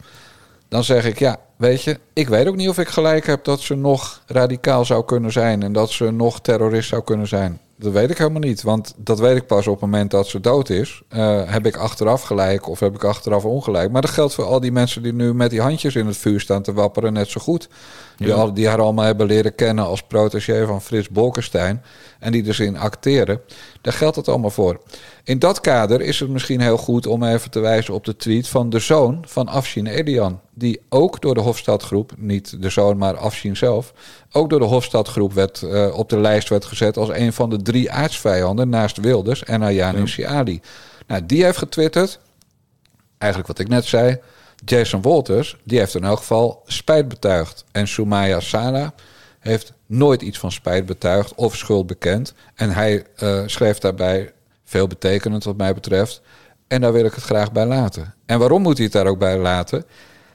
dan 0.71 0.85
zeg 0.85 1.05
ik 1.05 1.19
ja, 1.19 1.37
weet 1.57 1.83
je, 1.83 1.99
ik 2.13 2.29
weet 2.29 2.47
ook 2.47 2.57
niet 2.57 2.69
of 2.69 2.79
ik 2.79 2.89
gelijk 2.89 3.27
heb 3.27 3.45
dat 3.45 3.61
ze 3.61 3.75
nog 3.75 4.23
radicaal 4.27 4.85
zou 4.85 5.05
kunnen 5.05 5.33
zijn 5.33 5.63
en 5.63 5.73
dat 5.73 5.91
ze 5.91 6.11
nog 6.11 6.41
terrorist 6.41 6.89
zou 6.89 7.03
kunnen 7.03 7.29
zijn. 7.29 7.61
Dat 7.77 7.93
weet 7.93 8.11
ik 8.11 8.19
helemaal 8.19 8.41
niet, 8.41 8.63
want 8.63 8.95
dat 8.97 9.19
weet 9.19 9.37
ik 9.37 9.47
pas 9.47 9.67
op 9.67 9.73
het 9.73 9.91
moment 9.91 10.11
dat 10.11 10.27
ze 10.27 10.41
dood 10.41 10.69
is. 10.69 11.03
Uh, 11.11 11.41
heb 11.45 11.67
ik 11.67 11.77
achteraf 11.77 12.23
gelijk 12.23 12.69
of 12.69 12.81
heb 12.81 12.95
ik 12.95 13.05
achteraf 13.05 13.45
ongelijk? 13.45 13.91
Maar 13.91 14.03
dat 14.03 14.11
geldt 14.11 14.35
voor 14.35 14.45
al 14.45 14.61
die 14.61 14.73
mensen 14.73 15.03
die 15.03 15.13
nu 15.13 15.35
met 15.35 15.51
die 15.51 15.61
handjes 15.61 15.95
in 15.95 16.07
het 16.07 16.17
vuur 16.17 16.41
staan 16.41 16.63
te 16.63 16.73
wapperen 16.73 17.13
net 17.13 17.29
zo 17.29 17.41
goed. 17.41 17.69
Die, 18.17 18.33
al, 18.33 18.55
die 18.55 18.69
haar 18.69 18.81
allemaal 18.81 19.05
hebben 19.05 19.27
leren 19.27 19.55
kennen 19.55 19.85
als 19.85 20.03
protégé 20.03 20.67
van 20.67 20.83
Frits 20.83 21.09
Bolkestein. 21.09 21.83
En 22.19 22.33
die 22.33 22.43
dus 22.43 22.61
in 22.61 22.79
acteren. 22.79 23.41
Daar 23.81 23.93
geldt 23.93 24.17
het 24.17 24.29
allemaal 24.29 24.51
voor. 24.51 24.81
In 25.25 25.39
dat 25.39 25.61
kader 25.61 26.01
is 26.01 26.21
het 26.21 26.29
misschien 26.29 26.61
heel 26.61 26.77
goed 26.77 27.07
om 27.07 27.25
even 27.25 27.51
te 27.51 27.61
wijzen 27.61 27.95
op 27.95 28.05
de 28.05 28.17
tweet 28.17 28.49
van 28.49 28.71
de 28.71 28.79
zoon 28.79 29.25
van 29.27 29.49
Afshin 29.49 29.87
Elian. 29.87 30.41
Die 30.55 30.81
ook 30.89 31.21
door 31.21 31.35
de 31.35 31.41
Hofstadgroep, 31.41 32.13
niet 32.17 32.63
de 32.63 32.71
zoon, 32.71 32.97
maar 32.97 33.17
Afshin 33.17 33.57
zelf, 33.57 33.93
ook 34.33 34.51
door 34.51 34.61
de 34.61 34.65
Hofstadgroep 34.65 35.33
werd, 35.33 35.63
uh, 35.63 35.99
op 35.99 36.09
de 36.09 36.19
lijst 36.19 36.49
werd 36.49 36.65
gezet 36.65 36.97
als 36.97 37.09
een 37.09 37.33
van 37.33 37.51
de 37.51 37.63
drie 37.63 37.91
aardsvijanden 37.91 38.69
naast 38.69 38.97
Wilders 38.97 39.45
en 39.45 39.63
Ayaan 39.63 40.09
Siali. 40.09 40.61
Nou, 41.07 41.27
die 41.27 41.45
heeft 41.45 41.59
getwitterd, 41.59 42.21
eigenlijk 43.19 43.53
wat 43.53 43.59
ik 43.59 43.69
net 43.69 43.85
zei. 43.85 44.19
Jason 44.65 45.03
Walters, 45.03 45.57
die 45.65 45.79
heeft 45.79 45.95
in 45.95 46.05
elk 46.05 46.19
geval 46.19 46.63
spijt 46.67 47.09
betuigd. 47.09 47.65
En 47.73 47.89
Sumaya 47.89 48.41
Sala 48.41 48.95
heeft 49.39 49.73
nooit 49.87 50.23
iets 50.23 50.39
van 50.39 50.53
spijt 50.53 50.87
betuigd 50.87 51.35
of 51.35 51.57
schuld 51.57 51.87
bekend. 51.87 52.35
En 52.55 52.71
hij 52.71 53.05
uh, 53.23 53.43
schreef 53.47 53.79
daarbij 53.79 54.33
veel 54.71 54.87
betekenend 54.87 55.45
wat 55.45 55.57
mij 55.57 55.75
betreft. 55.75 56.23
En 56.69 56.81
daar 56.81 56.93
wil 56.93 57.05
ik 57.05 57.15
het 57.15 57.25
graag 57.25 57.53
bij 57.53 57.67
laten. 57.67 58.15
En 58.27 58.39
waarom 58.39 58.63
moet 58.63 58.77
hij 58.77 58.85
het 58.85 58.95
daar 58.95 59.07
ook 59.07 59.19
bij 59.19 59.39
laten? 59.39 59.85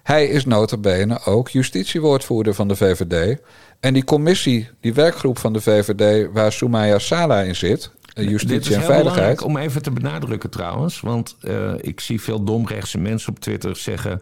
Hij 0.04 0.28
is 0.28 0.46
notabene 0.46 1.24
ook 1.26 1.50
justitiewoordvoerder 1.50 2.54
van 2.54 2.68
de 2.68 2.76
VVD. 2.76 3.40
En 3.80 3.94
die 3.94 4.04
commissie, 4.04 4.70
die 4.80 4.94
werkgroep 4.94 5.40
van 5.40 5.54
de 5.54 5.62
VVD, 5.62 6.30
waar 6.34 6.52
Sumaya 6.52 7.00
Sala 7.00 7.42
in 7.42 7.56
zit, 7.56 7.92
justitie 8.14 8.76
en 8.76 8.82
veiligheid. 8.82 9.42
Om 9.42 9.58
even 9.58 9.82
te 9.82 9.92
benadrukken 9.92 10.50
trouwens, 10.50 11.00
want 11.00 11.36
uh, 11.42 11.74
ik 11.78 12.00
zie 12.00 12.22
veel 12.22 12.44
domrechtse 12.44 12.98
mensen 12.98 13.30
op 13.30 13.40
Twitter 13.40 13.76
zeggen 13.76 14.22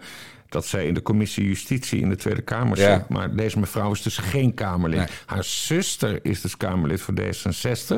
dat 0.53 0.65
zij 0.65 0.85
in 0.85 0.93
de 0.93 1.01
commissie 1.01 1.45
Justitie 1.45 2.01
in 2.01 2.09
de 2.09 2.15
Tweede 2.15 2.41
Kamer 2.41 2.77
zit. 2.77 3.09
Maar 3.09 3.35
deze 3.35 3.59
mevrouw 3.59 3.91
is 3.91 4.01
dus 4.01 4.17
geen 4.17 4.53
Kamerlid. 4.53 5.11
Haar 5.25 5.43
zuster 5.43 6.19
is 6.21 6.41
dus 6.41 6.57
Kamerlid 6.57 7.01
voor 7.01 7.13
D66. 7.21 7.95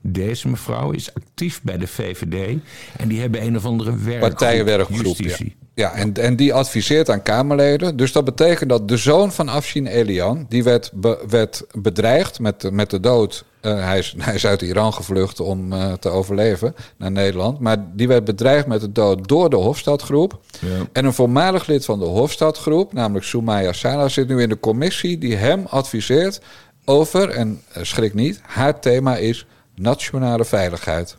Deze 0.00 0.48
mevrouw 0.48 0.90
is 0.90 1.14
actief 1.14 1.62
bij 1.62 1.78
de 1.78 1.86
VVD. 1.86 2.58
En 2.96 3.08
die 3.08 3.20
hebben 3.20 3.42
een 3.42 3.56
of 3.56 3.64
andere 3.64 3.96
werkgroep. 3.96 4.20
Partijenwerkgroep, 4.20 5.04
justitie. 5.04 5.56
Ja, 5.74 5.92
en, 5.92 6.14
en 6.14 6.36
die 6.36 6.54
adviseert 6.54 7.10
aan 7.10 7.22
Kamerleden. 7.22 7.96
Dus 7.96 8.12
dat 8.12 8.24
betekent 8.24 8.70
dat 8.70 8.88
de 8.88 8.96
zoon 8.96 9.32
van 9.32 9.48
Afshin 9.48 9.86
Elian... 9.86 10.46
die 10.48 10.62
werd, 10.62 10.92
werd 11.28 11.64
bedreigd 11.72 12.40
met, 12.40 12.70
met 12.70 12.90
de 12.90 13.00
dood 13.00 13.44
uh, 13.62 13.84
hij, 13.84 13.98
is, 13.98 14.14
hij 14.18 14.34
is 14.34 14.46
uit 14.46 14.62
Iran 14.62 14.94
gevlucht 14.94 15.40
om 15.40 15.72
uh, 15.72 15.92
te 15.92 16.08
overleven 16.08 16.74
naar 16.96 17.10
Nederland. 17.10 17.58
Maar 17.58 17.76
die 17.92 18.08
werd 18.08 18.24
bedreigd 18.24 18.66
met 18.66 18.80
de 18.80 18.92
dood 18.92 19.28
door 19.28 19.50
de 19.50 19.56
Hofstadgroep. 19.56 20.40
Ja. 20.60 20.68
En 20.92 21.04
een 21.04 21.12
voormalig 21.12 21.66
lid 21.66 21.84
van 21.84 21.98
de 21.98 22.04
Hofstadgroep, 22.04 22.92
namelijk 22.92 23.24
Soumaya 23.24 23.72
Sana, 23.72 24.08
zit 24.08 24.28
nu 24.28 24.42
in 24.42 24.48
de 24.48 24.60
commissie 24.60 25.18
die 25.18 25.36
hem 25.36 25.66
adviseert 25.68 26.40
over, 26.84 27.28
en 27.28 27.62
uh, 27.76 27.82
schrik 27.82 28.14
niet, 28.14 28.40
haar 28.42 28.80
thema 28.80 29.16
is 29.16 29.46
nationale 29.74 30.44
veiligheid. 30.44 31.16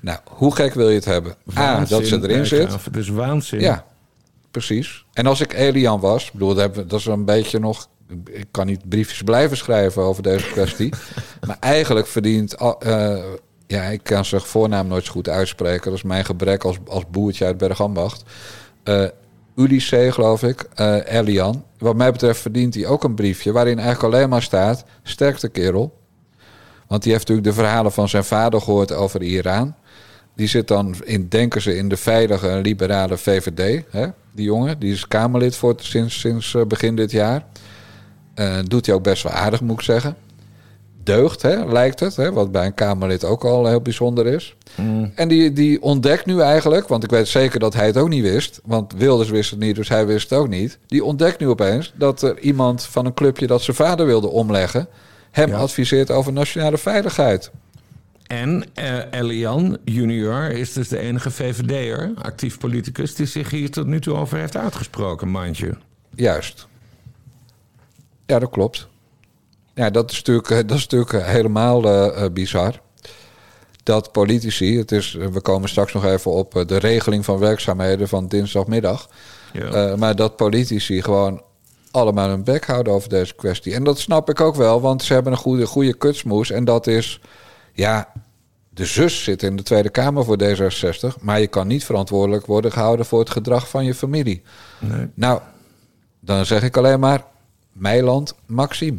Nou, 0.00 0.18
hoe 0.24 0.54
gek 0.54 0.74
wil 0.74 0.88
je 0.88 0.94
het 0.94 1.04
hebben? 1.04 1.34
Waanzin, 1.44 1.96
A, 1.96 1.98
dat 1.98 2.08
ze 2.08 2.20
erin 2.22 2.46
zit. 2.46 2.76
Is 2.96 3.08
waanzin. 3.08 3.60
Ja, 3.60 3.84
precies. 4.50 5.04
En 5.12 5.26
als 5.26 5.40
ik 5.40 5.52
Elian 5.52 6.00
was, 6.00 6.30
bedoel, 6.30 6.54
dat 6.54 6.92
is 6.92 7.06
een 7.06 7.24
beetje 7.24 7.58
nog 7.58 7.88
ik 8.30 8.46
kan 8.50 8.66
niet 8.66 8.88
briefjes 8.88 9.22
blijven 9.22 9.56
schrijven 9.56 10.02
over 10.02 10.22
deze 10.22 10.46
kwestie. 10.46 10.92
maar 11.46 11.56
eigenlijk 11.60 12.06
verdient. 12.06 12.54
Uh, 12.60 13.18
ja, 13.66 13.82
ik 13.82 14.02
kan 14.02 14.24
zijn 14.24 14.40
voornaam 14.40 14.86
nooit 14.86 15.04
zo 15.04 15.12
goed 15.12 15.28
uitspreken. 15.28 15.84
Dat 15.84 15.94
is 15.94 16.02
mijn 16.02 16.24
gebrek 16.24 16.64
als, 16.64 16.76
als 16.86 17.04
boertje 17.10 17.44
uit 17.44 17.58
Bergambacht. 17.58 18.22
Uh, 18.84 19.04
Ulysse, 19.56 20.12
geloof 20.12 20.42
ik, 20.42 20.68
uh, 20.76 20.96
Elian. 21.04 21.64
Wat 21.78 21.96
mij 21.96 22.12
betreft 22.12 22.40
verdient 22.40 22.74
hij 22.74 22.86
ook 22.86 23.04
een 23.04 23.14
briefje 23.14 23.52
waarin 23.52 23.78
eigenlijk 23.78 24.14
alleen 24.14 24.28
maar 24.28 24.42
staat: 24.42 24.84
sterkte 25.02 25.48
kerel. 25.48 25.98
Want 26.86 27.02
die 27.02 27.12
heeft 27.12 27.28
natuurlijk 27.28 27.56
de 27.56 27.62
verhalen 27.62 27.92
van 27.92 28.08
zijn 28.08 28.24
vader 28.24 28.60
gehoord 28.60 28.92
over 28.92 29.22
Iran. 29.22 29.74
Die 30.34 30.48
zit 30.48 30.68
dan 30.68 30.94
in, 31.04 31.28
denken 31.28 31.62
ze, 31.62 31.76
in 31.76 31.88
de 31.88 31.96
veilige 31.96 32.48
en 32.48 32.60
liberale 32.60 33.18
VVD. 33.18 33.84
Hè? 33.90 34.06
Die 34.32 34.44
jongen, 34.44 34.78
die 34.78 34.92
is 34.92 35.08
Kamerlid 35.08 35.56
voor, 35.56 35.74
sinds, 35.76 36.20
sinds 36.20 36.56
begin 36.68 36.96
dit 36.96 37.10
jaar. 37.10 37.44
Uh, 38.40 38.58
doet 38.64 38.86
hij 38.86 38.94
ook 38.94 39.02
best 39.02 39.22
wel 39.22 39.32
aardig, 39.32 39.60
moet 39.60 39.78
ik 39.78 39.84
zeggen. 39.84 40.16
Deugd, 41.02 41.42
hè, 41.42 41.64
lijkt 41.66 42.00
het. 42.00 42.16
Hè, 42.16 42.32
wat 42.32 42.52
bij 42.52 42.66
een 42.66 42.74
Kamerlid 42.74 43.24
ook 43.24 43.44
al 43.44 43.66
heel 43.66 43.80
bijzonder 43.80 44.26
is. 44.26 44.56
Mm. 44.74 45.12
En 45.14 45.28
die, 45.28 45.52
die 45.52 45.82
ontdekt 45.82 46.26
nu 46.26 46.40
eigenlijk, 46.40 46.88
want 46.88 47.04
ik 47.04 47.10
weet 47.10 47.28
zeker 47.28 47.60
dat 47.60 47.74
hij 47.74 47.86
het 47.86 47.96
ook 47.96 48.08
niet 48.08 48.22
wist. 48.22 48.60
Want 48.64 48.92
Wilders 48.92 49.30
wist 49.30 49.50
het 49.50 49.58
niet, 49.58 49.76
dus 49.76 49.88
hij 49.88 50.06
wist 50.06 50.30
het 50.30 50.38
ook 50.38 50.48
niet. 50.48 50.78
Die 50.86 51.04
ontdekt 51.04 51.40
nu 51.40 51.48
opeens 51.48 51.92
dat 51.96 52.22
er 52.22 52.38
iemand 52.38 52.84
van 52.84 53.06
een 53.06 53.14
clubje 53.14 53.46
dat 53.46 53.62
zijn 53.62 53.76
vader 53.76 54.06
wilde 54.06 54.28
omleggen. 54.28 54.88
hem 55.30 55.52
adviseert 55.52 56.10
over 56.10 56.32
nationale 56.32 56.78
veiligheid. 56.78 57.50
En 58.26 58.64
uh, 58.78 58.98
Elian 59.10 59.78
junior 59.84 60.50
is 60.50 60.72
dus 60.72 60.88
de 60.88 60.98
enige 60.98 61.30
VVD'er, 61.30 62.12
actief 62.22 62.58
politicus, 62.58 63.14
die 63.14 63.26
zich 63.26 63.50
hier 63.50 63.70
tot 63.70 63.86
nu 63.86 64.00
toe 64.00 64.14
over 64.14 64.38
heeft 64.38 64.56
uitgesproken, 64.56 65.28
mandje. 65.28 65.76
Juist. 66.14 66.68
Ja, 68.30 68.38
dat 68.38 68.50
klopt. 68.50 68.88
Ja, 69.74 69.90
dat 69.90 70.10
is 70.10 70.16
natuurlijk, 70.16 70.50
eh, 70.50 70.56
dat 70.56 70.76
is 70.76 70.86
natuurlijk 70.86 71.24
helemaal 71.26 71.84
uh, 71.84 72.24
bizar. 72.32 72.80
Dat 73.82 74.12
politici, 74.12 74.78
het 74.78 74.92
is, 74.92 75.12
we 75.12 75.40
komen 75.40 75.68
straks 75.68 75.92
nog 75.92 76.04
even 76.04 76.30
op 76.30 76.64
de 76.66 76.76
regeling 76.76 77.24
van 77.24 77.38
werkzaamheden 77.38 78.08
van 78.08 78.28
dinsdagmiddag. 78.28 79.08
Ja. 79.52 79.90
Uh, 79.90 79.94
maar 79.94 80.16
dat 80.16 80.36
politici 80.36 81.02
gewoon 81.02 81.42
allemaal 81.90 82.28
hun 82.28 82.44
bek 82.44 82.66
houden 82.66 82.92
over 82.92 83.08
deze 83.08 83.34
kwestie. 83.34 83.74
En 83.74 83.84
dat 83.84 83.98
snap 83.98 84.28
ik 84.28 84.40
ook 84.40 84.54
wel, 84.54 84.80
want 84.80 85.02
ze 85.02 85.12
hebben 85.12 85.32
een 85.32 85.38
goede, 85.38 85.66
goede 85.66 85.94
kutsmoes. 85.94 86.50
En 86.50 86.64
dat 86.64 86.86
is, 86.86 87.20
ja, 87.72 88.12
de 88.68 88.84
zus 88.84 89.24
zit 89.24 89.42
in 89.42 89.56
de 89.56 89.62
Tweede 89.62 89.90
Kamer 89.90 90.24
voor 90.24 90.38
D66. 90.42 91.20
Maar 91.20 91.40
je 91.40 91.46
kan 91.46 91.66
niet 91.66 91.84
verantwoordelijk 91.84 92.46
worden 92.46 92.72
gehouden 92.72 93.06
voor 93.06 93.18
het 93.18 93.30
gedrag 93.30 93.68
van 93.68 93.84
je 93.84 93.94
familie. 93.94 94.42
Nee. 94.78 95.08
Nou, 95.14 95.40
dan 96.20 96.46
zeg 96.46 96.62
ik 96.62 96.76
alleen 96.76 97.00
maar, 97.00 97.24
Meiland 97.80 98.34
Maxime. 98.46 98.98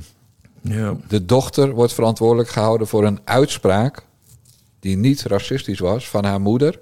Ja. 0.62 0.96
De 1.08 1.26
dochter 1.26 1.72
wordt 1.72 1.94
verantwoordelijk 1.94 2.50
gehouden 2.50 2.88
voor 2.88 3.06
een 3.06 3.20
uitspraak 3.24 4.06
die 4.80 4.98
niet 4.98 5.24
racistisch 5.24 5.80
was 5.80 6.10
van 6.10 6.26
haar 6.26 6.42
moeder. 6.42 6.80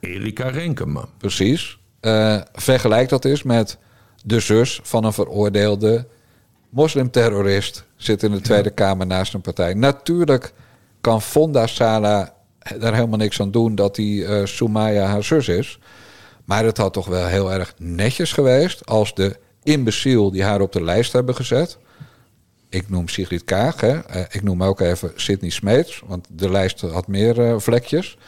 Erika 0.00 0.48
Renkema. 0.48 1.04
Precies. 1.16 1.78
Uh, 2.00 2.40
vergelijk 2.52 3.08
dat 3.08 3.24
eens 3.24 3.42
met 3.42 3.78
de 4.24 4.40
zus 4.40 4.80
van 4.82 5.04
een 5.04 5.12
veroordeelde 5.12 6.06
moslimterrorist. 6.68 7.84
Zit 7.96 8.22
in 8.22 8.30
de 8.30 8.40
Tweede 8.40 8.70
Kamer 8.70 9.06
naast 9.06 9.34
een 9.34 9.40
partij. 9.40 9.74
Natuurlijk 9.74 10.52
kan 11.00 11.22
Fonda 11.22 11.66
Sala 11.66 12.34
daar 12.78 12.94
helemaal 12.94 13.18
niks 13.18 13.40
aan 13.40 13.50
doen 13.50 13.74
dat 13.74 13.94
die 13.94 14.22
uh, 14.22 14.44
Soumaya 14.44 15.06
haar 15.06 15.24
zus 15.24 15.48
is. 15.48 15.78
Maar 16.44 16.64
het 16.64 16.76
had 16.76 16.92
toch 16.92 17.06
wel 17.06 17.26
heel 17.26 17.52
erg 17.52 17.74
netjes 17.78 18.32
geweest 18.32 18.86
als 18.86 19.14
de 19.14 19.36
imbeciel 19.62 20.30
die 20.30 20.42
haar 20.42 20.60
op 20.60 20.72
de 20.72 20.82
lijst 20.82 21.12
hebben 21.12 21.34
gezet. 21.34 21.78
Ik 22.68 22.88
noem 22.88 23.08
Sigrid 23.08 23.44
Kaag. 23.44 23.80
Hè. 23.80 23.98
Eh, 23.98 24.22
ik 24.30 24.42
noem 24.42 24.62
ook 24.62 24.80
even 24.80 25.12
Sidney 25.14 25.50
Smeets. 25.50 26.02
Want 26.06 26.26
de 26.30 26.50
lijst 26.50 26.80
had 26.80 27.06
meer 27.06 27.38
uh, 27.38 27.58
vlekjes. 27.58 28.18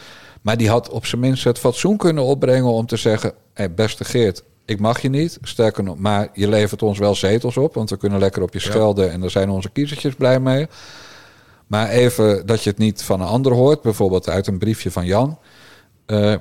Maar 0.42 0.56
die 0.56 0.68
had 0.68 0.88
op 0.88 1.06
zijn 1.06 1.20
minst 1.20 1.44
het 1.44 1.58
fatsoen 1.58 1.96
kunnen 1.96 2.24
opbrengen 2.24 2.70
om 2.70 2.86
te 2.86 2.96
zeggen... 2.96 3.32
Hey, 3.54 3.74
beste 3.74 4.04
Geert, 4.04 4.42
ik 4.64 4.80
mag 4.80 5.00
je 5.00 5.08
niet. 5.08 5.38
Sterker 5.42 5.84
nog, 5.84 5.98
maar 5.98 6.28
je 6.32 6.48
levert 6.48 6.82
ons 6.82 6.98
wel 6.98 7.14
zetels 7.14 7.56
op. 7.56 7.74
Want 7.74 7.90
we 7.90 7.96
kunnen 7.96 8.18
lekker 8.18 8.42
op 8.42 8.52
je 8.52 8.58
schelden 8.58 9.10
en 9.10 9.20
daar 9.20 9.30
zijn 9.30 9.50
onze 9.50 9.70
kiezertjes 9.70 10.14
blij 10.14 10.40
mee. 10.40 10.66
Maar 11.66 11.88
even 11.88 12.46
dat 12.46 12.62
je 12.62 12.70
het 12.70 12.78
niet 12.78 13.02
van 13.02 13.20
een 13.20 13.26
ander 13.26 13.52
hoort, 13.52 13.82
bijvoorbeeld 13.82 14.28
uit 14.28 14.46
een 14.46 14.58
briefje 14.58 14.90
van 14.90 15.06
Jan. 15.06 15.38
Uh, 16.06 16.34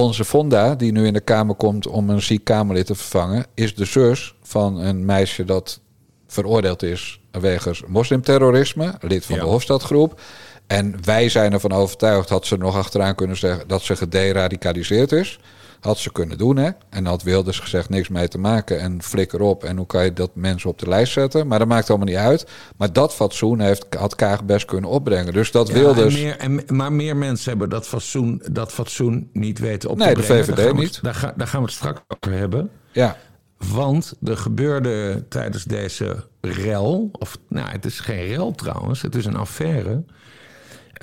onze 0.00 0.24
Fonda, 0.24 0.74
die 0.74 0.92
nu 0.92 1.06
in 1.06 1.12
de 1.12 1.20
Kamer 1.20 1.54
komt 1.54 1.86
om 1.86 2.10
een 2.10 2.22
ziek 2.22 2.44
Kamerlid 2.44 2.86
te 2.86 2.94
vervangen, 2.94 3.46
is 3.54 3.74
de 3.74 3.84
zus 3.84 4.34
van 4.42 4.76
een 4.76 5.04
meisje 5.04 5.44
dat 5.44 5.80
veroordeeld 6.26 6.82
is 6.82 7.20
wegens 7.30 7.82
moslimterrorisme, 7.86 8.94
lid 9.00 9.26
van 9.26 9.38
de 9.38 9.44
Hofstadgroep. 9.44 10.20
En 10.66 11.04
wij 11.04 11.28
zijn 11.28 11.52
ervan 11.52 11.72
overtuigd, 11.72 12.28
had 12.28 12.46
ze 12.46 12.56
nog 12.56 12.76
achteraan 12.76 13.14
kunnen 13.14 13.36
zeggen, 13.36 13.68
dat 13.68 13.82
ze 13.82 13.96
gederadicaliseerd 13.96 15.12
is. 15.12 15.38
Had 15.80 15.98
ze 15.98 16.12
kunnen 16.12 16.38
doen, 16.38 16.56
hè? 16.56 16.70
En 16.90 17.06
had 17.06 17.22
Wilders 17.22 17.58
gezegd 17.58 17.88
niks 17.88 18.08
mee 18.08 18.28
te 18.28 18.38
maken 18.38 18.80
en 18.80 19.02
flikker 19.02 19.40
op. 19.40 19.64
En 19.64 19.76
hoe 19.76 19.86
kan 19.86 20.04
je 20.04 20.12
dat 20.12 20.30
mensen 20.34 20.70
op 20.70 20.78
de 20.78 20.88
lijst 20.88 21.12
zetten? 21.12 21.46
Maar 21.46 21.58
dat 21.58 21.68
maakt 21.68 21.88
allemaal 21.88 22.06
niet 22.06 22.16
uit. 22.16 22.46
Maar 22.76 22.92
dat 22.92 23.14
fatsoen 23.14 23.60
heeft, 23.60 23.86
had 23.98 24.14
Kaag 24.14 24.44
best 24.44 24.64
kunnen 24.64 24.90
opbrengen. 24.90 25.32
Dus 25.32 25.50
dat 25.50 25.68
ja, 25.68 25.74
Wilders... 25.74 26.14
En 26.14 26.22
meer, 26.22 26.36
en, 26.36 26.76
maar 26.76 26.92
meer 26.92 27.16
mensen 27.16 27.50
hebben 27.50 27.68
dat 27.68 27.86
fatsoen, 27.86 28.42
dat 28.52 28.72
fatsoen 28.72 29.30
niet 29.32 29.58
weten 29.58 29.90
op 29.90 29.98
nee, 29.98 30.14
te 30.14 30.20
brengen. 30.20 30.46
Nee, 30.46 30.54
de 30.54 30.62
VVD 30.62 30.72
niet. 30.72 31.02
daar, 31.02 31.14
ga, 31.14 31.34
daar 31.36 31.46
gaan 31.46 31.60
we 31.60 31.66
het 31.66 31.76
straks 31.76 32.00
over 32.08 32.38
hebben. 32.38 32.70
Ja. 32.92 33.16
Want 33.56 34.14
er 34.24 34.36
gebeurde 34.36 35.24
tijdens 35.28 35.64
deze 35.64 36.24
rel... 36.40 37.08
of 37.12 37.38
nou, 37.48 37.68
het 37.68 37.84
is 37.84 38.00
geen 38.00 38.26
rel 38.26 38.52
trouwens, 38.52 39.02
het 39.02 39.14
is 39.14 39.24
een 39.24 39.36
affaire... 39.36 40.02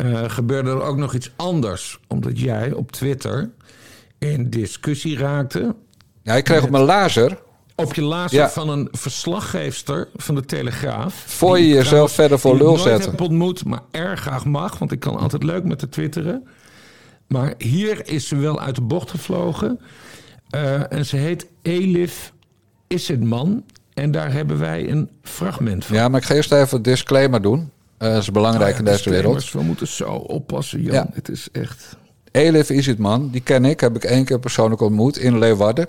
Uh, 0.01 0.30
gebeurde 0.30 0.69
er 0.69 0.82
ook 0.82 0.97
nog 0.97 1.13
iets 1.13 1.32
anders. 1.36 1.99
Omdat 2.07 2.39
jij 2.39 2.71
op 2.71 2.91
Twitter 2.91 3.49
in 4.20 4.49
discussie 4.49 5.18
raakte. 5.18 5.76
Ja, 6.22 6.34
ik 6.34 6.43
kreeg 6.43 6.63
op 6.63 6.70
mijn 6.70 6.84
lazer. 6.84 7.38
Op 7.76 7.93
je 7.93 8.01
lazer 8.01 8.49
van 8.49 8.70
een 8.70 8.88
verslaggeefster 8.91 10.07
van 10.15 10.36
de 10.36 10.45
Telegraaf. 10.45 11.24
Voor 11.28 11.59
je 11.59 11.68
jezelf 11.68 12.11
verder 12.11 12.39
voor 12.39 12.57
lul 12.57 12.78
zetten. 12.78 13.11
Ik 13.11 13.20
heb 13.20 13.30
ontmoet, 13.30 13.65
maar 13.65 13.82
erg 13.91 14.20
graag 14.20 14.45
mag. 14.45 14.78
Want 14.78 14.91
ik 14.91 14.99
kan 14.99 15.18
altijd 15.18 15.43
leuk 15.43 15.63
met 15.63 15.80
de 15.80 15.89
twitteren. 15.89 16.47
Maar 17.28 17.53
hier 17.57 18.09
is 18.09 18.28
ze 18.28 18.36
wel 18.36 18.59
uit 18.59 18.76
de 18.76 18.82
bocht 18.82 19.09
gevlogen. 19.09 19.80
Uh, 20.55 20.91
en 20.91 21.05
ze 21.05 21.15
heet 21.15 21.47
Elif 21.61 22.34
Issedman. 22.88 23.63
En 23.93 24.11
daar 24.11 24.32
hebben 24.32 24.59
wij 24.59 24.89
een 24.89 25.09
fragment 25.22 25.86
van. 25.86 25.95
Ja, 25.95 26.07
maar 26.07 26.20
ik 26.20 26.26
ga 26.26 26.34
eerst 26.34 26.51
even 26.51 26.78
een 26.78 26.84
disclaimer 26.84 27.41
doen. 27.41 27.59
Uh, 27.99 28.09
dat 28.09 28.22
is 28.22 28.32
belangrijk 28.32 28.74
oh 28.74 28.80
in 28.80 28.86
deze 28.86 29.09
wereld. 29.09 29.51
We 29.51 29.61
moeten 29.61 29.88
zo 29.88 30.11
oppassen, 30.11 30.82
Jan. 30.82 30.93
Ja. 30.93 31.09
Het 31.13 31.30
is 31.30 31.47
echt... 31.51 31.97
Elif 32.38 32.69
Isitman, 32.69 33.29
die 33.29 33.41
ken 33.41 33.65
ik, 33.65 33.79
heb 33.79 33.95
ik 33.95 34.03
één 34.03 34.25
keer 34.25 34.39
persoonlijk 34.39 34.81
ontmoet 34.81 35.17
in 35.17 35.39
Leeuwarden. 35.39 35.88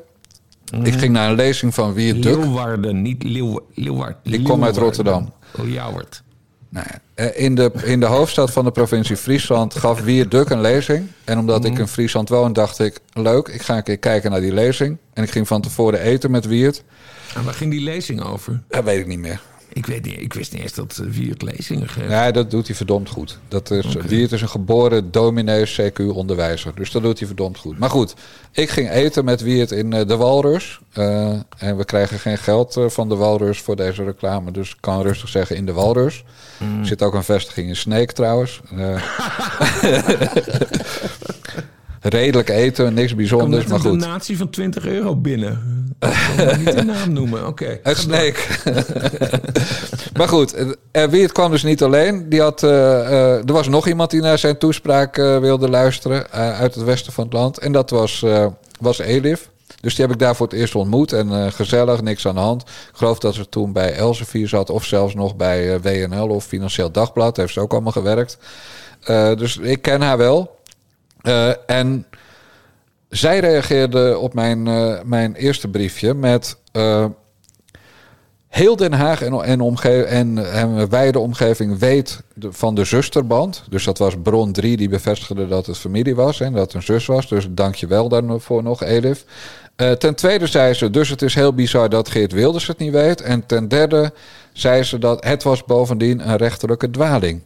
Ik 0.82 0.94
ging 0.94 1.12
naar 1.12 1.30
een 1.30 1.36
lezing 1.36 1.74
van 1.74 1.92
Wie 1.92 2.18
Duk. 2.18 2.36
Leeuwarden, 2.36 3.03
niet 3.03 3.22
Leeuw, 3.22 3.61
Leeuward. 3.74 4.16
Ik 4.22 4.44
kom 4.44 4.64
uit 4.64 4.76
Rotterdam. 4.76 5.32
Leeuward. 5.53 6.22
Nou, 6.68 6.86
in, 7.34 7.55
de, 7.55 7.72
in 7.84 8.01
de 8.01 8.07
hoofdstad 8.07 8.51
van 8.51 8.64
de 8.64 8.70
provincie 8.70 9.16
Friesland 9.16 9.74
gaf 9.74 10.01
Wier 10.01 10.28
Duk 10.28 10.49
een 10.49 10.61
lezing. 10.61 11.07
En 11.24 11.38
omdat 11.38 11.64
ik 11.64 11.78
in 11.78 11.88
Friesland 11.88 12.28
woon, 12.28 12.53
dacht 12.53 12.78
ik... 12.78 13.01
leuk, 13.12 13.49
ik 13.49 13.62
ga 13.62 13.76
een 13.76 13.82
keer 13.82 13.99
kijken 13.99 14.30
naar 14.30 14.40
die 14.40 14.53
lezing. 14.53 14.96
En 15.12 15.22
ik 15.22 15.30
ging 15.30 15.46
van 15.46 15.61
tevoren 15.61 16.01
eten 16.01 16.30
met 16.30 16.46
Wiert. 16.46 16.84
En 17.34 17.44
waar 17.44 17.55
ging 17.55 17.70
die 17.70 17.82
lezing 17.82 18.22
over? 18.22 18.62
Dat 18.68 18.84
weet 18.84 18.99
ik 18.99 19.07
niet 19.07 19.18
meer. 19.18 19.40
Ik, 19.79 19.87
weet 19.87 20.05
niet, 20.05 20.20
ik 20.20 20.33
wist 20.33 20.53
niet 20.53 20.62
eens 20.62 20.74
dat 20.74 20.97
Wiert 20.97 21.43
lezingen 21.43 21.89
geeft. 21.89 22.11
Ja, 22.11 22.31
dat 22.31 22.51
doet 22.51 22.66
hij 22.66 22.76
verdomd 22.76 23.09
goed. 23.09 23.39
Dat 23.49 23.70
is, 23.70 23.97
okay. 23.97 24.09
Wiert 24.09 24.33
is 24.33 24.43
een 24.43 24.49
geboren 24.49 25.11
dominee 25.11 25.66
CQ-onderwijzer. 25.66 26.72
Dus 26.74 26.91
dat 26.91 27.03
doet 27.03 27.18
hij 27.18 27.26
verdomd 27.26 27.59
goed. 27.59 27.79
Maar 27.79 27.91
goed, 27.91 28.14
ik 28.53 28.70
ging 28.70 28.91
eten 28.91 29.24
met 29.24 29.41
Wiert 29.41 29.70
in 29.70 29.95
uh, 29.95 30.07
de 30.07 30.16
Walrus. 30.16 30.81
Uh, 30.95 31.29
en 31.59 31.76
we 31.76 31.85
krijgen 31.85 32.18
geen 32.18 32.39
geld 32.39 32.76
uh, 32.76 32.89
van 32.89 33.09
de 33.09 33.14
Walrus 33.14 33.61
voor 33.61 33.76
deze 33.76 34.05
reclame. 34.05 34.51
Dus 34.51 34.70
ik 34.70 34.76
kan 34.81 35.03
rustig 35.03 35.29
zeggen 35.29 35.57
in 35.57 35.66
de 35.66 35.72
Walrus. 35.72 36.24
Mm. 36.59 36.81
Er 36.81 36.87
zit 36.87 37.03
ook 37.03 37.14
een 37.14 37.24
vestiging 37.24 37.68
in 37.68 37.76
Sneek 37.76 38.12
trouwens. 38.12 38.61
redelijk 42.01 42.49
eten, 42.49 42.95
niks 42.95 43.14
bijzonders, 43.14 43.66
maar 43.66 43.81
goed. 43.81 43.93
een 43.93 43.99
donatie 43.99 44.37
van 44.37 44.51
20 44.51 44.87
euro 44.87 45.16
binnen. 45.16 45.78
Ik 45.99 46.57
niet 46.59 46.76
de 46.76 46.84
naam 46.84 47.12
noemen, 47.12 47.46
oké. 47.46 47.64
Okay. 47.64 47.80
Het 47.92 47.99
Sneek. 47.99 48.61
maar 50.18 50.28
goed, 50.28 50.74
Wiert 50.92 51.32
kwam 51.32 51.51
dus 51.51 51.62
niet 51.62 51.82
alleen. 51.82 52.28
Die 52.28 52.40
had, 52.40 52.62
uh, 52.62 52.70
uh, 52.70 53.36
er 53.36 53.53
was 53.53 53.68
nog 53.68 53.86
iemand 53.86 54.11
die 54.11 54.20
naar 54.20 54.38
zijn 54.38 54.59
toespraak 54.59 55.18
uh, 55.18 55.38
wilde 55.38 55.68
luisteren 55.68 56.30
uit 56.30 56.74
het 56.74 56.84
westen 56.84 57.12
van 57.12 57.24
het 57.24 57.32
land. 57.32 57.59
En 57.59 57.72
dat 57.72 57.90
was, 57.90 58.24
was 58.80 58.99
Elif. 58.99 59.49
Dus 59.80 59.94
die 59.94 60.05
heb 60.05 60.14
ik 60.14 60.20
daar 60.20 60.36
voor 60.36 60.46
het 60.46 60.57
eerst 60.57 60.74
ontmoet. 60.74 61.12
En 61.12 61.53
gezellig, 61.53 62.03
niks 62.03 62.26
aan 62.26 62.34
de 62.34 62.40
hand. 62.40 62.62
Ik 62.62 62.68
geloof 62.92 63.18
dat 63.18 63.34
ze 63.34 63.49
toen 63.49 63.72
bij 63.72 63.94
Elsevier 63.94 64.49
zat. 64.49 64.70
Of 64.70 64.84
zelfs 64.84 65.14
nog 65.14 65.36
bij 65.36 65.80
WNL 65.80 66.28
of 66.28 66.44
Financieel 66.44 66.90
Dagblad. 66.90 67.36
Heeft 67.36 67.53
ze 67.53 67.61
ook 67.61 67.72
allemaal 67.72 67.92
gewerkt. 67.92 68.38
dus 69.38 69.57
ik 69.57 69.82
ken 69.82 70.01
haar 70.01 70.18
wel. 70.18 70.57
En 71.66 72.07
zij 73.09 73.39
reageerde 73.39 74.19
op 74.19 74.35
mijn, 74.35 74.67
uh, 74.67 75.01
mijn 75.05 75.35
eerste 75.35 75.69
briefje 75.69 76.15
met. 76.15 76.57
Uh, 76.73 77.05
heel 78.49 78.77
Den 78.77 78.93
Haag 78.93 79.23
en, 79.23 79.43
en, 79.43 79.61
omge 79.61 80.05
en, 80.05 80.53
en 80.53 80.89
wijde 80.91 81.19
omgeving 81.19 81.79
weet 81.79 82.23
de, 82.35 82.53
van 82.53 82.75
de 82.75 82.85
zusterband. 82.85 83.63
Dus 83.69 83.85
dat 83.85 83.99
was 83.99 84.15
bron 84.23 84.53
3 84.53 84.77
die 84.77 84.89
bevestigde 84.89 85.49
dat 85.49 85.67
het 85.67 85.79
familie 85.79 86.15
was 86.15 86.41
en 86.41 86.53
dat 86.53 86.63
het 86.63 86.75
een 86.75 86.83
zus 86.83 87.07
was. 87.07 87.29
Dus 87.29 87.47
dank 87.51 87.75
je 87.75 87.87
wel 87.87 88.09
daarvoor 88.09 88.63
nog, 88.63 88.83
Elif. 88.83 89.25
Uh, 89.77 89.91
ten 89.91 90.15
tweede 90.15 90.47
zei 90.47 90.75
ze, 90.75 90.91
dus 90.91 91.09
het 91.09 91.23
is 91.23 91.35
heel 91.35 91.55
bizar 91.55 91.89
dat 91.89 92.09
Geert 92.11 92.33
Wilders 92.33 92.67
het 92.67 92.79
niet 92.79 92.93
weet. 92.93 93.21
En 93.21 93.47
ten 93.47 93.69
derde 93.69 94.13
zei 94.53 94.83
ze 94.83 94.99
dat 94.99 95.25
het 95.25 95.43
was 95.43 95.65
bovendien 95.65 96.29
een 96.29 96.37
rechterlijke 96.37 96.91
dwaling. 96.91 97.41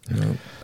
Ja. 0.00 0.14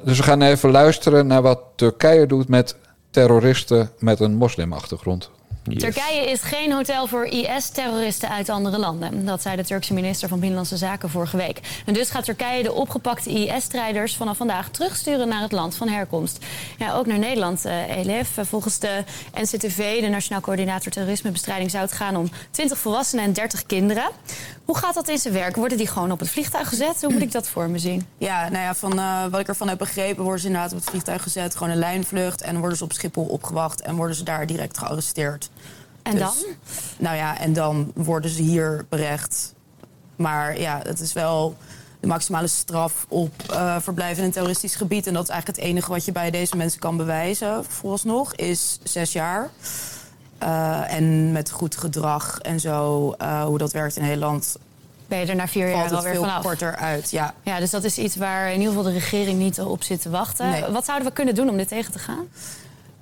Dus 0.05 0.17
we 0.17 0.23
gaan 0.23 0.43
even 0.43 0.71
luisteren 0.71 1.27
naar 1.27 1.43
wat 1.43 1.61
Turkije 1.77 2.27
doet 2.27 2.49
met 2.49 2.77
terroristen 3.15 3.91
met 3.99 4.21
een 4.21 4.35
moslimachtergrond. 4.35 5.31
Yes. 5.69 5.83
Turkije 5.83 6.31
is 6.31 6.41
geen 6.41 6.73
hotel 6.73 7.07
voor 7.07 7.25
IS-terroristen 7.25 8.29
uit 8.29 8.49
andere 8.49 8.79
landen. 8.79 9.27
Dat 9.27 9.43
zei 9.43 9.57
de 9.57 9.65
Turkse 9.65 9.95
minister 9.95 10.29
van 10.29 10.39
Binnenlandse 10.39 10.77
Zaken 10.77 11.11
vorige 11.11 11.37
week. 11.37 11.61
En 11.87 11.95
dus 11.95 12.11
gaat 12.11 12.25
Turkije 12.25 12.63
de 12.63 12.73
opgepakte 12.73 13.31
IS-strijders 13.31 14.17
vanaf 14.17 14.37
vandaag 14.37 14.69
terugsturen 14.69 15.29
naar 15.29 15.41
het 15.41 15.53
land 15.53 15.77
van 15.77 15.89
herkomst. 15.89 16.45
Ja, 16.79 16.95
ook 16.95 17.07
naar 17.07 17.19
Nederland, 17.19 17.67
uh, 17.67 17.97
Elif. 17.97 18.39
Volgens 18.41 18.79
de 18.79 19.05
NCTV, 19.35 20.01
de 20.01 20.09
Nationaal 20.09 20.41
Coördinator 20.41 20.93
Terrorismebestrijding, 20.93 21.71
zou 21.71 21.83
het 21.83 21.93
gaan 21.93 22.17
om 22.17 22.31
20 22.51 22.79
volwassenen 22.79 23.25
en 23.25 23.33
30 23.33 23.67
kinderen. 23.67 24.11
Hoe 24.65 24.77
gaat 24.77 24.95
dat 24.95 25.09
in 25.09 25.19
zijn 25.19 25.35
werk? 25.35 25.57
Worden 25.57 25.79
die 25.79 25.87
gewoon 25.87 26.13
op 26.13 26.19
het 26.19 26.31
vliegtuig 26.31 26.69
gezet? 26.69 27.01
Hoe 27.03 27.13
moet 27.13 27.23
ik 27.23 27.33
dat 27.33 27.49
voor 27.49 27.69
me 27.69 27.79
zien? 27.79 28.07
Ja, 28.19 28.49
nou 28.49 28.63
ja, 28.65 28.75
van 28.75 28.99
uh, 28.99 29.27
wat 29.27 29.41
ik 29.41 29.49
ervan 29.49 29.69
heb 29.69 29.79
begrepen, 29.79 30.23
worden 30.23 30.41
ze 30.41 30.47
inderdaad 30.47 30.73
op 30.73 30.79
het 30.79 30.89
vliegtuig 30.89 31.23
gezet. 31.23 31.57
Gewoon 31.57 31.73
een 31.73 31.79
lijnvlucht. 31.79 32.43
En 32.43 32.59
worden 32.59 32.79
ze 32.79 32.85
op 32.85 32.93
Schiphol 32.93 33.25
opgewacht 33.25 33.81
en 33.81 33.97
worden 33.97 34.17
ze 34.17 34.23
daar 34.23 34.47
direct 34.47 34.79
gearresteerd. 34.79 35.51
En 36.05 36.13
dus, 36.13 36.21
dan? 36.21 36.35
Nou 36.99 37.17
ja, 37.17 37.39
en 37.39 37.53
dan 37.53 37.93
worden 37.95 38.31
ze 38.31 38.43
hier 38.43 38.87
berecht. 38.89 39.55
Maar 40.17 40.61
ja, 40.61 40.81
het 40.83 41.01
is 41.01 41.13
wel 41.13 41.57
de 42.01 42.07
maximale 42.07 42.47
straf 42.47 43.07
op 43.09 43.33
uh, 43.51 43.77
verblijf 43.81 44.19
in 44.19 44.25
een 44.25 44.31
terroristisch 44.31 44.75
gebied. 44.75 45.07
En 45.07 45.13
dat 45.15 45.23
is 45.23 45.29
eigenlijk 45.29 45.59
het 45.59 45.69
enige 45.69 45.91
wat 45.91 46.05
je 46.05 46.13
bij 46.13 46.31
deze 46.31 46.57
mensen 46.57 46.81
kan 46.81 46.97
bewijzen, 46.97 47.65
vooralsnog, 47.65 48.35
is 48.35 48.79
zes 48.83 49.13
jaar. 49.13 49.51
Uh, 50.43 50.93
en 50.93 51.33
met 51.33 51.51
goed 51.51 51.77
gedrag 51.77 52.39
en 52.39 52.61
zo, 52.61 53.15
uh, 53.23 53.45
hoe 53.45 53.59
dat 53.59 53.73
werkt 53.73 53.97
in 53.97 54.03
Nederland. 54.03 54.57
Ben 55.07 55.19
je 55.19 55.27
er 55.27 55.37
na 55.37 55.49
vier 55.49 55.69
jaar 55.69 55.95
alweer 55.95 56.13
veel 56.13 56.23
vanaf? 56.23 56.43
korter 56.43 56.77
uit, 56.77 57.11
ja. 57.11 57.35
Ja, 57.43 57.59
dus 57.59 57.71
dat 57.71 57.85
is 57.85 57.99
iets 57.99 58.17
waar 58.17 58.47
in 58.47 58.59
ieder 58.59 58.69
geval 58.69 58.83
de 58.83 58.99
regering 58.99 59.39
niet 59.39 59.61
op 59.61 59.83
zit 59.83 60.03
te 60.03 60.11
wachten. 60.11 60.51
Nee. 60.51 60.65
Wat 60.65 60.85
zouden 60.85 61.09
we 61.09 61.15
kunnen 61.15 61.35
doen 61.35 61.49
om 61.49 61.57
dit 61.57 61.69
tegen 61.69 61.93
te 61.93 61.99
gaan? 61.99 62.29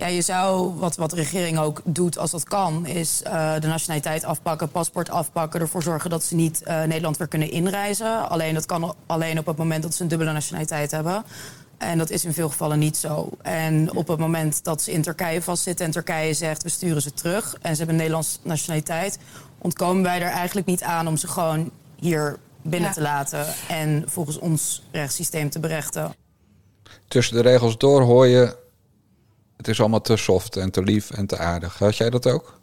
Ja, 0.03 0.09
je 0.09 0.23
zou, 0.23 0.75
wat, 0.79 0.97
wat 0.97 1.11
de 1.11 1.17
regering 1.17 1.59
ook 1.59 1.81
doet 1.85 2.19
als 2.19 2.31
dat 2.31 2.45
kan, 2.45 2.87
is 2.87 3.23
uh, 3.27 3.55
de 3.61 3.67
nationaliteit 3.67 4.25
afpakken, 4.25 4.69
paspoort 4.69 5.11
afpakken, 5.11 5.61
ervoor 5.61 5.83
zorgen 5.83 6.11
dat 6.11 6.23
ze 6.23 6.35
niet 6.35 6.63
uh, 6.67 6.83
Nederland 6.83 7.17
weer 7.17 7.29
kunnen 7.29 7.51
inreizen. 7.51 8.29
Alleen 8.29 8.55
dat 8.55 8.67
kan 8.67 8.95
alleen 9.07 9.39
op 9.39 9.47
het 9.47 9.57
moment 9.57 9.83
dat 9.83 9.95
ze 9.95 10.03
een 10.03 10.09
dubbele 10.09 10.33
nationaliteit 10.33 10.91
hebben. 10.91 11.25
En 11.79 11.99
dat 11.99 12.11
is 12.11 12.25
in 12.25 12.33
veel 12.33 12.49
gevallen 12.49 12.79
niet 12.79 12.97
zo. 12.97 13.31
En 13.43 13.97
op 13.97 14.09
het 14.09 14.19
moment 14.19 14.65
dat 14.65 14.83
ze 14.83 14.93
in 14.93 15.03
Turkije 15.03 15.43
vastzitten 15.43 15.87
en 15.87 15.93
Turkije 15.93 16.35
zegt 16.35 16.63
we 16.63 16.69
sturen 16.69 17.03
ze 17.03 17.13
terug 17.13 17.57
en 17.61 17.71
ze 17.71 17.77
hebben 17.77 17.89
een 17.89 17.97
Nederlandse 17.97 18.39
nationaliteit, 18.43 19.19
ontkomen 19.59 20.03
wij 20.03 20.23
er 20.23 20.31
eigenlijk 20.31 20.67
niet 20.67 20.83
aan 20.83 21.09
om 21.09 21.17
ze 21.17 21.29
gewoon 21.29 21.71
hier 21.99 22.39
binnen 22.63 22.89
ja. 22.89 22.95
te 22.95 23.01
laten 23.01 23.47
en 23.69 24.05
volgens 24.07 24.39
ons 24.39 24.83
rechtssysteem 24.93 25.51
te 25.51 25.61
berechten. 25.61 26.15
Tussen 27.09 27.37
de 27.37 27.43
regels 27.43 27.79
door 27.79 28.03
hoor 28.03 28.27
je 28.27 28.61
het 29.63 29.71
is 29.71 29.81
allemaal 29.81 30.01
te 30.01 30.17
soft 30.17 30.57
en 30.57 30.71
te 30.71 30.83
lief 30.83 31.11
en 31.11 31.27
te 31.27 31.39
aardig. 31.39 31.79
Had 31.79 31.97
jij 31.97 32.11
dat 32.11 32.27
ook? 32.27 32.61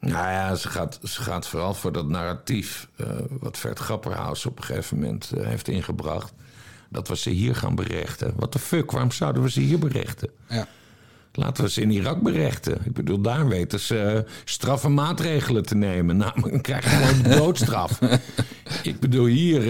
Nou 0.00 0.28
ja, 0.28 0.54
ze 0.54 0.68
gaat, 0.68 0.98
ze 1.02 1.22
gaat 1.22 1.46
vooral 1.46 1.74
voor 1.74 1.92
dat 1.92 2.08
narratief... 2.08 2.88
Uh, 2.96 3.06
wat 3.30 3.58
Vert 3.58 3.78
Grapperhaus 3.78 4.46
op 4.46 4.58
een 4.58 4.64
gegeven 4.64 4.98
moment 4.98 5.32
uh, 5.36 5.46
heeft 5.46 5.68
ingebracht... 5.68 6.32
dat 6.88 7.08
we 7.08 7.16
ze 7.16 7.30
hier 7.30 7.54
gaan 7.54 7.74
berechten. 7.74 8.32
Wat 8.36 8.52
de 8.52 8.58
fuck, 8.58 8.90
waarom 8.90 9.10
zouden 9.10 9.42
we 9.42 9.50
ze 9.50 9.60
hier 9.60 9.78
berechten? 9.78 10.30
Ja. 10.48 10.66
Laten 11.32 11.64
we 11.64 11.70
ze 11.70 11.80
in 11.80 11.90
Irak 11.90 12.22
berechten. 12.22 12.78
Ik 12.84 12.92
bedoel, 12.92 13.20
daar 13.20 13.48
weten 13.48 13.80
ze 13.80 14.24
uh, 14.26 14.32
straffe 14.44 14.88
maatregelen 14.88 15.62
te 15.62 15.74
nemen. 15.74 16.16
Nou, 16.16 16.40
dan 16.50 16.60
krijg 16.60 16.84
je 16.84 16.90
gewoon 16.90 17.22
de 17.22 17.36
doodstraf. 17.36 17.98
Ik 18.82 19.00
bedoel, 19.00 19.26
hier 19.26 19.60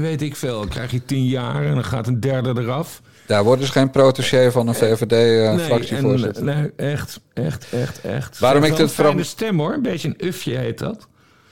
weet 0.00 0.22
ik 0.22 0.36
veel. 0.36 0.66
krijg 0.66 0.90
je 0.90 1.04
tien 1.04 1.26
jaar 1.26 1.64
en 1.64 1.74
dan 1.74 1.84
gaat 1.84 2.06
een 2.06 2.20
derde 2.20 2.60
eraf. 2.60 3.02
Daar 3.28 3.44
wordt 3.44 3.60
dus 3.60 3.70
geen 3.70 3.90
protégé 3.90 4.52
van 4.52 4.68
een 4.68 4.74
VVD-fractievoorzitter. 4.74 6.42
Uh, 6.42 6.54
nee, 6.54 6.70
nee, 6.76 6.92
echt, 6.92 7.20
echt, 7.34 7.66
echt, 7.72 8.00
echt. 8.00 8.38
Waarom 8.38 8.64
ik 8.64 8.76
dit 8.76 8.92
vooral... 8.92 9.18
Een 9.18 9.24
stem 9.24 9.58
hoor, 9.58 9.72
een 9.72 9.82
beetje 9.82 10.08
een 10.08 10.26
ufje 10.26 10.56
heet 10.56 10.78
dat. 10.78 11.06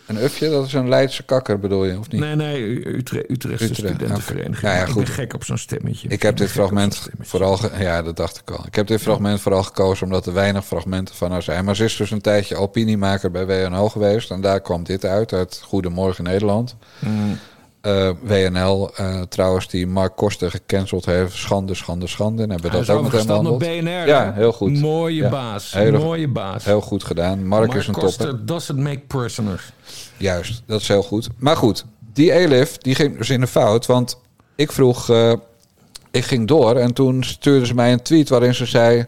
Een 0.07 0.22
ufje, 0.22 0.51
dat 0.51 0.66
is 0.66 0.72
een 0.72 0.89
Leidse 0.89 1.22
kakker 1.22 1.59
bedoel 1.59 1.85
je, 1.85 1.99
of 1.99 2.11
niet? 2.11 2.20
Nee, 2.20 2.35
nee, 2.35 2.89
Utrecht, 2.89 3.31
Utrechtse 3.31 3.64
Utrecht, 3.64 3.74
studentenvereniging. 3.74 4.61
Nou 4.61 4.77
ja, 4.77 4.85
goed. 4.87 5.01
Ik 5.01 5.07
ben 5.07 5.14
gek 5.14 5.35
op 5.35 5.45
zo'n 5.45 5.59
stemmetje. 5.59 6.09
Ik 6.09 6.22
heb 6.22 6.37
dit 6.37 6.51
fragment 6.51 7.09
vooral... 7.20 7.59
Ja, 7.79 8.03
dat 8.03 8.16
dacht 8.16 8.37
ik 8.37 8.51
al. 8.51 8.64
Ik 8.66 8.74
heb 8.74 8.87
dit 8.87 9.01
fragment 9.01 9.41
vooral 9.41 9.62
gekozen 9.62 10.05
omdat 10.05 10.27
er 10.27 10.33
weinig 10.33 10.64
fragmenten 10.64 11.14
van 11.14 11.31
haar 11.31 11.43
zijn. 11.43 11.64
Maar 11.64 11.77
ze 11.77 11.85
is 11.85 11.97
dus 11.97 12.11
een 12.11 12.20
tijdje 12.20 12.57
opiniemaker 12.57 13.31
bij 13.31 13.47
WNO 13.47 13.89
geweest. 13.89 14.31
En 14.31 14.41
daar 14.41 14.61
kwam 14.61 14.85
dit 14.85 15.05
uit, 15.05 15.33
uit 15.33 15.61
Goedemorgen 15.64 16.24
Nederland. 16.24 16.77
Mm. 16.99 17.39
Uh, 17.87 18.11
WNL 18.20 18.91
uh, 19.01 19.22
trouwens, 19.22 19.68
die 19.68 19.87
Mark 19.87 20.16
Koster 20.16 20.51
gecanceld 20.51 21.05
heeft. 21.05 21.34
Schande, 21.34 21.74
schande, 21.74 22.07
schande. 22.07 22.43
En 22.43 22.51
hebben 22.51 22.70
dat 22.70 22.91
ook 22.91 23.03
met 23.03 23.12
hem 23.12 23.26
behandeld. 23.26 23.59
BNR. 23.59 24.07
Ja, 24.07 24.32
heel 24.32 24.53
goed. 24.53 24.80
Mooie 24.80 25.22
ja. 25.22 25.28
baas. 25.28 25.72
Hele, 25.72 25.99
mooie 25.99 26.28
baas. 26.28 26.64
Heel 26.64 26.80
goed 26.80 27.05
gedaan. 27.05 27.47
Mark, 27.47 27.66
Mark 27.66 27.78
is 27.80 27.87
een 27.87 27.95
Koster 27.95 28.26
topper. 28.26 28.47
doesn't 28.47 28.78
make 28.78 28.99
prisoners. 28.99 29.72
Juist, 30.16 30.62
dat 30.66 30.80
is 30.80 30.89
heel 30.89 31.03
goed. 31.03 31.28
Maar 31.39 31.57
goed, 31.57 31.84
die 32.12 32.32
Elif, 32.32 32.78
die 32.78 32.95
ging 32.95 33.18
dus 33.18 33.30
in 33.30 33.41
de 33.41 33.47
fout. 33.47 33.87
Want 33.87 34.20
ik 34.55 34.72
vroeg, 34.72 35.11
uh, 35.11 35.32
ik 36.11 36.24
ging 36.24 36.49
door 36.49 36.76
en 36.76 36.93
toen 36.93 37.24
stuurde 37.24 37.66
ze 37.66 37.74
mij 37.74 37.93
een 37.93 38.03
tweet 38.03 38.28
waarin 38.28 38.55
ze 38.55 38.66
zei... 38.66 39.07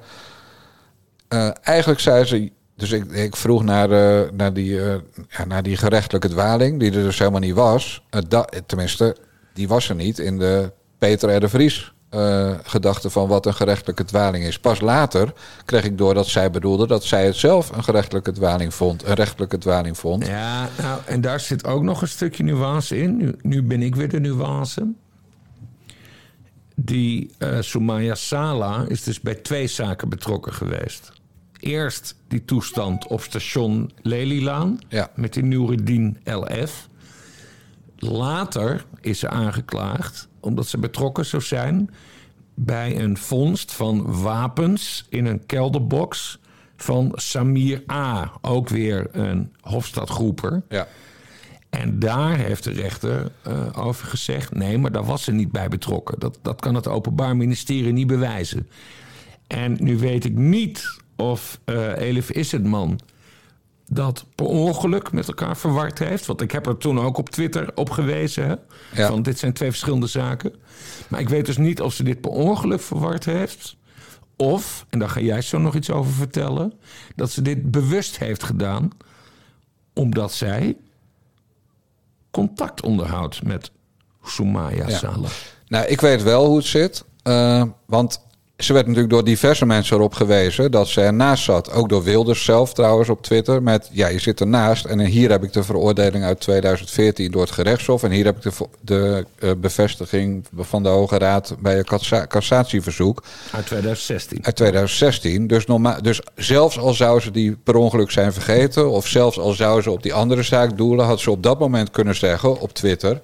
eigenlijk 1.63 2.01
zei 2.01 2.25
ze, 2.25 2.51
dus 2.79 2.91
ik, 2.91 3.13
ik 3.13 3.37
vroeg 3.37 3.63
naar, 3.63 3.91
uh, 3.91 4.31
naar, 4.33 4.53
die, 4.53 4.75
ja, 5.29 5.45
naar 5.47 5.63
die 5.63 5.77
gerechtelijke 5.77 6.29
dwaling, 6.29 6.81
die 6.81 6.93
er 6.93 7.03
dus 7.03 7.19
helemaal 7.19 7.41
niet 7.41 7.55
was. 7.55 8.03
Tenminste, 8.67 9.17
die 9.55 9.69
was 9.69 9.89
er 9.89 9.95
niet 9.95 10.19
in 10.19 10.39
de 10.39 10.73
Peter 10.99 11.37
R. 11.37 11.41
de 11.41 11.49
Vries 11.49 11.93
gedachte 12.63 13.11
van 13.11 13.29
wat 13.29 13.47
een 13.47 13.55
gerechtelijke 13.55 14.05
dwaling 14.05 14.45
is. 14.45 14.59
Pas 14.59 14.81
later 14.81 15.33
kreeg 15.65 15.85
ik 15.85 15.99
door 15.99 16.15
dat 16.15 16.27
zij 16.27 16.51
bedoelde 16.51 16.87
dat 16.87 17.05
zij 17.05 17.25
het 17.25 17.37
zelf 17.37 17.77
een 17.77 17.85
gerechtelijke 17.85 18.33
dwaling 18.33 18.75
vond, 18.75 19.07
een 19.07 19.15
rechtelijke 19.15 19.59
dwaling 19.59 19.99
vond. 19.99 20.27
Ja, 20.27 20.69
nou, 20.81 21.01
en 21.07 21.21
daar 21.21 21.41
zit 21.41 21.65
ook 21.65 21.83
nog 21.83 22.03
een 22.03 22.09
stukje 22.09 22.43
nuance 22.43 23.03
in. 23.03 23.17
Nu, 23.17 23.35
nu 23.43 23.63
ben 23.63 23.83
ik 23.83 23.97
weer 23.97 24.09
de 24.09 24.21
nuance. 24.21 24.93
Die 26.75 27.31
Sumaya 27.61 28.15
Sala 28.15 28.85
is 28.89 29.03
dus 29.03 29.21
bij 29.21 29.35
twee 29.35 29.67
zaken 29.67 30.09
betrokken 30.09 30.53
geweest 30.53 31.13
eerst 31.59 32.17
die 32.29 32.45
toestand 32.45 33.07
op 33.07 33.21
station 33.21 33.91
Lelylaan 34.03 34.79
ja. 34.89 35.11
met 35.15 35.33
die 35.33 35.45
Noureddin 35.45 36.19
LF. 36.25 36.89
Later 37.97 38.85
is 39.01 39.19
ze 39.19 39.29
aangeklaagd 39.29 40.29
omdat 40.41 40.67
ze 40.67 40.79
betrokken 40.79 41.27
zou 41.27 41.43
zijn 41.43 41.91
bij 42.55 43.01
een 43.01 43.17
vondst 43.17 43.73
van 43.73 44.23
wapens 44.23 45.07
in 45.09 45.27
een 45.27 45.47
kelderbox 45.47 46.39
van 46.77 47.13
Samir 47.15 47.83
A. 47.91 48.33
Ook 48.41 48.69
weer 48.69 49.09
een 49.13 49.53
Hofstadgroeper. 49.61 50.63
Ja. 50.69 50.87
En 51.71 51.99
daar 51.99 52.37
heeft 52.37 52.65
de 52.65 52.71
rechter 52.71 53.33
uh, 53.47 53.87
over 53.87 54.07
gezegd: 54.07 54.55
nee, 54.55 54.79
maar 54.79 54.93
daar 54.93 55.05
was 55.05 55.25
ze 55.25 55.33
niet 55.33 55.53
bij 55.53 55.69
betrokken. 55.69 56.19
Dat, 56.19 56.39
dat 56.43 56.61
kan 56.61 56.75
het 56.75 56.89
Openbaar 56.89 57.37
Ministerie 57.37 57.93
niet 57.93 58.07
bewijzen. 58.07 58.69
En 59.47 59.77
nu 59.81 59.99
weet 59.99 60.25
ik 60.25 60.35
niet 60.35 60.99
of 61.19 61.61
uh, 61.65 61.97
Elif 61.97 62.31
is 62.31 62.53
het 62.53 62.65
man 62.65 63.01
dat 63.89 64.25
per 64.35 64.47
ongeluk 64.47 65.13
met 65.13 65.29
elkaar 65.29 65.57
verward 65.57 65.99
heeft. 65.99 66.27
Want 66.27 66.41
ik 66.41 66.51
heb 66.51 66.67
er 66.67 66.77
toen 66.77 67.01
ook 67.01 67.19
op 67.19 67.31
Twitter 67.31 67.71
op 67.75 67.91
gewezen. 67.91 68.47
Hè? 68.49 68.55
Ja. 69.03 69.09
Van 69.09 69.23
dit 69.23 69.39
zijn 69.39 69.53
twee 69.53 69.71
verschillende 69.71 70.07
zaken. 70.07 70.55
Maar 71.09 71.21
ik 71.21 71.29
weet 71.29 71.47
dus 71.47 71.57
niet 71.57 71.81
of 71.81 71.93
ze 71.93 72.03
dit 72.03 72.21
per 72.21 72.31
ongeluk 72.31 72.81
verward 72.81 73.25
heeft. 73.25 73.77
Of, 74.37 74.87
en 74.91 74.99
daar 74.99 75.09
ga 75.09 75.21
jij 75.21 75.43
zo 75.43 75.59
nog 75.59 75.75
iets 75.75 75.91
over 75.91 76.13
vertellen... 76.13 76.73
dat 77.17 77.31
ze 77.31 77.43
dit 77.43 77.71
bewust 77.71 78.19
heeft 78.19 78.43
gedaan... 78.43 78.91
omdat 79.93 80.33
zij 80.33 80.77
contact 82.31 82.83
onderhoudt 82.83 83.43
met 83.43 83.71
Soumaya 84.25 84.89
ja. 84.89 84.97
Saleh. 84.97 85.31
Nou, 85.69 85.87
ik 85.87 86.01
weet 86.01 86.23
wel 86.23 86.47
hoe 86.47 86.57
het 86.57 86.67
zit. 86.67 87.05
Uh, 87.25 87.63
want 87.87 88.27
ze 88.59 88.73
werd 88.73 88.87
natuurlijk 88.87 89.13
door 89.13 89.25
diverse 89.25 89.67
mensen 89.67 89.97
erop 89.97 90.15
gewezen 90.15 90.71
dat 90.71 90.89
ze 90.89 91.01
ernaast 91.01 91.45
zat. 91.45 91.73
Ook 91.73 91.89
door 91.89 92.03
Wilders 92.03 92.45
zelf 92.45 92.75
trouwens 92.75 93.09
op 93.09 93.23
Twitter. 93.23 93.63
Met 93.63 93.89
ja, 93.93 94.09
je 94.09 94.19
zit 94.19 94.41
ernaast. 94.41 94.85
En 94.85 95.01
hier 95.01 95.31
heb 95.31 95.45
ik 95.45 95.53
de 95.53 95.63
veroordeling 95.63 96.25
uit 96.25 96.41
2014 96.41 97.31
door 97.31 97.43
het 97.43 97.51
gerechtshof. 97.51 98.03
En 98.03 98.11
hier 98.11 98.25
heb 98.25 98.37
ik 98.37 98.43
de, 98.43 98.53
de 98.81 99.25
uh, 99.39 99.51
bevestiging 99.57 100.45
van 100.57 100.83
de 100.83 100.89
Hoge 100.89 101.19
Raad 101.19 101.57
bij 101.59 101.79
een 101.79 102.27
cassatieverzoek. 102.29 103.23
Uit 103.53 103.67
2016. 103.67 104.39
Uit 104.43 104.57
2016. 104.57 105.47
Dus, 105.47 105.67
normaal, 105.67 106.03
dus 106.03 106.21
zelfs 106.35 106.79
al 106.79 106.95
zou 106.95 107.21
ze 107.21 107.31
die 107.31 107.57
per 107.65 107.77
ongeluk 107.77 108.11
zijn 108.11 108.33
vergeten. 108.33 108.91
Of 108.91 109.07
zelfs 109.07 109.39
al 109.39 109.53
zou 109.53 109.83
ze 109.83 109.91
op 109.91 110.03
die 110.03 110.15
andere 110.15 110.43
zaak 110.43 110.77
doelen. 110.77 111.07
Had 111.07 111.21
ze 111.21 111.31
op 111.31 111.43
dat 111.43 111.59
moment 111.59 111.91
kunnen 111.91 112.15
zeggen 112.15 112.61
op 112.61 112.73
Twitter 112.73 113.21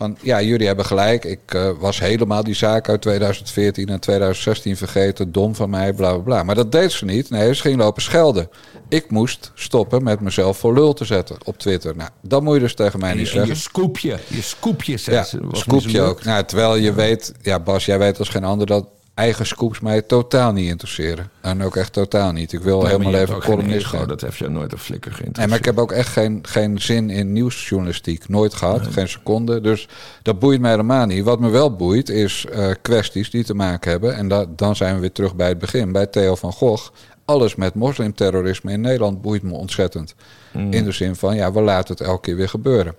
van 0.00 0.16
ja, 0.20 0.42
jullie 0.42 0.66
hebben 0.66 0.84
gelijk. 0.84 1.24
Ik 1.24 1.54
uh, 1.54 1.70
was 1.78 2.00
helemaal 2.00 2.44
die 2.44 2.54
zaak 2.54 2.88
uit 2.88 3.02
2014 3.02 3.88
en 3.88 4.00
2016 4.00 4.76
vergeten. 4.76 5.32
Dom 5.32 5.54
van 5.54 5.70
mij, 5.70 5.92
bla 5.92 6.12
bla 6.12 6.22
bla. 6.22 6.42
Maar 6.42 6.54
dat 6.54 6.72
deed 6.72 6.92
ze 6.92 7.04
niet. 7.04 7.30
Nee, 7.30 7.54
ze 7.54 7.60
ging 7.60 7.76
lopen 7.76 8.02
schelden. 8.02 8.48
Ik 8.88 9.10
moest 9.10 9.52
stoppen 9.54 10.02
met 10.02 10.20
mezelf 10.20 10.58
voor 10.58 10.74
lul 10.74 10.92
te 10.92 11.04
zetten 11.04 11.36
op 11.44 11.58
Twitter. 11.58 11.96
Nou, 11.96 12.10
dat 12.20 12.42
moet 12.42 12.54
je 12.54 12.60
dus 12.60 12.74
tegen 12.74 13.00
mij 13.00 13.14
niet 13.14 13.28
zeggen. 13.28 13.46
Je 13.46 13.54
scoopje, 13.54 14.18
je 14.26 14.42
scoopje 14.42 14.98
ja, 15.04 15.26
scoopje 15.52 16.00
ook. 16.00 16.24
Nou, 16.24 16.44
terwijl 16.44 16.76
je 16.76 16.92
weet, 16.92 17.32
ja 17.42 17.58
Bas, 17.58 17.84
jij 17.84 17.98
weet 17.98 18.18
als 18.18 18.28
geen 18.28 18.44
ander 18.44 18.66
dat 18.66 18.86
eigen 19.20 19.46
scoops 19.46 19.80
mij 19.80 20.02
totaal 20.02 20.52
niet 20.52 20.68
interesseren. 20.68 21.30
En 21.40 21.62
ook 21.62 21.76
echt 21.76 21.92
totaal 21.92 22.32
niet. 22.32 22.52
Ik 22.52 22.60
wil 22.60 22.80
nee, 22.80 22.90
helemaal 22.90 23.14
even 23.14 23.40
columnist. 23.40 24.08
Dat 24.08 24.20
heeft 24.20 24.36
je 24.36 24.48
nooit 24.48 24.72
een 24.72 24.78
flikker 24.78 25.12
geïnteresseerd. 25.12 25.36
Nee, 25.36 25.46
maar 25.46 25.58
ik 25.58 25.64
heb 25.64 25.78
ook 25.78 25.92
echt 25.92 26.08
geen, 26.08 26.38
geen 26.42 26.80
zin 26.80 27.10
in 27.10 27.32
nieuwsjournalistiek. 27.32 28.28
Nooit 28.28 28.54
gehad, 28.54 28.86
geen 28.86 29.08
seconde. 29.08 29.60
Dus 29.60 29.88
dat 30.22 30.38
boeit 30.38 30.60
mij 30.60 30.70
helemaal 30.70 31.06
niet. 31.06 31.24
Wat 31.24 31.40
me 31.40 31.48
wel 31.48 31.76
boeit 31.76 32.08
is 32.08 32.46
uh, 32.52 32.70
kwesties 32.82 33.30
die 33.30 33.44
te 33.44 33.54
maken 33.54 33.90
hebben. 33.90 34.16
En 34.16 34.28
da 34.28 34.46
dan 34.56 34.76
zijn 34.76 34.94
we 34.94 35.00
weer 35.00 35.12
terug 35.12 35.34
bij 35.34 35.48
het 35.48 35.58
begin. 35.58 35.92
Bij 35.92 36.06
Theo 36.06 36.34
van 36.34 36.52
Gogh. 36.52 36.90
Alles 37.24 37.54
met 37.54 37.74
moslimterrorisme 37.74 38.72
in 38.72 38.80
Nederland 38.80 39.22
boeit 39.22 39.42
me 39.42 39.52
ontzettend. 39.52 40.14
Mm. 40.52 40.72
In 40.72 40.84
de 40.84 40.92
zin 40.92 41.16
van, 41.16 41.36
ja, 41.36 41.52
we 41.52 41.60
laten 41.60 41.94
het 41.94 42.06
elke 42.06 42.20
keer 42.20 42.36
weer 42.36 42.48
gebeuren. 42.48 42.94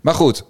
Maar 0.00 0.14
goed, 0.14 0.44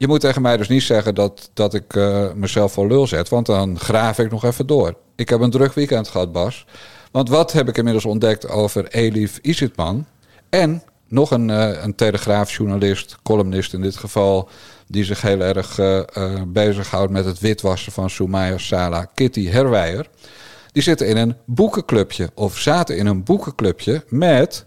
je 0.00 0.06
moet 0.06 0.20
tegen 0.20 0.42
mij 0.42 0.56
dus 0.56 0.68
niet 0.68 0.82
zeggen 0.82 1.14
dat, 1.14 1.50
dat 1.54 1.74
ik 1.74 1.94
uh, 1.94 2.32
mezelf 2.32 2.72
voor 2.72 2.86
lul 2.86 3.06
zet, 3.06 3.28
want 3.28 3.46
dan 3.46 3.78
graaf 3.78 4.18
ik 4.18 4.30
nog 4.30 4.44
even 4.44 4.66
door. 4.66 4.94
Ik 5.16 5.28
heb 5.28 5.40
een 5.40 5.50
druk 5.50 5.72
weekend 5.72 6.08
gehad, 6.08 6.32
Bas. 6.32 6.66
Want 7.10 7.28
wat 7.28 7.52
heb 7.52 7.68
ik 7.68 7.76
inmiddels 7.76 8.04
ontdekt 8.04 8.48
over 8.48 8.88
Elif 8.88 9.38
Isitman? 9.42 10.06
En 10.50 10.82
nog 11.08 11.30
een, 11.30 11.48
uh, 11.48 11.82
een 11.82 11.94
telegraafjournalist, 11.94 13.16
columnist 13.22 13.72
in 13.72 13.80
dit 13.80 13.96
geval, 13.96 14.48
die 14.86 15.04
zich 15.04 15.22
heel 15.22 15.40
erg 15.40 15.78
uh, 15.78 16.02
bezighoudt 16.46 17.12
met 17.12 17.24
het 17.24 17.38
witwassen 17.38 17.92
van 17.92 18.10
Soumaya 18.10 18.58
Sala, 18.58 19.04
Kitty 19.14 19.48
Herwijer. 19.48 20.08
Die 20.72 20.82
zitten 20.82 21.08
in 21.08 21.16
een 21.16 21.36
boekenclubje, 21.44 22.30
of 22.34 22.58
zaten 22.58 22.96
in 22.96 23.06
een 23.06 23.24
boekenclubje 23.24 24.04
met 24.08 24.64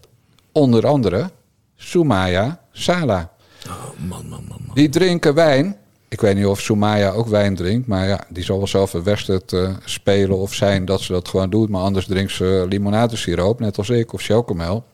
onder 0.52 0.86
andere 0.86 1.30
Soumaya 1.76 2.60
Sala. 2.72 3.33
Oh, 3.68 4.74
Die 4.74 4.88
drinken 4.88 5.34
wijn. 5.34 5.76
Ik 6.08 6.20
weet 6.20 6.36
niet 6.36 6.46
of 6.46 6.60
Soumaya 6.60 7.10
ook 7.10 7.28
wijn 7.28 7.56
drinkt. 7.56 7.86
Maar 7.86 8.06
ja, 8.06 8.24
die 8.28 8.44
zal 8.44 8.56
wel 8.58 8.66
zelf 8.66 8.92
een 8.92 9.02
wedstrijd 9.02 9.52
uh, 9.52 9.70
spelen 9.84 10.38
of 10.38 10.54
zijn 10.54 10.84
dat 10.84 11.00
ze 11.00 11.12
dat 11.12 11.28
gewoon 11.28 11.50
doet. 11.50 11.68
Maar 11.68 11.82
anders 11.82 12.06
drinkt 12.06 12.32
ze 12.32 12.66
limonadesiroop, 12.68 13.60
net 13.60 13.78
als 13.78 13.90
ik, 13.90 14.12
of 14.12 14.22
chocomel. 14.22 14.84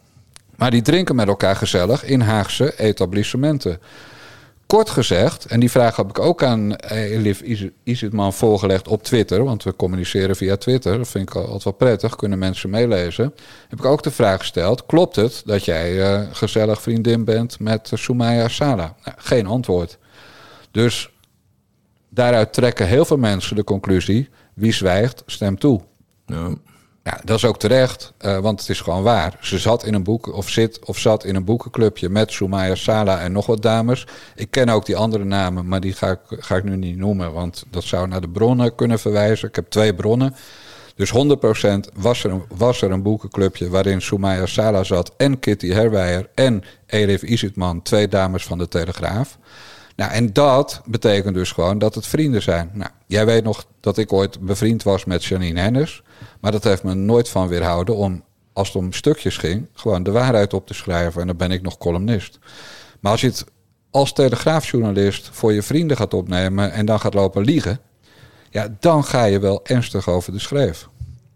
Maar 0.57 0.71
die 0.71 0.83
drinken 0.83 1.15
met 1.15 1.29
elkaar 1.29 1.57
gezellig 1.57 2.05
in 2.05 2.21
Haagse 2.21 2.79
etablissementen. 2.79 3.79
Kort 4.71 4.91
gezegd, 4.91 5.45
en 5.45 5.61
die 5.61 5.71
vraag 5.71 5.97
heb 5.97 6.09
ik 6.09 6.19
ook 6.19 6.43
aan 6.43 6.75
Elif 6.75 7.43
Isitman 7.83 8.33
voorgelegd 8.33 8.89
op 8.89 9.03
Twitter, 9.03 9.45
want 9.45 9.63
we 9.63 9.77
communiceren 9.77 10.37
via 10.37 10.57
Twitter, 10.57 10.99
dat 10.99 11.09
vind 11.09 11.29
ik 11.29 11.35
altijd 11.35 11.65
wel 11.65 11.73
prettig, 11.73 12.17
kunnen 12.17 12.39
mensen 12.39 12.71
meelezen. 12.71 13.35
Heb 13.69 13.79
ik 13.79 13.85
ook 13.85 14.03
de 14.03 14.11
vraag 14.11 14.39
gesteld: 14.39 14.87
klopt 14.87 15.17
het 15.17 15.43
dat 15.45 15.65
jij 15.65 15.93
uh, 15.93 16.29
gezellig 16.33 16.83
vriendin 16.83 17.25
bent 17.25 17.61
met 17.61 17.91
Soumaya 17.95 18.49
Sala? 18.49 18.97
Nou, 19.05 19.17
geen 19.19 19.47
antwoord. 19.47 19.99
Dus 20.71 21.11
daaruit 22.09 22.53
trekken 22.53 22.87
heel 22.87 23.05
veel 23.05 23.17
mensen 23.17 23.57
de 23.57 23.65
conclusie: 23.65 24.29
wie 24.55 24.73
zwijgt, 24.73 25.23
stemt 25.27 25.61
toe. 25.61 25.81
Ja. 26.27 26.55
Ja, 27.03 27.21
dat 27.25 27.37
is 27.37 27.45
ook 27.45 27.59
terecht, 27.59 28.13
uh, 28.21 28.39
want 28.39 28.61
het 28.61 28.69
is 28.69 28.81
gewoon 28.81 29.03
waar. 29.03 29.37
Ze 29.41 29.59
zat 29.59 29.85
in 29.85 29.95
een 29.95 30.03
boek, 30.03 30.35
of 30.35 30.49
zit 30.49 30.85
of 30.85 30.99
zat 30.99 31.25
in 31.25 31.35
een 31.35 31.45
boekenclubje 31.45 32.09
met 32.09 32.33
Soumaya 32.33 32.75
Sala 32.75 33.21
en 33.21 33.33
nog 33.33 33.47
wat 33.47 33.63
dames. 33.63 34.07
Ik 34.35 34.51
ken 34.51 34.69
ook 34.69 34.87
die 34.87 34.97
andere 34.97 35.25
namen, 35.25 35.69
maar 35.69 35.81
die 35.81 35.93
ga 35.93 36.11
ik, 36.11 36.19
ga 36.29 36.57
ik 36.57 36.65
nu 36.65 36.77
niet 36.77 36.97
noemen, 36.97 37.33
want 37.33 37.65
dat 37.71 37.85
zou 37.85 38.09
naar 38.09 38.21
de 38.21 38.29
bronnen 38.29 38.75
kunnen 38.75 38.99
verwijzen. 38.99 39.49
Ik 39.49 39.55
heb 39.55 39.71
twee 39.71 39.95
bronnen. 39.95 40.35
Dus 40.95 41.13
100% 41.13 41.93
was 41.95 42.25
er, 42.25 42.31
een, 42.31 42.43
was 42.49 42.83
er 42.83 42.91
een 42.91 43.03
boekenclubje 43.03 43.69
waarin 43.69 44.03
Soumaya 44.03 44.47
Sala 44.47 44.85
zat 44.85 45.13
en 45.17 45.39
Kitty 45.39 45.69
Herwijer 45.69 46.29
en 46.35 46.63
Elif 46.87 47.23
Isitman, 47.23 47.83
twee 47.83 48.09
dames 48.09 48.45
van 48.45 48.59
de 48.59 48.69
Telegraaf. 48.69 49.39
Nou, 50.01 50.13
en 50.13 50.33
dat 50.33 50.83
betekent 50.85 51.35
dus 51.35 51.53
gewoon 51.53 51.79
dat 51.79 51.95
het 51.95 52.07
vrienden 52.07 52.43
zijn. 52.43 52.71
Nou, 52.73 52.91
jij 53.07 53.27
weet 53.27 53.45
nog 53.45 53.67
dat 53.81 53.99
ik 53.99 54.13
ooit 54.13 54.41
bevriend 54.41 54.83
was 54.83 55.05
met 55.05 55.25
Janine 55.25 55.61
Hennis. 55.61 56.03
Maar 56.41 56.53
dat 56.53 56.65
heeft 56.65 56.83
me 56.83 56.95
nooit 56.95 57.29
van 57.29 57.49
weerhouden 57.49 57.97
om, 57.97 58.25
als 58.53 58.69
het 58.69 58.77
om 58.77 58.93
stukjes 58.93 59.37
ging, 59.37 59.67
gewoon 59.73 60.03
de 60.03 60.11
waarheid 60.11 60.55
op 60.55 60.67
te 60.67 60.75
schrijven. 60.75 61.21
En 61.21 61.27
dan 61.27 61.37
ben 61.37 61.51
ik 61.51 61.63
nog 61.63 61.79
columnist. 61.79 62.39
Maar 63.01 63.13
als 63.13 63.21
je 63.21 63.27
het 63.27 63.45
als 63.91 64.13
telegraafjournalist 64.13 65.29
voor 65.33 65.53
je 65.53 65.63
vrienden 65.63 65.97
gaat 65.97 66.15
opnemen 66.15 66.73
en 66.73 66.87
dan 66.87 67.01
gaat 67.01 67.15
lopen 67.15 67.45
liegen. 67.45 67.81
Ja, 68.51 68.77
dan 68.81 69.05
ga 69.05 69.25
je 69.25 69.39
wel 69.39 69.61
ernstig 69.65 70.09
over 70.09 70.33
de 70.33 70.41
schreef. 70.41 70.89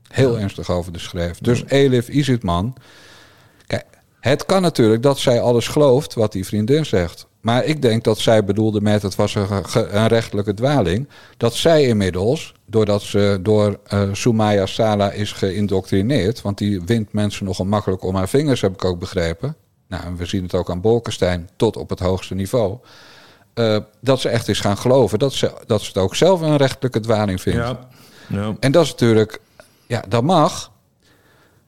Heel 0.08 0.38
ernstig 0.38 0.70
over 0.70 0.92
de 0.92 0.98
schreef. 0.98 1.38
Dus 1.38 1.64
Elif 1.66 2.08
Isitman. 2.08 2.76
Kijk, 3.66 3.84
het 4.20 4.46
kan 4.46 4.62
natuurlijk 4.62 5.02
dat 5.02 5.18
zij 5.18 5.40
alles 5.40 5.68
gelooft 5.68 6.14
wat 6.14 6.32
die 6.32 6.46
vriendin 6.46 6.86
zegt. 6.86 7.26
Maar 7.44 7.64
ik 7.64 7.82
denk 7.82 8.04
dat 8.04 8.18
zij 8.18 8.44
bedoelde 8.44 8.80
met 8.80 9.02
het 9.02 9.14
was 9.14 9.34
een, 9.34 9.48
een 9.90 10.06
rechtelijke 10.06 10.54
dwaling. 10.54 11.08
Dat 11.36 11.54
zij 11.54 11.82
inmiddels, 11.82 12.54
doordat 12.66 13.02
ze 13.02 13.38
door 13.42 13.78
uh, 13.92 14.08
Soumaya 14.12 14.66
Sala 14.66 15.10
is 15.10 15.32
geïndoctrineerd. 15.32 16.42
Want 16.42 16.58
die 16.58 16.82
wint 16.84 17.12
mensen 17.12 17.44
nogal 17.44 17.66
makkelijk 17.66 18.02
om 18.02 18.14
haar 18.14 18.28
vingers, 18.28 18.60
heb 18.60 18.72
ik 18.72 18.84
ook 18.84 18.98
begrepen. 18.98 19.56
Nou, 19.88 20.16
we 20.16 20.26
zien 20.26 20.42
het 20.42 20.54
ook 20.54 20.70
aan 20.70 20.80
Bolkestein 20.80 21.48
tot 21.56 21.76
op 21.76 21.90
het 21.90 21.98
hoogste 21.98 22.34
niveau. 22.34 22.78
Uh, 23.54 23.76
dat 24.00 24.20
ze 24.20 24.28
echt 24.28 24.48
is 24.48 24.60
gaan 24.60 24.78
geloven 24.78 25.18
dat 25.18 25.32
ze, 25.32 25.52
dat 25.66 25.80
ze 25.80 25.88
het 25.88 25.98
ook 25.98 26.14
zelf 26.14 26.40
een 26.40 26.56
rechtelijke 26.56 27.00
dwaling 27.00 27.40
vindt. 27.40 27.58
Ja. 27.58 27.78
ja. 28.28 28.56
En 28.60 28.72
dat 28.72 28.84
is 28.84 28.90
natuurlijk, 28.90 29.40
ja, 29.86 30.04
dat 30.08 30.22
mag. 30.22 30.70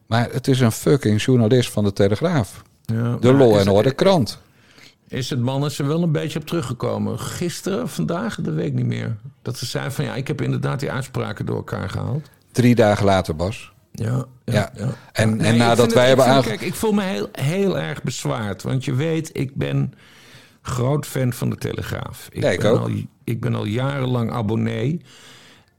Maar 0.07 0.29
het 0.33 0.49
is 0.49 0.61
een 0.61 0.73
fucking 0.73 1.23
journalist 1.23 1.71
van 1.71 1.85
de 1.85 1.93
Telegraaf. 1.93 2.63
Ja, 2.85 3.17
de 3.21 3.33
Law 3.33 3.57
en 3.57 3.69
Orde 3.69 3.95
krant. 3.95 4.45
Is 5.09 5.31
het 5.31 5.41
mannen 5.41 5.71
ze 5.71 5.85
wel 5.85 6.03
een 6.03 6.13
beetje 6.13 6.39
op 6.39 6.47
teruggekomen? 6.47 7.19
Gisteren, 7.19 7.89
vandaag, 7.89 8.41
dat 8.41 8.55
weet 8.55 8.67
ik 8.67 8.75
niet 8.75 8.87
meer. 8.87 9.17
Dat 9.43 9.59
ze 9.59 9.67
zeiden 9.67 9.93
van 9.93 10.05
ja, 10.05 10.15
ik 10.15 10.29
heb 10.29 10.41
inderdaad 10.41 10.81
die 10.81 10.91
uitspraken 10.91 11.47
door 11.47 11.57
elkaar 11.57 11.91
gehaald. 11.91 12.31
Drie 12.53 12.75
dagen 12.75 13.05
later, 13.05 13.37
Bas. 13.37 13.73
Ja, 13.93 14.25
ja, 14.45 14.73
ja. 14.77 14.89
En, 15.13 15.41
en 15.41 15.57
nadat 15.57 15.93
wij 15.93 16.09
hebben 16.09 16.27
aange... 16.27 16.43
Kijk, 16.43 16.61
ik 16.61 16.75
voel 16.75 16.93
me 16.93 17.03
heel, 17.03 17.29
heel 17.33 17.79
erg 17.79 18.03
bezwaard. 18.03 18.63
Want 18.63 18.85
je 18.85 18.95
weet, 18.95 19.31
ik 19.33 19.55
ben 19.55 19.93
groot 20.63 21.07
fan 21.07 21.33
van 21.33 21.51
de 21.51 21.57
Telegraaf. 21.57 22.29
Ik, 22.31 22.45
ik 22.45 22.61
ben, 22.61 22.71
ook. 22.71 22.79
Al, 22.79 22.91
ik 23.25 23.41
ben 23.41 23.55
al 23.55 23.65
jarenlang 23.65 24.33
abonnee. 24.33 25.01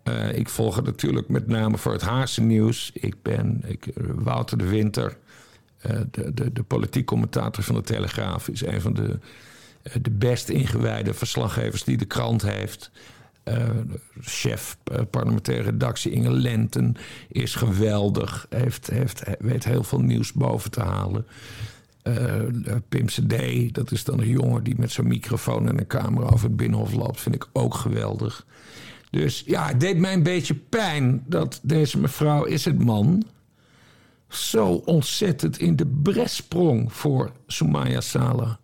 Uh, 0.04 0.38
ik 0.38 0.50
volg 0.50 0.76
het 0.76 0.86
natuurlijk 0.86 1.30
met 1.30 1.48
name 1.48 1.78
voor 1.78 1.92
het 1.92 2.02
Haagse 2.02 2.42
nieuws. 2.42 2.92
Ik 2.94 3.16
ben 3.22 3.62
ik, 3.66 3.88
Wouter 4.16 4.58
de 4.58 4.68
Winter, 4.68 5.18
de, 6.12 6.34
de, 6.34 6.54
de 6.54 6.64
politiek 6.64 7.06
commentator 7.06 7.64
van 7.64 7.76
de 7.76 7.82
Telegraaf... 7.82 8.48
is 8.48 8.66
een 8.66 8.82
van 8.82 8.94
de, 8.94 9.20
uh, 9.84 9.94
de 10.02 10.12
best 10.12 10.50
ingewijde 10.50 11.14
verslaggevers 11.14 11.84
die 11.84 11.98
de 11.98 12.06
krant 12.06 12.42
heeft... 12.42 12.92
Uh, 13.48 13.70
chef 14.22 14.78
parlementaire 15.10 15.64
redactie 15.64 16.12
Inge 16.12 16.32
Lenten 16.32 16.96
is 17.28 17.56
geweldig. 17.56 18.46
Heeft, 18.50 18.90
heeft, 18.90 19.24
weet 19.40 19.64
heel 19.64 19.84
veel 19.84 20.02
nieuws 20.02 20.34
boven 20.34 20.72
te 20.72 20.82
halen. 20.82 21.26
Uh, 22.04 22.16
Pim 22.90 23.06
CD, 23.06 23.74
dat 23.74 23.92
is 23.92 24.04
dan 24.04 24.20
een 24.20 24.28
jongen 24.28 24.64
die 24.64 24.76
met 24.78 24.92
zo'n 24.92 25.08
microfoon 25.08 25.68
en 25.68 25.78
een 25.78 25.88
camera 25.88 26.28
over 26.28 26.48
het 26.48 26.56
binnenhof 26.56 26.94
loopt. 26.94 27.22
Vind 27.22 27.36
ik 27.36 27.48
ook 27.54 27.74
geweldig. 27.74 28.46
Dus 29.10 29.44
ja, 29.46 29.68
het 29.68 29.80
deed 29.80 29.98
mij 29.98 30.14
een 30.14 30.24
beetje 30.24 30.56
pijn 30.56 31.24
dat 31.26 31.60
deze 31.64 32.00
mevrouw 32.00 32.44
is 32.44 32.66
het 32.66 32.84
man 32.84 33.24
zo 34.30 34.82
ontzettend 34.86 35.60
in 35.60 35.76
de 35.76 35.86
bres 35.86 36.36
sprong 36.36 36.94
voor 36.94 37.32
Soumaya 37.48 38.02
Sala. 38.02 38.60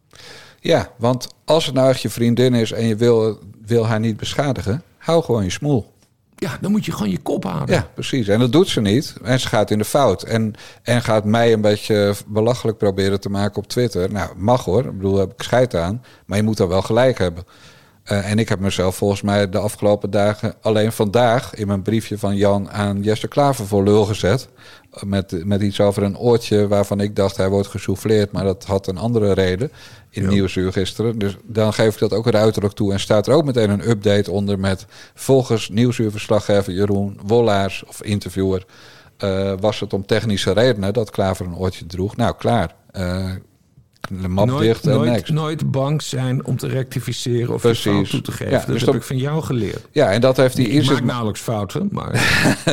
Ja, 0.59 0.91
want 0.97 1.27
als 1.45 1.65
het 1.65 1.75
nou 1.75 1.89
echt 1.89 2.01
je 2.01 2.09
vriendin 2.09 2.53
is 2.53 2.71
en 2.71 2.85
je 2.85 2.95
wil, 2.95 3.39
wil 3.65 3.85
haar 3.85 3.99
niet 3.99 4.17
beschadigen, 4.17 4.83
hou 4.97 5.23
gewoon 5.23 5.43
je 5.43 5.49
smoel. 5.49 5.91
Ja, 6.35 6.57
dan 6.61 6.71
moet 6.71 6.85
je 6.85 6.91
gewoon 6.91 7.09
je 7.09 7.17
kop 7.17 7.43
houden. 7.43 7.75
Ja, 7.75 7.87
precies. 7.93 8.27
En 8.27 8.39
dat 8.39 8.51
doet 8.51 8.67
ze 8.67 8.81
niet. 8.81 9.15
En 9.23 9.39
ze 9.39 9.47
gaat 9.47 9.71
in 9.71 9.77
de 9.77 9.85
fout. 9.85 10.23
En, 10.23 10.53
en 10.81 11.01
gaat 11.01 11.25
mij 11.25 11.53
een 11.53 11.61
beetje 11.61 12.15
belachelijk 12.27 12.77
proberen 12.77 13.19
te 13.19 13.29
maken 13.29 13.57
op 13.57 13.67
Twitter. 13.67 14.11
Nou, 14.11 14.37
mag 14.37 14.65
hoor. 14.65 14.85
Ik 14.85 14.97
bedoel, 14.97 15.17
heb 15.17 15.31
ik 15.31 15.41
scheid 15.41 15.75
aan. 15.75 16.03
Maar 16.25 16.37
je 16.37 16.43
moet 16.43 16.59
er 16.59 16.67
wel 16.67 16.81
gelijk 16.81 17.17
hebben. 17.17 17.43
Uh, 18.11 18.31
en 18.31 18.39
ik 18.39 18.49
heb 18.49 18.59
mezelf 18.59 18.95
volgens 18.95 19.21
mij 19.21 19.49
de 19.49 19.57
afgelopen 19.57 20.11
dagen, 20.11 20.55
alleen 20.61 20.91
vandaag, 20.91 21.53
in 21.53 21.67
mijn 21.67 21.81
briefje 21.81 22.17
van 22.17 22.35
Jan 22.35 22.71
aan 22.71 23.01
Jesse 23.01 23.27
Klaver 23.27 23.67
voor 23.67 23.83
lul 23.83 24.05
gezet. 24.05 24.47
Met, 25.05 25.45
met 25.45 25.61
iets 25.61 25.79
over 25.79 26.03
een 26.03 26.17
oortje 26.17 26.67
waarvan 26.67 26.99
ik 26.99 27.15
dacht 27.15 27.37
hij 27.37 27.49
wordt 27.49 27.67
gesouffleerd, 27.67 28.31
maar 28.31 28.43
dat 28.43 28.65
had 28.65 28.87
een 28.87 28.97
andere 28.97 29.33
reden 29.33 29.71
in 30.09 30.23
ja. 30.23 30.29
Nieuwsuur 30.29 30.71
gisteren. 30.71 31.19
Dus 31.19 31.35
dan 31.43 31.73
geef 31.73 31.93
ik 31.93 31.99
dat 31.99 32.13
ook 32.13 32.33
uiterlijk 32.33 32.73
toe. 32.73 32.93
En 32.93 32.99
staat 32.99 33.27
er 33.27 33.33
ook 33.33 33.45
meteen 33.45 33.69
een 33.69 33.89
update 33.89 34.31
onder 34.31 34.59
met 34.59 34.85
volgens 35.13 35.69
Nieuwsuurverslaggever 35.69 36.73
Jeroen 36.73 37.19
Wollaars 37.25 37.83
of 37.87 38.03
interviewer. 38.03 38.65
Uh, 39.19 39.53
was 39.59 39.79
het 39.79 39.93
om 39.93 40.05
technische 40.05 40.51
redenen 40.51 40.93
dat 40.93 41.09
Klaver 41.09 41.45
een 41.45 41.55
oortje 41.55 41.85
droeg. 41.85 42.15
Nou, 42.15 42.35
klaar. 42.37 42.75
Uh, 42.97 43.31
de 44.09 44.27
map 44.27 44.47
nooit, 44.47 44.63
dicht 44.63 44.87
en 44.87 44.93
nooit, 44.93 45.11
niks. 45.11 45.29
nooit 45.29 45.71
bang 45.71 46.01
zijn 46.01 46.45
om 46.45 46.57
te 46.57 46.67
rectificeren 46.67 47.53
of 47.53 47.61
Precies. 47.61 47.91
fout 47.91 48.09
toe 48.09 48.21
te 48.21 48.31
geven. 48.31 48.51
Ja, 48.51 48.57
dat 48.57 48.67
dus 48.67 48.75
heb 48.75 48.85
dat... 48.85 48.95
ik 48.95 49.03
van 49.03 49.17
jou 49.17 49.41
geleerd. 49.41 49.87
Ja, 49.91 50.11
en 50.11 50.21
dat 50.21 50.37
heeft 50.37 50.57
hij 50.57 50.65
Ik 50.65 50.89
maak 50.89 51.03
nauwelijks 51.03 51.41
fouten, 51.41 51.89
maar... 51.91 52.11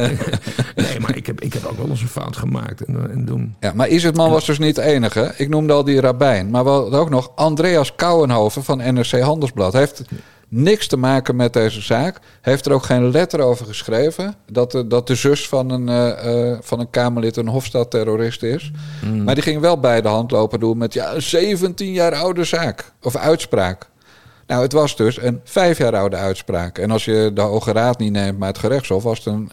nee, 0.75 1.01
maar 1.01 1.17
ik 1.17 1.27
heb, 1.27 1.41
ik 1.41 1.53
heb 1.53 1.65
ook 1.65 1.77
wel 1.77 1.89
eens 1.89 2.01
een 2.01 2.09
fout 2.09 2.37
gemaakt 2.37 2.85
en, 2.85 3.11
en 3.11 3.25
doen. 3.25 3.57
Ja, 3.61 3.73
maar 3.75 3.89
Isertman 3.89 4.31
was 4.31 4.47
dus 4.47 4.59
niet 4.59 4.75
de 4.75 4.83
enige. 4.83 5.35
Ik 5.37 5.49
noemde 5.49 5.73
al 5.73 5.85
die 5.85 6.01
rabbijn. 6.01 6.51
Maar 6.51 6.65
we 6.65 6.71
hadden 6.71 7.01
ook 7.01 7.11
nog 7.11 7.33
Andreas 7.35 7.95
Kouwenhoven 7.95 8.65
van 8.65 8.95
NRC 8.95 9.21
Handelsblad. 9.21 9.73
Heeft 9.73 10.03
niks 10.51 10.87
te 10.87 10.97
maken 10.97 11.37
met 11.37 11.53
deze 11.53 11.81
zaak. 11.81 12.19
Heeft 12.41 12.67
er 12.67 12.73
ook 12.73 12.85
geen 12.85 13.11
letter 13.11 13.41
over 13.41 13.67
geschreven. 13.67 14.35
Dat 14.53 14.71
de, 14.71 14.87
dat 14.87 15.07
de 15.07 15.15
zus 15.15 15.49
van 15.49 15.71
een, 15.71 15.89
uh, 15.89 16.51
uh, 16.51 16.59
van 16.61 16.81
een 16.81 16.91
Kamerlid 16.91 17.37
een 17.37 17.49
Hofstad-terrorist 17.49 18.43
is. 18.43 18.71
Mm. 19.05 19.25
Maar 19.25 19.35
die 19.35 19.45
ging 19.45 19.61
wel 19.61 19.81
bij 19.81 20.01
de 20.01 20.09
hand 20.09 20.31
lopen 20.31 20.61
doen 20.61 20.79
met 20.79 20.93
ja, 20.93 21.15
een 21.15 21.23
17 21.23 21.93
jaar 21.93 22.15
oude 22.15 22.45
zaak. 22.45 22.93
Of 23.03 23.17
uitspraak. 23.17 23.89
Nou, 24.47 24.63
het 24.63 24.73
was 24.73 24.97
dus 24.97 25.23
een 25.23 25.41
vijf 25.45 25.79
jaar 25.79 25.97
oude 25.97 26.17
uitspraak. 26.17 26.79
En 26.79 26.91
als 26.91 27.05
je 27.05 27.31
de 27.35 27.41
Hoge 27.41 27.73
Raad 27.73 27.99
niet 27.99 28.13
neemt, 28.13 28.39
maar 28.39 28.49
het 28.49 28.59
gerechtshof, 28.59 29.03
was 29.03 29.19
het 29.19 29.27
een. 29.27 29.51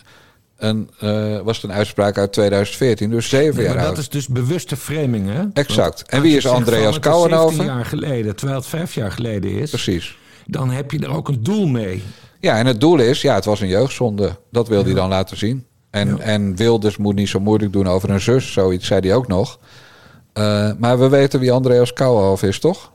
Een, 0.57 0.89
uh, 1.03 1.39
was 1.39 1.61
het 1.61 1.71
een 1.71 1.77
uitspraak 1.77 2.17
uit 2.17 2.33
2014, 2.33 3.09
dus 3.09 3.29
zeven 3.29 3.55
nee, 3.55 3.65
jaar 3.65 3.75
maar 3.75 3.85
oud. 3.85 3.95
Dat 3.95 4.03
is 4.03 4.09
dus 4.09 4.27
bewuste 4.27 4.77
framing, 4.77 5.29
hè? 5.29 5.43
Exact. 5.53 6.03
En 6.07 6.21
wie 6.21 6.37
is 6.37 6.47
Andreas 6.47 6.99
Kouwenhoven? 6.99 7.55
17 7.55 7.75
jaar 7.75 7.85
geleden, 7.85 8.35
terwijl 8.35 8.59
het 8.59 8.67
vijf 8.67 8.93
jaar 8.93 9.11
geleden 9.11 9.51
is. 9.51 9.69
Precies 9.69 10.17
dan 10.47 10.69
heb 10.69 10.91
je 10.91 10.99
er 10.99 11.15
ook 11.15 11.27
een 11.27 11.43
doel 11.43 11.67
mee. 11.67 12.03
Ja, 12.39 12.57
en 12.57 12.65
het 12.65 12.81
doel 12.81 12.99
is, 12.99 13.21
ja, 13.21 13.35
het 13.35 13.45
was 13.45 13.61
een 13.61 13.67
jeugdzonde. 13.67 14.35
Dat 14.51 14.67
wil 14.67 14.79
ja. 14.79 14.85
hij 14.85 14.93
dan 14.93 15.09
laten 15.09 15.37
zien. 15.37 15.65
En, 15.89 16.07
ja. 16.07 16.17
en 16.17 16.55
Wilders 16.55 16.97
moet 16.97 17.15
niet 17.15 17.29
zo 17.29 17.39
moeilijk 17.39 17.73
doen 17.73 17.87
over 17.87 18.09
een 18.09 18.21
zus, 18.21 18.51
zoiets 18.53 18.87
zei 18.87 18.99
hij 18.99 19.15
ook 19.15 19.27
nog. 19.27 19.59
Uh, 20.33 20.71
maar 20.77 20.99
we 20.99 21.09
weten 21.09 21.39
wie 21.39 21.51
Andreas 21.51 21.93
Kouwenhof 21.93 22.43
is, 22.43 22.59
toch? 22.59 22.91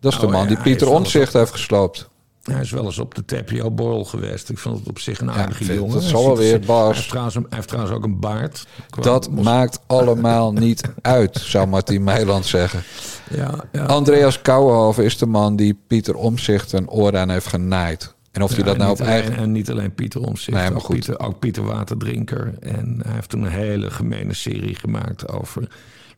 Dat 0.00 0.12
is 0.12 0.18
oh, 0.18 0.24
de 0.24 0.30
man 0.30 0.42
ja, 0.42 0.48
die 0.48 0.60
Pieter 0.60 0.90
Omtzigt 0.90 1.32
heeft 1.32 1.52
gesloopt. 1.52 2.08
Hij 2.42 2.60
is 2.60 2.70
wel 2.70 2.84
eens 2.84 2.98
op 2.98 3.14
de 3.14 3.24
Tapio 3.24 3.70
Borrel 3.70 4.04
geweest. 4.04 4.48
Ik 4.48 4.58
vond 4.58 4.78
het 4.78 4.88
op 4.88 4.98
zich 4.98 5.20
een 5.20 5.30
aardige 5.30 5.64
ja, 5.64 5.72
jongen. 5.72 5.94
Dat 5.94 6.02
zal 6.02 6.24
wel 6.26 6.36
weer, 6.36 6.60
Bas. 6.60 6.86
Hij 6.86 6.94
heeft, 6.94 7.08
trouwens, 7.08 7.34
hij 7.34 7.44
heeft 7.48 7.68
trouwens 7.68 7.96
ook 7.96 8.04
een 8.04 8.20
baard. 8.20 8.66
Dat 9.00 9.30
maakt 9.30 9.80
allemaal 9.86 10.52
niet 10.66 10.82
uit, 11.02 11.36
zou 11.36 11.66
Martin 11.66 12.04
Meiland 12.04 12.46
zeggen. 12.46 12.82
Ja, 13.30 13.64
ja, 13.72 13.84
Andreas 13.84 14.42
Kouwenhoven 14.42 15.04
is 15.04 15.18
de 15.18 15.26
man 15.26 15.56
die 15.56 15.78
Pieter 15.86 16.14
Omzicht 16.14 16.72
een 16.72 16.90
oor 16.90 17.16
aan 17.16 17.30
heeft 17.30 17.46
genaaid. 17.46 18.14
En 18.30 18.42
of 18.42 18.54
hij 18.54 18.64
dat 18.64 18.76
nou 18.76 18.90
op 18.90 19.00
alleen, 19.00 19.12
eigen... 19.12 19.36
En 19.36 19.52
niet 19.52 19.70
alleen 19.70 19.94
Pieter 19.94 20.20
Omzicht, 20.20 20.58
nee, 20.58 20.74
ook, 20.74 20.88
Pieter, 20.88 21.18
ook 21.18 21.38
Pieter 21.38 21.64
Waterdrinker. 21.64 22.54
En 22.60 23.00
hij 23.02 23.14
heeft 23.14 23.28
toen 23.28 23.42
een 23.42 23.50
hele 23.50 23.90
gemene 23.90 24.34
serie 24.34 24.74
gemaakt 24.74 25.32
over... 25.32 25.68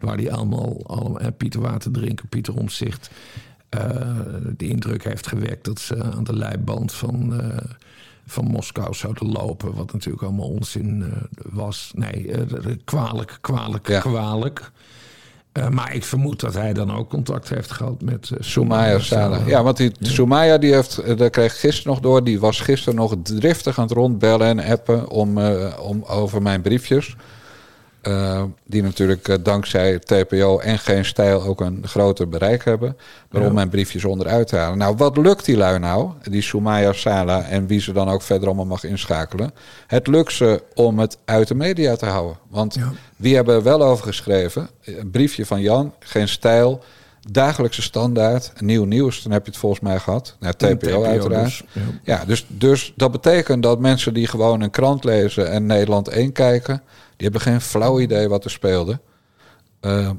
waar 0.00 0.16
hij 0.16 0.32
allemaal, 0.32 0.80
allemaal 0.86 1.32
Pieter 1.36 1.60
Waterdrinker, 1.60 2.26
Pieter 2.26 2.54
Omzicht... 2.54 3.10
Uh, 3.76 3.80
de 4.56 4.68
indruk 4.68 5.04
heeft 5.04 5.26
gewekt 5.26 5.64
dat 5.64 5.80
ze 5.80 6.02
aan 6.02 6.24
de 6.24 6.36
leiband 6.36 6.92
van, 6.92 7.40
uh, 7.40 7.56
van 8.26 8.44
Moskou 8.44 8.94
zouden 8.94 9.28
lopen. 9.28 9.74
Wat 9.74 9.92
natuurlijk 9.92 10.22
allemaal 10.22 10.48
onzin 10.48 11.00
uh, 11.00 11.06
was. 11.52 11.92
Nee, 11.94 12.30
kwalijk, 12.84 13.38
kwalijk, 13.40 13.88
ja. 13.88 14.00
kwalijk. 14.00 14.70
Uh, 15.52 15.68
maar 15.68 15.94
ik 15.94 16.04
vermoed 16.04 16.40
dat 16.40 16.54
hij 16.54 16.72
dan 16.72 16.96
ook 16.96 17.08
contact 17.08 17.48
heeft 17.48 17.70
gehad 17.70 18.02
met 18.02 18.30
uh, 18.32 18.38
Soumaya. 18.40 18.98
Ja, 19.46 19.62
want 19.62 19.76
die 19.76 19.92
ja. 19.98 20.10
Soumaya 20.10 20.58
die 20.58 20.74
heeft, 20.74 21.18
daar 21.18 21.30
kreeg 21.30 21.60
gisteren 21.60 21.92
nog 21.92 22.00
door, 22.00 22.24
die 22.24 22.40
was 22.40 22.60
gisteren 22.60 22.94
nog 22.94 23.14
driftig 23.22 23.78
aan 23.78 23.84
het 23.84 23.92
rondbellen 23.92 24.46
en 24.46 24.70
appen 24.70 25.08
om, 25.08 25.38
om 25.78 26.02
over 26.02 26.42
mijn 26.42 26.62
briefjes. 26.62 27.16
Uh, 28.08 28.42
die 28.64 28.82
natuurlijk 28.82 29.28
uh, 29.28 29.36
dankzij 29.42 29.98
TPO 29.98 30.58
en 30.58 30.78
geen 30.78 31.04
stijl 31.04 31.42
ook 31.42 31.60
een 31.60 31.82
groter 31.86 32.28
bereik 32.28 32.64
hebben. 32.64 32.96
Waarom 33.30 33.50
ja. 33.50 33.56
mijn 33.56 33.68
briefjes 33.68 34.04
onderuit 34.04 34.50
halen. 34.50 34.78
Nou, 34.78 34.96
wat 34.96 35.16
lukt 35.16 35.44
die 35.44 35.56
lui 35.56 35.78
nou? 35.78 36.10
Die 36.22 36.42
Soumaya 36.42 36.92
Sala 36.92 37.42
en 37.42 37.66
wie 37.66 37.80
ze 37.80 37.92
dan 37.92 38.08
ook 38.08 38.22
verder 38.22 38.46
allemaal 38.46 38.66
mag 38.66 38.84
inschakelen. 38.84 39.52
Het 39.86 40.06
lukt 40.06 40.32
ze 40.32 40.62
om 40.74 40.98
het 40.98 41.18
uit 41.24 41.48
de 41.48 41.54
media 41.54 41.96
te 41.96 42.06
houden. 42.06 42.36
Want 42.48 42.74
ja. 42.74 42.92
wie 43.16 43.34
hebben 43.34 43.54
er 43.54 43.62
wel 43.62 43.82
over 43.82 44.04
geschreven? 44.04 44.68
Een 44.84 45.10
briefje 45.10 45.46
van 45.46 45.60
Jan, 45.60 45.94
geen 45.98 46.28
stijl. 46.28 46.82
Dagelijkse 47.30 47.82
standaard, 47.82 48.52
nieuw 48.60 48.84
nieuws, 48.84 49.22
dan 49.22 49.32
heb 49.32 49.44
je 49.44 49.50
het 49.50 49.60
volgens 49.60 49.80
mij 49.80 49.98
gehad. 49.98 50.36
Nou, 50.40 50.54
TPO, 50.54 50.74
TPO 50.74 51.04
uiteraard. 51.04 51.44
Dus, 51.44 51.64
ja, 51.72 51.82
ja 52.04 52.24
dus, 52.24 52.46
dus 52.48 52.92
dat 52.96 53.12
betekent 53.12 53.62
dat 53.62 53.78
mensen 53.78 54.14
die 54.14 54.26
gewoon 54.26 54.60
een 54.60 54.70
krant 54.70 55.04
lezen 55.04 55.50
en 55.50 55.66
Nederland 55.66 56.08
1 56.08 56.32
kijken 56.32 56.82
die 57.22 57.30
hebben 57.30 57.52
geen 57.52 57.60
flauw 57.60 58.00
idee 58.00 58.28
wat 58.28 58.44
er 58.44 58.50
speelde. 58.50 59.00
Uh, 59.80 60.10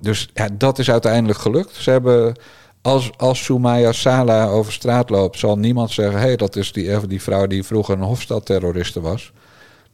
dus 0.00 0.30
ja, 0.34 0.48
dat 0.52 0.78
is 0.78 0.90
uiteindelijk 0.90 1.38
gelukt. 1.38 1.74
Ze 1.74 1.90
hebben, 1.90 2.36
als, 2.82 3.10
als 3.16 3.44
Soumaya 3.44 3.92
Sala 3.92 4.46
over 4.46 4.72
straat 4.72 5.10
loopt, 5.10 5.38
zal 5.38 5.58
niemand 5.58 5.90
zeggen: 5.90 6.20
hé, 6.20 6.26
hey, 6.26 6.36
dat 6.36 6.56
is 6.56 6.72
die, 6.72 7.06
die 7.06 7.22
vrouw 7.22 7.46
die 7.46 7.62
vroeger 7.62 7.94
een 7.94 8.04
Hofstadterroriste 8.04 9.00
was. 9.00 9.32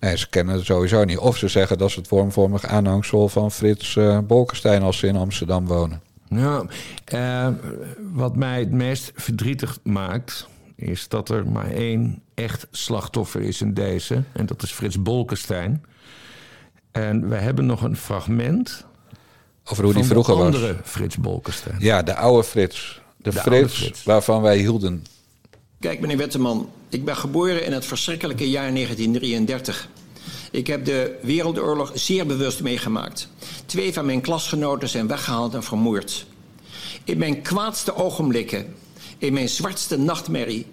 Nee, 0.01 0.17
ze 0.17 0.29
kennen 0.29 0.55
het 0.55 0.65
sowieso 0.65 1.05
niet. 1.05 1.19
Of 1.19 1.37
ze 1.37 1.49
zeggen 1.49 1.79
dat 1.79 1.91
ze 1.91 1.99
het 1.99 2.09
vormvormig 2.09 2.67
aanhangsel 2.67 3.29
van 3.29 3.51
Frits 3.51 3.95
uh, 3.95 4.19
Bolkestein 4.19 4.83
als 4.83 4.99
ze 4.99 5.07
in 5.07 5.17
Amsterdam 5.17 5.67
wonen. 5.67 6.03
Nou, 6.29 6.69
wat 8.13 8.37
mij 8.37 8.59
het 8.59 8.73
meest 8.73 9.13
verdrietig 9.15 9.79
maakt, 9.83 10.49
is 10.75 11.09
dat 11.09 11.29
er 11.29 11.47
maar 11.47 11.71
één 11.71 12.23
echt 12.35 12.67
slachtoffer 12.71 13.41
is 13.41 13.61
in 13.61 13.75
deze. 13.75 14.23
En 14.33 14.47
dat 14.47 14.63
is 14.63 14.73
Frits 14.73 15.03
Bolkestein. 15.03 15.83
En 16.91 17.29
we 17.29 17.35
hebben 17.35 17.67
nog 17.67 17.83
een 17.83 17.97
fragment. 17.97 18.85
Over 19.65 19.85
hoe 19.85 19.95
die 19.95 20.05
vroeger 20.05 20.37
was. 20.37 20.45
andere 20.45 20.77
Frits 20.85 21.17
Bolkestein. 21.17 21.77
Ja, 21.79 22.03
de 22.03 22.15
oude 22.15 22.45
Frits. 22.45 23.01
De, 23.17 23.31
de 23.31 23.39
Frits, 23.39 23.75
Frits 23.75 24.05
waarvan 24.05 24.43
wij 24.43 24.59
hielden. 24.59 25.05
Kijk, 25.81 26.01
meneer 26.01 26.17
Wetteman, 26.17 26.71
ik 26.89 27.05
ben 27.05 27.17
geboren 27.17 27.65
in 27.65 27.73
het 27.73 27.85
verschrikkelijke 27.85 28.51
jaar 28.51 28.73
1933. 28.73 29.89
Ik 30.51 30.67
heb 30.67 30.85
de 30.85 31.19
Wereldoorlog 31.23 31.91
zeer 31.95 32.27
bewust 32.27 32.63
meegemaakt. 32.63 33.29
Twee 33.67 33.93
van 33.93 34.07
mijn 34.07 34.21
klasgenoten 34.21 34.89
zijn 34.89 35.07
weggehaald 35.07 35.55
en 35.55 35.63
vermoord. 35.63 36.27
In 37.05 37.19
mijn 37.19 37.43
kwaadste 37.43 37.95
ogenblikken, 37.95 38.75
in 39.19 39.33
mijn 39.33 39.49
zwartste 39.49 39.99
nachtmerrie, 39.99 40.67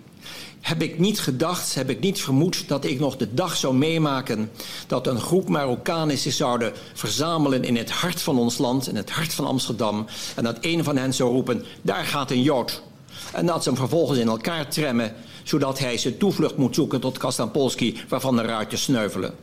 heb 0.66 0.82
ik 0.82 1.00
niet 1.00 1.20
gedacht, 1.20 1.76
heb 1.76 1.90
ik 1.90 2.00
niet 2.00 2.22
vermoed 2.22 2.68
dat 2.68 2.86
ik 2.86 3.00
nog 3.00 3.18
de 3.18 3.34
dag 3.34 3.56
zou 3.56 3.76
meemaken 3.76 4.52
dat 4.88 5.08
een 5.08 5.20
groep 5.20 5.50
Marokkanen 5.50 6.18
zich 6.18 6.34
zouden 6.34 6.74
verzamelen 6.94 7.64
in 7.64 7.76
het 7.76 7.92
hart 7.92 8.22
van 8.22 8.40
ons 8.40 8.58
land, 8.58 8.88
in 8.88 8.96
het 8.96 9.10
hart 9.10 9.34
van 9.34 9.46
Amsterdam, 9.46 10.06
en 10.36 10.44
dat 10.44 10.58
een 10.62 10.84
van 10.84 10.98
hen 10.98 11.14
zou 11.14 11.32
roepen: 11.32 11.66
daar 11.82 12.06
gaat 12.06 12.32
een 12.32 12.42
Jood. 12.42 12.84
En 13.34 13.46
dat 13.46 13.64
ze 13.64 13.70
hem 13.70 13.78
vervolgens 13.78 14.20
in 14.20 14.28
elkaar 14.28 14.70
tremmen, 14.70 15.14
zodat 15.44 15.80
hij 15.80 15.98
zijn 15.98 16.18
toevlucht 16.18 16.58
moet 16.58 16.76
zoeken 16.76 17.00
tot 17.00 17.18
Kastampolski, 17.18 17.98
waarvan 18.10 18.36
de 18.36 18.42
ruitjes 18.42 18.82
sneuvelen. 18.82 19.34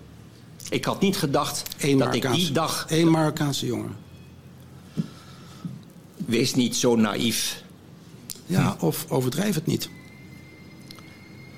Ik 0.71 0.85
had 0.85 1.01
niet 1.01 1.17
gedacht 1.17 1.63
Eén 1.79 1.99
dat 1.99 2.15
ik 2.15 2.33
die 2.33 2.53
dag. 2.53 2.87
Eén 2.89 3.11
Marokkaanse 3.11 3.67
jongen. 3.67 3.97
Wees 6.17 6.55
niet 6.55 6.77
zo 6.77 6.97
naïef. 6.97 7.63
Ja, 8.47 8.77
of 8.81 9.07
overdrijf 9.09 9.55
het 9.55 9.67
niet. 9.67 9.89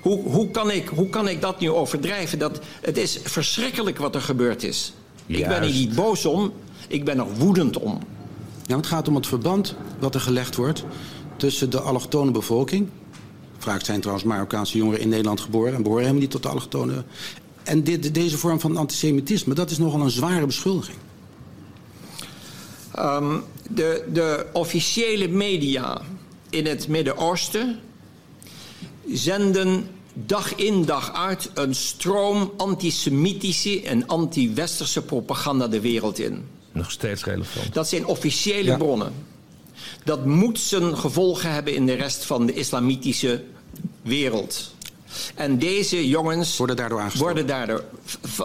Hoe, 0.05 0.23
hoe, 0.23 0.51
kan 0.51 0.71
ik, 0.71 0.89
hoe 0.89 1.09
kan 1.09 1.29
ik 1.29 1.41
dat 1.41 1.61
nu 1.61 1.71
overdrijven? 1.71 2.39
Dat, 2.39 2.61
het 2.81 2.97
is 2.97 3.19
verschrikkelijk 3.23 3.99
wat 3.99 4.15
er 4.15 4.21
gebeurd 4.21 4.63
is. 4.63 4.93
Juist. 5.27 5.43
Ik 5.43 5.49
ben 5.49 5.63
er 5.63 5.73
niet 5.73 5.95
boos 5.95 6.27
om, 6.27 6.53
ik 6.89 7.05
ben 7.05 7.19
er 7.19 7.35
woedend 7.39 7.79
om. 7.79 7.99
Ja, 8.67 8.77
het 8.77 8.87
gaat 8.87 9.09
om 9.09 9.15
het 9.15 9.27
verband 9.27 9.75
wat 9.99 10.15
er 10.15 10.21
gelegd 10.21 10.57
wordt 10.57 10.85
tussen 11.37 11.71
de 11.71 11.81
allochtone 11.81 12.31
bevolking. 12.31 12.89
Vaak 13.59 13.85
zijn 13.85 14.01
trouwens 14.01 14.27
Marokkaanse 14.27 14.79
jongeren 14.79 15.01
in 15.01 15.09
Nederland 15.09 15.41
geboren 15.41 15.75
en 15.75 15.83
behoren 15.83 16.03
helemaal 16.03 16.23
niet 16.23 16.31
tot 16.31 16.43
de 16.43 16.49
allochtone. 16.49 17.05
En 17.63 17.85
dit, 17.85 18.15
deze 18.15 18.39
vorm 18.39 18.61
van 18.61 18.77
antisemitisme, 18.77 19.55
dat 19.55 19.71
is 19.71 19.79
nogal 19.79 20.01
een 20.01 20.11
zware 20.11 20.47
beschuldiging. 20.47 20.99
Um, 22.99 23.43
de, 23.71 24.05
de 24.13 24.47
officiële 24.53 25.29
media 25.29 26.01
in 26.51 26.67
het 26.67 26.89
Midden-Oosten 26.89 27.81
zenden 29.13 29.89
dag 30.15 30.55
in 30.55 30.85
dag 30.85 31.13
uit 31.13 31.51
een 31.55 31.75
stroom 31.75 32.53
antisemitische 32.57 33.83
en 33.83 34.07
anti-westerse 34.07 35.03
propaganda 35.03 35.69
de 35.69 35.81
wereld 35.81 36.19
in. 36.19 36.49
Nog 36.73 36.91
steeds 36.91 37.25
relevant. 37.25 37.75
Dat 37.75 37.89
zijn 37.89 38.07
officiële 38.07 38.71
ja. 38.71 38.77
bronnen. 38.77 39.13
Dat 40.05 40.25
moet 40.25 40.59
zijn 40.59 40.97
gevolgen 40.97 41.53
hebben 41.53 41.75
in 41.75 41.87
de 41.87 41.93
rest 41.93 42.25
van 42.25 42.47
de 42.47 42.53
islamitische 42.53 43.45
wereld. 44.03 44.75
En 45.35 45.59
deze 45.59 46.09
jongens 46.09 46.57
worden 46.57 46.77
daardoor, 46.77 47.13
worden 47.17 47.47
daardoor 47.47 47.85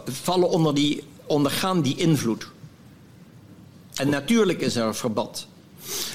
vallen 0.05 0.49
onder 0.49 0.76
die, 0.76 1.03
ondergaan 1.26 1.82
die 1.82 1.95
invloed. 1.97 2.47
En 3.95 4.09
natuurlijk 4.09 4.61
is 4.61 4.76
er 4.76 4.86
een 4.86 4.95
verband. 4.95 5.47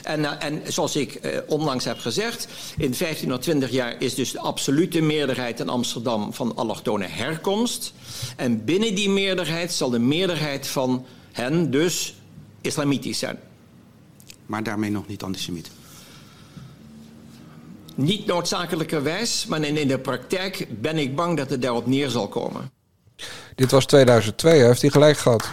En, 0.03 0.41
en 0.41 0.63
zoals 0.73 0.97
ik 0.97 1.15
eh, 1.15 1.39
onlangs 1.47 1.85
heb 1.85 1.99
gezegd, 1.99 2.49
in 2.77 2.95
15 2.95 3.33
of 3.33 3.39
20 3.39 3.71
jaar 3.71 3.95
is 3.99 4.15
dus 4.15 4.33
de 4.33 4.41
absolute 4.41 5.01
meerderheid 5.01 5.61
in 5.61 5.69
Amsterdam 5.69 6.33
van 6.33 6.57
allochtone 6.57 7.07
herkomst. 7.07 7.93
En 8.37 8.65
binnen 8.65 8.95
die 8.95 9.11
meerderheid 9.11 9.73
zal 9.73 9.91
de 9.91 9.99
meerderheid 9.99 10.67
van 10.67 11.07
hen 11.33 11.71
dus 11.71 12.15
islamitisch 12.61 13.19
zijn. 13.19 13.39
Maar 14.47 14.63
daarmee 14.63 14.91
nog 14.91 15.07
niet 15.07 15.23
antisemiet? 15.23 15.71
Niet 17.95 18.27
noodzakelijkerwijs, 18.27 19.47
maar 19.47 19.63
in, 19.63 19.77
in 19.77 19.89
de 19.89 19.99
praktijk 19.99 20.67
ben 20.81 20.99
ik 20.99 21.17
bang 21.17 21.37
dat 21.37 21.51
het 21.51 21.63
daarop 21.63 21.87
neer 21.87 22.11
zal 22.11 22.29
komen. 22.29 22.71
Dit 23.55 23.71
was 23.71 23.87
2002, 23.87 24.63
heeft 24.63 24.81
hij 24.81 24.91
gelijk 24.91 25.19
gehad. 25.19 25.49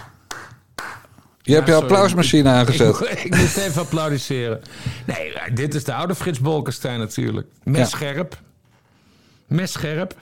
Je 1.42 1.54
hebt 1.54 1.68
je 1.68 1.74
applausmachine 1.74 2.50
aangezet. 2.50 3.00
Ik, 3.00 3.10
ik, 3.24 3.36
moest 3.36 3.58
even 3.58 3.82
applaudisseren. 3.82 4.62
Nee, 5.06 5.34
dit 5.54 5.76
is 5.76 5.84
de 5.84 5.94
oude 5.94 6.16
Frits 6.16 6.39
Bolkestein 6.39 7.00
natuurlijk. 7.00 7.48
Messcherp. 7.64 8.38
Ja. 8.39 9.56
Messcherp. 9.56 10.16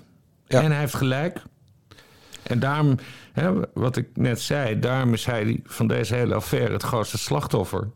Ja. 0.47 0.61
En 0.61 0.71
hij 0.71 0.79
heeft 0.79 0.95
gelijk. 0.95 1.41
En 2.43 2.59
daarom, 2.59 2.95
hè, 3.31 3.51
wat 3.73 3.97
ik 3.97 4.07
net 4.13 4.41
zei, 4.41 4.79
daarom 4.79 5.13
is 5.13 5.25
hij 5.25 5.59
van 5.63 5.87
deze 5.87 6.15
hele 6.15 6.33
affaire 6.33 6.73
het 6.73 6.83
grootste 6.83 7.17
slachtoffer. 7.17 7.87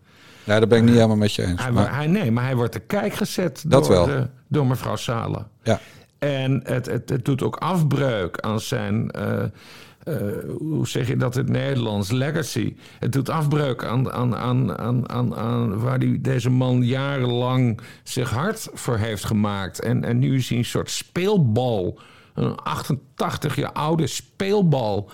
Ja, 0.44 0.60
daar 0.60 0.68
ben 0.68 0.78
ik 0.78 0.84
niet 0.84 0.94
helemaal 0.94 1.16
met 1.16 1.34
je 1.34 1.44
eens. 1.44 1.62
Hij, 1.62 1.72
maar... 1.72 1.96
hij, 1.96 2.08
nee, 2.08 2.32
maar 2.32 2.44
hij 2.44 2.56
wordt 2.56 2.74
de 2.74 2.80
kijk 2.80 3.14
gezet 3.14 3.64
door. 3.68 4.06
De, 4.06 4.28
door 4.48 4.68
mevrouw 4.68 4.96
Sala. 4.96 5.48
Ja. 5.64 5.80
En 6.20 6.62
het, 6.64 6.86
het, 6.86 7.10
het 7.10 7.26
doet 7.26 7.44
ook 7.44 7.56
afbreuk 7.56 8.40
aan 8.40 8.60
zijn. 8.60 9.12
Uh, 9.18 9.44
uh, 10.08 10.16
hoe 10.58 10.88
zeg 10.88 11.08
je 11.08 11.18
dat 11.18 11.36
in 11.36 11.42
het 11.42 11.52
Nederlands? 11.52 12.12
Legacy. 12.12 12.76
Het 13.00 13.12
doet 13.12 13.30
afbreuk 13.30 13.84
aan, 13.84 14.12
aan, 14.12 14.36
aan, 14.36 14.78
aan, 14.78 15.10
aan, 15.10 15.36
aan 15.36 15.80
waar 15.80 16.00
die, 16.00 16.22
deze 16.22 16.50
man 16.50 16.82
jarenlang 16.82 17.80
zich 18.04 18.30
hard 18.30 18.68
voor 18.74 18.98
heeft 18.98 19.26
gemaakt. 19.26 19.80
En, 19.80 20.04
en 20.04 20.20
nu 20.20 20.36
is 20.36 20.50
hij 20.50 20.58
een 20.58 20.66
soort 20.66 20.90
speelbal. 20.90 22.00
Een 22.34 22.56
88 22.56 23.56
jaar 23.56 23.72
oude 23.72 24.08
speelbal. 24.08 25.10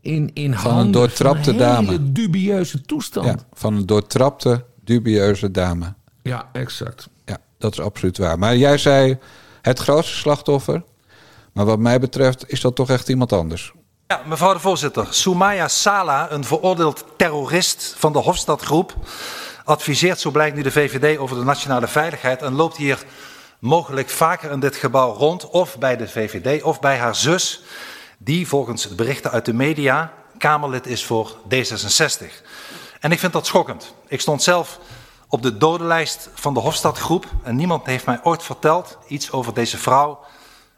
In, 0.00 0.30
in 0.32 0.54
van 0.54 0.78
een 0.78 0.90
doortrapte 0.90 1.50
een 1.50 1.56
dame. 1.56 2.12
dubieuze 2.12 2.80
toestand. 2.80 3.26
Ja, 3.26 3.36
van 3.52 3.74
een 3.74 3.86
doortrapte, 3.86 4.64
dubieuze 4.84 5.50
dame. 5.50 5.94
Ja, 6.22 6.48
exact. 6.52 7.08
Ja, 7.24 7.38
dat 7.58 7.72
is 7.72 7.80
absoluut 7.80 8.18
waar. 8.18 8.38
Maar 8.38 8.56
jij 8.56 8.78
zei 8.78 9.18
het 9.62 9.78
grootste 9.78 10.14
slachtoffer. 10.16 10.82
Maar 11.52 11.64
wat 11.64 11.78
mij 11.78 12.00
betreft 12.00 12.50
is 12.50 12.60
dat 12.60 12.74
toch 12.74 12.90
echt 12.90 13.08
iemand 13.08 13.32
anders. 13.32 13.72
Ja, 14.06 14.22
mevrouw 14.26 14.52
de 14.52 14.58
voorzitter. 14.58 15.06
Soumaya 15.10 15.68
Sala, 15.68 16.30
een 16.30 16.44
veroordeeld 16.44 17.04
terrorist 17.16 17.94
van 17.98 18.12
de 18.12 18.18
Hofstadgroep, 18.18 18.94
adviseert, 19.64 20.20
zo 20.20 20.30
blijkt 20.30 20.56
nu 20.56 20.62
de 20.62 20.70
VVD, 20.70 21.18
over 21.18 21.36
de 21.36 21.44
nationale 21.44 21.86
veiligheid 21.86 22.42
en 22.42 22.54
loopt 22.54 22.76
hier 22.76 23.04
mogelijk 23.58 24.10
vaker 24.10 24.50
in 24.50 24.60
dit 24.60 24.76
gebouw 24.76 25.12
rond, 25.12 25.48
of 25.48 25.78
bij 25.78 25.96
de 25.96 26.08
VVD 26.08 26.62
of 26.62 26.80
bij 26.80 26.98
haar 26.98 27.14
zus, 27.14 27.62
die 28.18 28.48
volgens 28.48 28.94
berichten 28.94 29.30
uit 29.30 29.44
de 29.44 29.54
media 29.54 30.12
Kamerlid 30.38 30.86
is 30.86 31.04
voor 31.04 31.36
D66. 31.54 32.26
En 33.00 33.12
ik 33.12 33.18
vind 33.18 33.32
dat 33.32 33.46
schokkend. 33.46 33.94
Ik 34.08 34.20
stond 34.20 34.42
zelf 34.42 34.78
op 35.28 35.42
de 35.42 35.56
dodenlijst 35.56 36.28
van 36.34 36.54
de 36.54 36.60
Hofstadgroep 36.60 37.26
en 37.42 37.56
niemand 37.56 37.86
heeft 37.86 38.06
mij 38.06 38.20
ooit 38.22 38.42
verteld 38.42 38.98
iets 39.08 39.32
over 39.32 39.54
deze 39.54 39.78
vrouw 39.78 40.18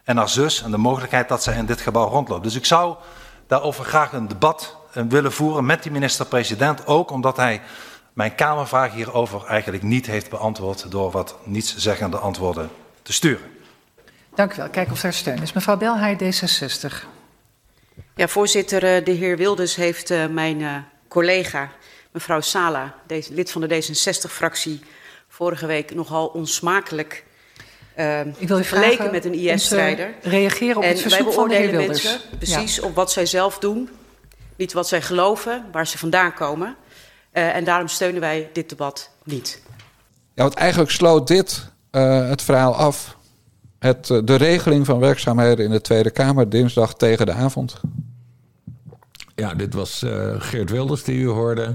en 0.06 0.16
haar 0.16 0.28
zus 0.28 0.62
en 0.62 0.70
de 0.70 0.76
mogelijkheid 0.76 1.28
dat 1.28 1.42
zij 1.42 1.56
in 1.56 1.66
dit 1.66 1.80
gebouw 1.80 2.08
rondloopt. 2.08 2.42
Dus 2.42 2.54
ik 2.54 2.64
zou 2.64 2.96
daarover 3.46 3.84
graag 3.84 4.12
een 4.12 4.28
debat 4.28 4.76
willen 4.92 5.32
voeren 5.32 5.66
met 5.66 5.82
die 5.82 5.92
minister-president, 5.92 6.86
ook 6.86 7.10
omdat 7.10 7.36
hij 7.36 7.60
mijn 8.12 8.34
Kamervraag 8.34 8.92
hierover 8.92 9.44
eigenlijk 9.44 9.82
niet 9.82 10.06
heeft 10.06 10.30
beantwoord 10.30 10.90
door 10.90 11.10
wat 11.10 11.36
nietszeggende 11.44 12.16
antwoorden 12.16 12.70
te 13.02 13.12
sturen. 13.12 13.50
Dank 14.34 14.52
u 14.52 14.56
wel. 14.56 14.68
Kijk 14.68 14.90
of 14.90 15.00
daar 15.00 15.12
steun 15.12 15.42
is. 15.42 15.52
Mevrouw 15.52 15.76
Belhaar, 15.76 16.16
D66. 16.22 17.06
Ja, 18.14 18.28
voorzitter, 18.28 19.04
de 19.04 19.10
heer 19.10 19.36
Wilders 19.36 19.74
heeft 19.74 20.28
mijn 20.30 20.86
collega, 21.08 21.70
mevrouw 22.12 22.40
Sala, 22.40 22.94
deze, 23.06 23.34
lid 23.34 23.50
van 23.50 23.60
de 23.60 23.82
D66-fractie, 23.82 24.80
vorige 25.28 25.66
week 25.66 25.94
nogal 25.94 26.26
onsmakelijk 26.26 27.24
Ik 28.36 28.48
wil 28.48 28.58
je 28.58 28.64
vergeleken 28.64 29.10
met 29.10 29.24
een 29.24 29.34
IS-strijder. 29.34 30.14
reageren 30.22 30.76
op 30.76 30.82
en 30.82 30.88
het 30.88 31.00
verzoek 31.00 31.24
wij 31.24 31.32
van 31.32 31.48
de 31.48 31.54
heer 31.54 31.62
beoordelen 31.62 31.94
Wilders. 31.94 32.04
mensen 32.04 32.38
precies 32.38 32.80
op 32.80 32.94
wat 32.94 33.12
zij 33.12 33.26
zelf 33.26 33.58
doen, 33.58 33.88
niet 34.56 34.72
wat 34.72 34.88
zij 34.88 35.02
geloven, 35.02 35.64
waar 35.72 35.86
ze 35.86 35.98
vandaan 35.98 36.34
komen. 36.34 36.76
Uh, 37.32 37.54
en 37.54 37.64
daarom 37.64 37.88
steunen 37.88 38.20
wij 38.20 38.50
dit 38.52 38.68
debat 38.68 39.10
niet. 39.24 39.62
Ja, 40.34 40.42
want 40.42 40.54
eigenlijk 40.54 40.90
sloot 40.90 41.28
dit 41.28 41.70
uh, 41.92 42.28
het 42.28 42.42
verhaal 42.42 42.74
af. 42.74 43.16
Het, 43.78 44.08
uh, 44.08 44.18
de 44.24 44.34
regeling 44.34 44.86
van 44.86 44.98
werkzaamheden 44.98 45.64
in 45.64 45.70
de 45.70 45.80
Tweede 45.80 46.10
Kamer 46.10 46.48
dinsdag 46.48 46.94
tegen 46.94 47.26
de 47.26 47.32
avond. 47.32 47.80
Ja, 49.34 49.54
dit 49.54 49.74
was 49.74 50.02
uh, 50.02 50.34
Geert 50.38 50.70
Wilders 50.70 51.04
die 51.04 51.18
u 51.18 51.26
hoorde. 51.26 51.74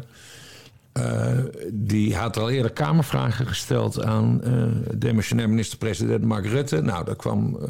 Uh, 0.94 1.38
die 1.74 2.16
had 2.16 2.38
al 2.38 2.50
eerder 2.50 2.72
Kamervragen 2.72 3.48
gesteld 3.48 4.04
aan 4.04 4.42
uh, 4.44 4.64
demissionair 4.98 5.50
minister-president 5.50 6.24
Mark 6.24 6.46
Rutte. 6.46 6.82
Nou, 6.82 7.06
daar 7.06 7.16
kwam, 7.16 7.58
uh, 7.62 7.70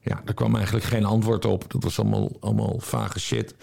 ja, 0.00 0.20
daar 0.24 0.34
kwam 0.34 0.54
eigenlijk 0.56 0.84
geen 0.84 1.04
antwoord 1.04 1.44
op. 1.44 1.72
Dat 1.72 1.82
was 1.82 1.98
allemaal, 1.98 2.36
allemaal 2.40 2.78
vage 2.78 3.20
shit. 3.20 3.54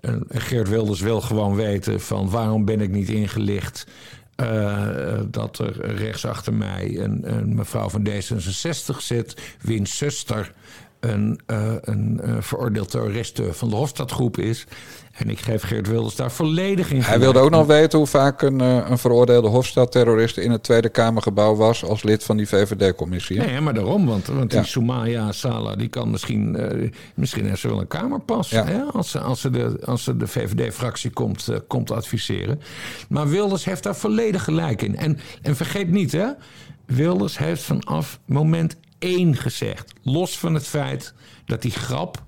En 0.00 0.24
Geert 0.28 0.68
Wilders 0.68 1.00
wil 1.00 1.20
gewoon 1.20 1.54
weten 1.54 2.00
van 2.00 2.30
waarom 2.30 2.64
ben 2.64 2.80
ik 2.80 2.90
niet 2.90 3.08
ingelicht... 3.08 3.86
dat 5.26 5.58
er 5.58 5.94
rechts 5.94 6.26
achter 6.26 6.54
mij 6.54 6.98
een, 6.98 7.34
een 7.34 7.54
mevrouw 7.54 7.88
van 7.88 8.08
D66 8.08 8.96
zit, 8.98 9.56
wiens 9.60 9.96
zuster 9.96 10.52
een, 11.04 11.40
uh, 11.46 11.72
een 11.80 12.20
uh, 12.24 12.36
veroordeeld 12.40 12.90
terrorist 12.90 13.40
van 13.50 13.68
de 13.68 13.76
Hofstadgroep 13.76 14.38
is. 14.38 14.66
En 15.12 15.30
ik 15.30 15.38
geef 15.38 15.62
Geert 15.62 15.88
Wilders 15.88 16.16
daar 16.16 16.32
volledig 16.32 16.90
in. 16.90 17.00
Hij 17.00 17.18
wilde 17.18 17.38
ook 17.38 17.50
nog 17.50 17.66
weten 17.66 17.98
hoe 17.98 18.06
vaak 18.06 18.42
een, 18.42 18.62
uh, 18.62 18.88
een 18.88 18.98
veroordeelde 18.98 19.48
Hofstadterrorist 19.48 20.36
in 20.36 20.50
het 20.50 20.62
Tweede 20.62 20.88
Kamergebouw 20.88 21.54
was 21.54 21.84
als 21.84 22.02
lid 22.02 22.24
van 22.24 22.36
die 22.36 22.48
VVD-commissie. 22.48 23.38
Nee, 23.38 23.60
maar 23.60 23.74
daarom, 23.74 24.06
want, 24.06 24.26
want 24.26 24.52
ja. 24.52 24.60
die 24.60 24.68
Soumaya 24.68 25.32
Sala 25.32 25.76
die 25.76 25.88
kan 25.88 26.10
misschien, 26.10 26.56
misschien 27.14 27.46
heeft 27.46 27.60
ze 27.60 27.68
wel 27.68 27.80
een 27.80 27.86
kamerpas 27.86 28.50
ja. 28.50 28.64
hè, 28.64 28.82
als, 28.82 29.10
ze, 29.10 29.20
als, 29.20 29.40
ze 29.40 29.50
de, 29.50 29.80
als 29.84 30.04
ze 30.04 30.16
de 30.16 30.26
VVD-fractie 30.26 31.10
komt, 31.10 31.48
komt 31.66 31.90
adviseren. 31.90 32.60
Maar 33.08 33.28
Wilders 33.28 33.64
heeft 33.64 33.82
daar 33.82 33.96
volledig 33.96 34.44
gelijk 34.44 34.82
in. 34.82 34.96
En, 34.96 35.18
en 35.42 35.56
vergeet 35.56 35.90
niet, 35.90 36.12
hè, 36.12 36.28
Wilders 36.86 37.38
heeft 37.38 37.62
vanaf 37.62 38.20
moment 38.24 38.76
één 39.04 39.36
gezegd. 39.36 39.92
Los 40.02 40.38
van 40.38 40.54
het 40.54 40.66
feit 40.66 41.14
dat 41.44 41.62
die 41.62 41.70
grap 41.70 42.22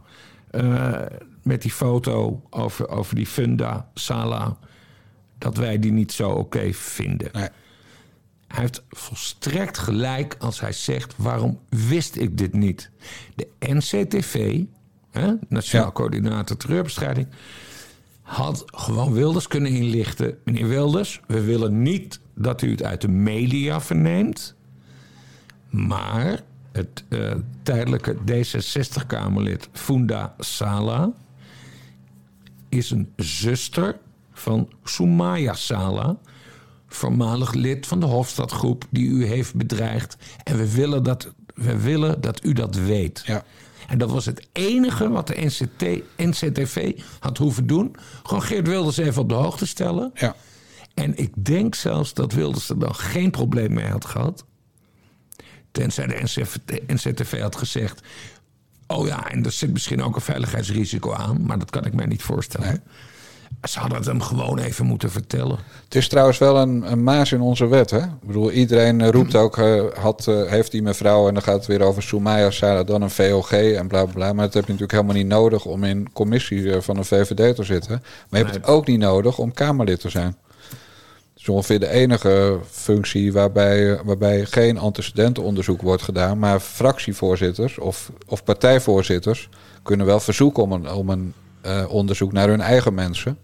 uh, 0.50 1.00
met 1.42 1.62
die 1.62 1.70
foto 1.70 2.42
over, 2.50 2.88
over 2.88 3.14
die 3.14 3.26
Funda 3.26 3.90
Sala... 3.94 4.58
dat 5.38 5.56
wij 5.56 5.78
die 5.78 5.92
niet 5.92 6.12
zo 6.12 6.30
oké 6.30 6.38
okay 6.38 6.74
vinden. 6.74 7.28
Nee. 7.32 7.48
Hij 8.46 8.60
heeft 8.60 8.84
volstrekt 8.90 9.78
gelijk 9.78 10.36
als 10.38 10.60
hij 10.60 10.72
zegt... 10.72 11.14
waarom 11.16 11.60
wist 11.68 12.16
ik 12.16 12.38
dit 12.38 12.52
niet? 12.52 12.90
De 13.34 13.48
NCTV, 13.58 14.62
hè, 15.10 15.32
Nationaal 15.48 15.86
ja. 15.86 15.92
Coördinator 15.92 16.56
Terreurbestrijding... 16.56 17.28
had 18.22 18.64
gewoon 18.66 19.12
Wilders 19.12 19.48
kunnen 19.48 19.70
inlichten. 19.70 20.38
Meneer 20.44 20.68
Wilders, 20.68 21.20
we 21.26 21.40
willen 21.40 21.82
niet 21.82 22.20
dat 22.34 22.62
u 22.62 22.70
het 22.70 22.82
uit 22.82 23.00
de 23.00 23.08
media 23.08 23.80
verneemt... 23.80 24.54
maar 25.70 26.42
het 26.76 27.04
uh, 27.08 27.32
tijdelijke 27.62 28.14
D66-Kamerlid 28.14 29.68
Funda 29.72 30.34
Sala 30.38 31.12
is 32.68 32.90
een 32.90 33.12
zuster 33.16 33.98
van 34.32 34.68
Soumaya 34.84 35.54
Sala, 35.54 36.16
voormalig 36.88 37.52
lid 37.52 37.86
van 37.86 38.00
de 38.00 38.06
Hofstadgroep 38.06 38.84
die 38.90 39.08
u 39.08 39.26
heeft 39.26 39.54
bedreigd. 39.54 40.16
En 40.44 40.56
we 40.56 40.72
willen 40.72 41.02
dat, 41.02 41.32
we 41.54 41.80
willen 41.80 42.20
dat 42.20 42.44
u 42.44 42.52
dat 42.52 42.74
weet. 42.74 43.22
Ja. 43.26 43.44
En 43.88 43.98
dat 43.98 44.10
was 44.10 44.26
het 44.26 44.48
enige 44.52 45.08
wat 45.08 45.26
de 45.26 45.44
NCT, 45.44 46.02
NCTV 46.16 47.00
had 47.18 47.38
hoeven 47.38 47.66
doen. 47.66 47.96
Gewoon 48.22 48.42
Geert 48.42 48.68
Wilders 48.68 48.96
even 48.96 49.22
op 49.22 49.28
de 49.28 49.34
hoogte 49.34 49.66
stellen. 49.66 50.10
Ja. 50.14 50.36
En 50.94 51.16
ik 51.16 51.44
denk 51.44 51.74
zelfs 51.74 52.14
dat 52.14 52.32
Wilders 52.32 52.68
er 52.68 52.78
dan 52.78 52.94
geen 52.94 53.30
probleem 53.30 53.72
mee 53.72 53.88
had 53.88 54.04
gehad. 54.04 54.44
Tenzij 55.76 56.06
de 56.06 56.82
NCTV 56.86 57.40
had 57.40 57.56
gezegd... 57.56 58.00
oh 58.86 59.06
ja, 59.06 59.30
en 59.30 59.44
er 59.44 59.52
zit 59.52 59.72
misschien 59.72 60.02
ook 60.02 60.14
een 60.14 60.20
veiligheidsrisico 60.20 61.12
aan... 61.12 61.42
maar 61.46 61.58
dat 61.58 61.70
kan 61.70 61.84
ik 61.84 61.94
mij 61.94 62.06
niet 62.06 62.22
voorstellen. 62.22 62.68
Nee. 62.68 62.80
Ze 63.62 63.78
hadden 63.78 63.98
het 63.98 64.06
hem 64.06 64.20
gewoon 64.20 64.58
even 64.58 64.86
moeten 64.86 65.10
vertellen. 65.10 65.58
Het 65.84 65.94
is 65.94 66.08
trouwens 66.08 66.38
wel 66.38 66.56
een, 66.56 66.92
een 66.92 67.02
maas 67.02 67.32
in 67.32 67.40
onze 67.40 67.66
wet. 67.66 67.90
Hè? 67.90 67.98
Ik 67.98 68.26
bedoel, 68.26 68.50
iedereen 68.50 69.10
roept 69.10 69.34
ook... 69.34 69.58
Uh, 69.58 69.84
had, 69.94 70.26
uh, 70.28 70.50
heeft 70.50 70.70
die 70.70 70.82
mevrouw, 70.82 71.28
en 71.28 71.34
dan 71.34 71.42
gaat 71.42 71.56
het 71.56 71.66
weer 71.66 71.82
over 71.82 72.02
Soumaya 72.02 72.50
Sarah... 72.50 72.86
dan 72.86 73.02
een 73.02 73.10
VOG 73.10 73.52
en 73.52 73.88
bla, 73.88 74.04
bla 74.04 74.12
bla. 74.12 74.32
Maar 74.32 74.44
dat 74.44 74.54
heb 74.54 74.64
je 74.64 74.72
natuurlijk 74.72 74.92
helemaal 74.92 75.22
niet 75.22 75.26
nodig... 75.26 75.64
om 75.64 75.84
in 75.84 76.12
commissie 76.12 76.80
van 76.80 76.96
een 76.96 77.04
VVD 77.04 77.56
te 77.56 77.64
zitten. 77.64 78.02
Maar 78.28 78.40
je 78.40 78.46
hebt 78.46 78.56
het 78.56 78.66
ook 78.66 78.86
niet 78.86 79.00
nodig 79.00 79.38
om 79.38 79.52
Kamerlid 79.52 80.00
te 80.00 80.10
zijn. 80.10 80.36
Is 81.46 81.52
ongeveer 81.52 81.80
de 81.80 81.88
enige 81.88 82.58
functie 82.70 83.32
waarbij, 83.32 84.00
waarbij 84.04 84.44
geen 84.44 84.78
antecedentenonderzoek 84.78 85.82
wordt 85.82 86.02
gedaan. 86.02 86.38
Maar 86.38 86.60
fractievoorzitters 86.60 87.78
of, 87.78 88.10
of 88.26 88.44
partijvoorzitters 88.44 89.48
kunnen 89.82 90.06
wel 90.06 90.20
verzoeken 90.20 90.62
om 90.62 90.72
een, 90.72 90.90
om 90.90 91.10
een 91.10 91.34
uh, 91.66 91.84
onderzoek 91.88 92.32
naar 92.32 92.48
hun 92.48 92.60
eigen 92.60 92.94
mensen. 92.94 93.38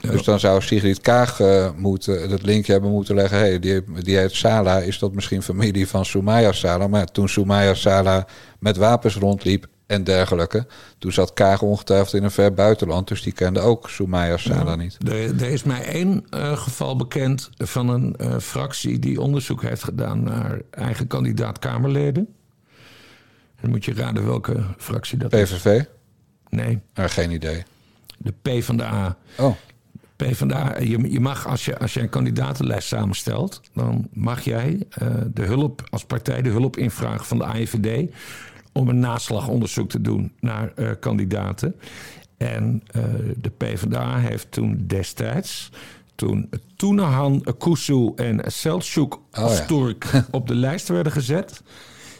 Ja. 0.00 0.10
Dus 0.10 0.22
dan 0.22 0.40
zou 0.40 0.62
Sigrid 0.62 1.00
Kaag 1.00 1.40
uh, 1.40 1.68
moeten, 1.76 2.30
het 2.30 2.42
linkje 2.42 2.72
hebben 2.72 2.90
moeten 2.90 3.14
leggen. 3.14 3.38
Hey, 3.38 3.58
die, 3.58 3.82
die 4.02 4.16
heet 4.16 4.32
Sala, 4.32 4.78
is 4.78 4.98
dat 4.98 5.12
misschien 5.12 5.42
familie 5.42 5.88
van 5.88 6.04
Soumaya 6.04 6.52
Sala? 6.52 6.88
Maar 6.88 7.06
toen 7.06 7.28
Soumaya 7.28 7.74
Sala 7.74 8.26
met 8.58 8.76
wapens 8.76 9.16
rondliep 9.16 9.66
en 9.90 10.04
dergelijke. 10.04 10.66
Toen 10.98 11.12
zat 11.12 11.32
Kaag 11.32 11.62
ongetwijfeld 11.62 12.14
in 12.14 12.24
een 12.24 12.30
ver 12.30 12.54
buitenland. 12.54 13.08
Dus 13.08 13.22
die 13.22 13.32
kende 13.32 13.60
ook 13.60 13.90
Soumaya 13.90 14.36
Sala 14.36 14.70
ja, 14.70 14.76
niet. 14.76 14.98
Er, 15.06 15.42
er, 15.42 15.50
is 15.50 15.62
mij 15.62 15.84
één 15.84 16.26
uh, 16.34 16.56
geval 16.56 16.96
bekend 16.96 17.50
van 17.56 17.88
een 17.88 18.16
uh, 18.20 18.38
fractie... 18.38 18.98
die 18.98 19.20
onderzoek 19.20 19.62
heeft 19.62 19.84
gedaan 19.84 20.22
naar 20.22 20.60
eigen 20.70 21.06
kandidaat 21.06 21.58
Kamerleden. 21.58 22.28
Dan 23.60 23.70
moet 23.70 23.84
je 23.84 23.94
raden 23.94 24.26
welke 24.26 24.64
fractie 24.76 25.18
dat 25.18 25.30
PVV? 25.30 25.40
is. 25.40 25.50
PVV? 25.50 25.82
Nee. 26.48 26.80
Uh, 26.94 27.04
geen 27.04 27.30
idee. 27.30 27.62
De 28.18 28.32
P 28.42 28.62
van 28.64 28.76
de 28.76 28.84
A. 28.84 29.16
Oh. 29.38 29.54
P 30.16 30.24
van 30.32 30.48
de 30.48 30.54
A. 30.54 30.78
Je, 30.78 31.10
je 31.10 31.20
mag, 31.20 31.46
als 31.46 31.64
je, 31.64 31.78
als 31.78 31.94
je 31.94 32.00
een 32.00 32.08
kandidatenlijst 32.08 32.88
samenstelt... 32.88 33.60
dan 33.74 34.08
mag 34.12 34.40
jij 34.40 34.82
uh, 35.02 35.08
de 35.34 35.44
hulp, 35.44 35.82
als 35.90 36.04
partij 36.04 36.42
de 36.42 36.50
hulp 36.50 36.76
invragen 36.76 37.26
van 37.26 37.38
de 37.38 37.44
AIVD 37.44 38.10
om 38.72 38.88
een 38.88 38.98
naslagonderzoek 38.98 39.90
te 39.90 40.00
doen 40.00 40.32
naar 40.40 40.72
uh, 40.76 40.90
kandidaten. 41.00 41.74
En 42.36 42.82
uh, 42.96 43.04
de 43.36 43.50
PvdA 43.50 44.18
heeft 44.18 44.52
toen 44.52 44.84
destijds, 44.86 45.70
toen 46.14 46.50
Toenahan, 46.76 47.44
Kusu 47.58 48.12
en 48.16 48.40
Selçuk 48.52 49.18
Asturk 49.30 50.04
oh, 50.04 50.12
ja. 50.12 50.26
op 50.38 50.46
de 50.48 50.54
lijst 50.54 50.88
werden 50.88 51.12
gezet, 51.12 51.62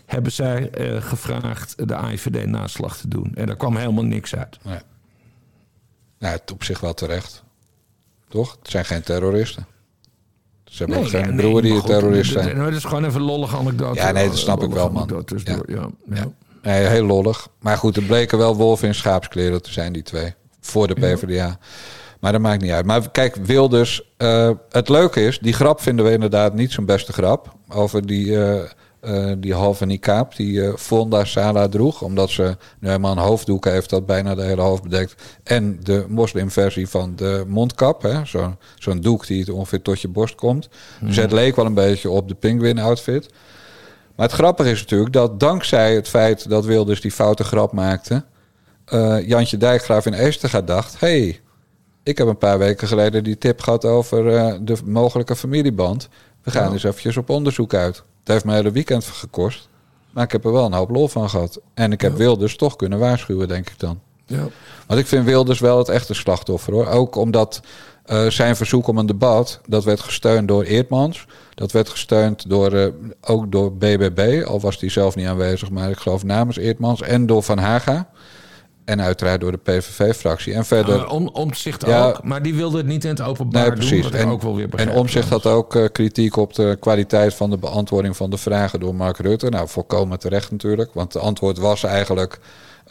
hebben 0.06 0.32
zij 0.32 0.70
uh, 0.80 1.02
gevraagd 1.02 1.88
de 1.88 1.94
AIVD 1.94 2.46
naslag 2.46 2.96
te 2.96 3.08
doen. 3.08 3.34
En 3.34 3.46
daar 3.46 3.56
kwam 3.56 3.76
helemaal 3.76 4.04
niks 4.04 4.34
uit. 4.34 4.58
Nee. 4.62 4.80
Nou, 6.18 6.34
het 6.34 6.52
op 6.52 6.64
zich 6.64 6.80
wel 6.80 6.94
terecht. 6.94 7.44
Toch? 8.28 8.56
Het 8.58 8.70
zijn 8.70 8.84
geen 8.84 9.02
terroristen. 9.02 9.66
Ze 10.70 10.78
hebben 10.78 10.96
nee, 10.96 11.04
ook 11.04 11.10
geen 11.10 11.36
ja, 11.36 11.42
broer 11.42 11.62
nee, 11.62 11.72
die 11.72 11.82
terrorist 11.82 12.32
zijn. 12.32 12.58
Dat 12.58 12.72
is 12.72 12.84
gewoon 12.84 13.04
even 13.04 13.20
een 13.20 13.26
lollige 13.26 13.56
anekdote. 13.56 14.00
Ja, 14.00 14.10
nee, 14.10 14.28
dat 14.28 14.38
snap 14.38 14.62
ik 14.62 14.70
wel, 14.70 14.90
man. 14.90 15.24
Ja. 15.44 15.56
Ja, 15.66 15.88
ja. 16.14 16.32
Nee, 16.62 16.86
heel 16.86 17.04
lollig. 17.04 17.48
Maar 17.60 17.76
goed, 17.76 17.96
er 17.96 18.02
bleken 18.02 18.38
wel 18.38 18.56
wolven 18.56 18.88
in 18.88 18.94
schaapskleren 18.94 19.62
te 19.62 19.72
zijn, 19.72 19.92
die 19.92 20.02
twee. 20.02 20.34
Voor 20.60 20.86
de 20.86 20.94
PvdA. 20.94 21.58
Maar 22.20 22.32
dat 22.32 22.40
maakt 22.40 22.62
niet 22.62 22.70
uit. 22.70 22.84
Maar 22.84 23.10
kijk, 23.10 23.36
Wilders... 23.36 24.02
Uh, 24.18 24.50
het 24.70 24.88
leuke 24.88 25.24
is, 25.24 25.38
die 25.38 25.52
grap 25.52 25.80
vinden 25.80 26.04
we 26.04 26.12
inderdaad 26.12 26.54
niet 26.54 26.72
zo'n 26.72 26.84
beste 26.84 27.12
grap. 27.12 27.54
Over 27.68 28.06
die, 28.06 28.26
uh, 28.26 28.54
uh, 29.02 29.32
die 29.38 29.54
halve 29.54 29.86
niqab 29.86 30.36
die 30.36 30.78
Fonda 30.78 31.24
Sala 31.24 31.68
droeg. 31.68 32.02
Omdat 32.02 32.30
ze 32.30 32.56
nu 32.78 32.88
helemaal 32.88 33.12
een 33.12 33.18
hoofddoek 33.18 33.64
heeft 33.64 33.90
dat 33.90 34.06
bijna 34.06 34.34
de 34.34 34.42
hele 34.42 34.60
hoofd 34.60 34.82
bedekt. 34.82 35.22
En 35.42 35.80
de 35.82 36.04
moslimversie 36.08 36.88
van 36.88 37.16
de 37.16 37.44
mondkap. 37.46 38.20
Zo'n 38.24 38.56
zo 38.78 38.98
doek 38.98 39.26
die 39.26 39.54
ongeveer 39.54 39.82
tot 39.82 40.00
je 40.00 40.08
borst 40.08 40.34
komt. 40.34 40.68
Mm. 41.00 41.06
Dus 41.06 41.16
het 41.16 41.32
leek 41.32 41.56
wel 41.56 41.66
een 41.66 41.74
beetje 41.74 42.10
op 42.10 42.28
de 42.28 42.34
penguin 42.34 42.78
outfit. 42.78 43.28
Maar 44.16 44.26
het 44.26 44.38
grappige 44.38 44.70
is 44.70 44.80
natuurlijk 44.80 45.12
dat 45.12 45.40
dankzij 45.40 45.94
het 45.94 46.08
feit 46.08 46.48
dat 46.48 46.64
Wilders 46.64 47.00
die 47.00 47.12
foute 47.12 47.44
grap 47.44 47.72
maakte... 47.72 48.24
Uh, 48.94 49.28
Jantje 49.28 49.56
Dijkgraaf 49.56 50.06
in 50.06 50.12
Eestega 50.12 50.60
dacht... 50.60 51.00
hey, 51.00 51.40
ik 52.02 52.18
heb 52.18 52.26
een 52.26 52.38
paar 52.38 52.58
weken 52.58 52.88
geleden 52.88 53.24
die 53.24 53.38
tip 53.38 53.60
gehad 53.60 53.84
over 53.84 54.24
de 54.64 54.76
mogelijke 54.84 55.36
familieband. 55.36 56.08
We 56.42 56.50
gaan 56.50 56.66
ja. 56.66 56.72
eens 56.72 56.84
eventjes 56.84 57.16
op 57.16 57.30
onderzoek 57.30 57.74
uit. 57.74 58.02
Het 58.20 58.28
heeft 58.28 58.44
een 58.44 58.50
hele 58.50 58.70
weekend 58.70 59.04
gekost. 59.04 59.68
Maar 60.10 60.24
ik 60.24 60.32
heb 60.32 60.44
er 60.44 60.52
wel 60.52 60.64
een 60.64 60.72
hoop 60.72 60.90
lol 60.90 61.08
van 61.08 61.30
gehad. 61.30 61.60
En 61.74 61.92
ik 61.92 62.00
heb 62.00 62.12
ja. 62.12 62.18
Wilders 62.18 62.56
toch 62.56 62.76
kunnen 62.76 62.98
waarschuwen, 62.98 63.48
denk 63.48 63.70
ik 63.70 63.78
dan. 63.78 64.00
Ja. 64.26 64.48
Want 64.86 65.00
ik 65.00 65.06
vind 65.06 65.24
Wilders 65.24 65.60
wel 65.60 65.78
het 65.78 65.88
echte 65.88 66.14
slachtoffer 66.14 66.72
hoor. 66.72 66.86
Ook 66.86 67.16
omdat 67.16 67.60
uh, 68.06 68.26
zijn 68.26 68.56
verzoek 68.56 68.86
om 68.86 68.98
een 68.98 69.06
debat, 69.06 69.60
dat 69.66 69.84
werd 69.84 70.00
gesteund 70.00 70.48
door 70.48 70.62
Eertmans. 70.62 71.26
Dat 71.54 71.72
werd 71.72 71.88
gesteund 71.88 72.48
door, 72.48 72.72
uh, 72.72 72.86
ook 73.20 73.52
door 73.52 73.72
BBB, 73.72 74.42
al 74.46 74.60
was 74.60 74.78
die 74.78 74.90
zelf 74.90 75.14
niet 75.14 75.26
aanwezig, 75.26 75.70
maar 75.70 75.90
ik 75.90 75.98
geloof 75.98 76.24
namens 76.24 76.56
Eertmans. 76.56 77.02
En 77.02 77.26
door 77.26 77.42
Van 77.42 77.58
Haga. 77.58 78.10
En 78.90 79.00
uiteraard 79.00 79.40
door 79.40 79.52
de 79.52 79.58
PVV-fractie. 79.58 80.54
En 80.54 80.64
verder. 80.64 80.96
Uh, 80.96 81.12
om, 81.12 81.28
omzicht 81.28 81.86
ja, 81.86 82.08
ook, 82.08 82.22
maar 82.22 82.42
die 82.42 82.54
wilde 82.54 82.76
het 82.76 82.86
niet 82.86 83.04
in 83.04 83.10
het 83.10 83.20
openbaar 83.20 83.62
nee, 83.62 83.72
precies. 83.72 84.02
doen. 84.02 84.12
En, 84.12 84.28
ook 84.28 84.42
wel 84.42 84.56
weer 84.56 84.68
en 84.74 84.90
Omzicht 84.90 85.28
had 85.28 85.46
ook 85.46 85.74
uh, 85.74 85.84
kritiek 85.92 86.36
op 86.36 86.54
de 86.54 86.76
kwaliteit 86.80 87.34
van 87.34 87.50
de 87.50 87.58
beantwoording 87.58 88.16
van 88.16 88.30
de 88.30 88.38
vragen 88.38 88.80
door 88.80 88.94
Mark 88.94 89.18
Rutte. 89.18 89.48
Nou, 89.48 89.68
volkomen 89.68 90.18
terecht 90.18 90.50
natuurlijk. 90.50 90.90
Want 90.94 91.12
het 91.12 91.22
antwoord 91.22 91.58
was 91.58 91.84
eigenlijk. 91.84 92.38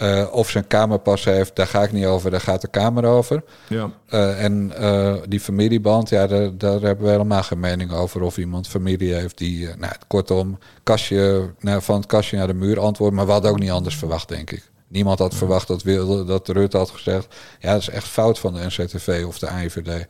Uh, 0.01 0.27
of 0.31 0.49
zijn 0.49 0.67
kamerpas 0.67 1.23
heeft, 1.23 1.55
daar 1.55 1.67
ga 1.67 1.83
ik 1.83 1.91
niet 1.91 2.05
over, 2.05 2.31
daar 2.31 2.41
gaat 2.41 2.61
de 2.61 2.67
Kamer 2.67 3.05
over. 3.05 3.43
Ja. 3.67 3.91
Uh, 4.09 4.43
en 4.43 4.73
uh, 4.79 5.13
die 5.27 5.39
familieband, 5.39 6.09
ja, 6.09 6.27
daar, 6.27 6.57
daar, 6.57 6.81
hebben 6.81 7.05
we 7.05 7.11
helemaal 7.11 7.43
geen 7.43 7.59
mening 7.59 7.91
over. 7.91 8.21
Of 8.21 8.37
iemand 8.37 8.67
familie 8.67 9.13
heeft 9.13 9.37
die, 9.37 9.69
nou, 9.77 9.93
kortom, 10.07 10.57
kastje, 10.83 11.49
nou, 11.59 11.81
van 11.81 11.95
het 11.95 12.05
kastje 12.05 12.37
naar 12.37 12.47
de 12.47 12.53
muur 12.53 12.79
antwoord. 12.79 13.13
Maar 13.13 13.25
we 13.25 13.31
hadden 13.31 13.51
ook 13.51 13.59
niet 13.59 13.71
anders 13.71 13.95
verwacht, 13.95 14.27
denk 14.27 14.51
ik. 14.51 14.68
Niemand 14.89 15.19
had 15.19 15.35
verwacht 15.35 15.67
dat, 15.67 15.83
wilde, 15.83 16.25
dat 16.25 16.47
Rutte 16.47 16.77
had 16.77 16.89
gezegd... 16.89 17.35
ja, 17.59 17.71
dat 17.71 17.81
is 17.81 17.89
echt 17.89 18.07
fout 18.07 18.39
van 18.39 18.53
de 18.53 18.65
NCTV 18.65 19.23
of 19.27 19.39
de 19.39 19.47
AIVD. 19.47 20.07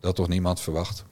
Dat 0.00 0.14
toch 0.14 0.28
niemand 0.28 0.60
verwacht. 0.60 1.04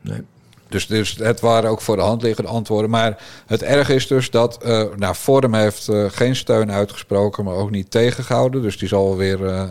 Nee. 0.00 0.22
Dus, 0.68 0.86
dus 0.86 1.16
het 1.16 1.40
waren 1.40 1.70
ook 1.70 1.80
voor 1.80 1.96
de 1.96 2.02
hand 2.02 2.22
liggende 2.22 2.50
antwoorden. 2.50 2.90
Maar 2.90 3.22
het 3.46 3.62
erg 3.62 3.88
is 3.88 4.06
dus 4.06 4.30
dat... 4.30 4.58
Uh, 4.66 4.82
nou, 4.96 5.14
Forum 5.14 5.54
heeft 5.54 5.88
uh, 5.88 6.04
geen 6.08 6.36
steun 6.36 6.72
uitgesproken, 6.72 7.44
maar 7.44 7.54
ook 7.54 7.70
niet 7.70 7.90
tegengehouden. 7.90 8.62
Dus 8.62 8.78
die 8.78 8.88
zal 8.88 9.16
weer 9.16 9.40
uh, 9.40 9.62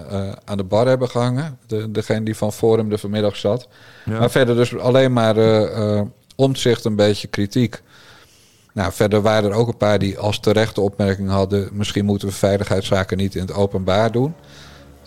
aan 0.45 0.58
de 0.58 0.64
bar 0.64 0.88
hebben 0.88 1.10
gehangen. 1.10 1.60
De, 1.68 1.91
degene 1.91 2.26
die 2.26 2.38
van 2.38 2.54
Forum 2.54 2.91
er 2.91 2.99
vanmiddag 2.99 3.36
zat. 3.36 3.68
Ja. 4.06 4.20
Maar 4.20 4.32
verder 4.32 4.56
dus 4.56 4.78
alleen 4.78 5.14
maar 5.14 5.36
omzicht 6.36 6.86
een 6.86 6.95
beetje 6.95 7.28
kritiek. 7.28 7.82
Nou, 8.74 8.94
verder 8.94 9.22
waren 9.22 9.50
er 9.50 9.56
ook 9.56 9.68
een 9.68 9.78
paar 9.78 10.00
die 10.00 10.18
als 10.18 10.40
terechte 10.40 10.82
opmerking 10.82 11.30
hadden... 11.30 11.70
misschien 11.72 12.06
moeten 12.06 12.28
we 12.28 12.34
veiligheidszaken 12.34 13.18
niet 13.18 13.36
in 13.36 13.42
het 13.42 13.54
openbaar 13.54 14.12
doen. 14.12 14.36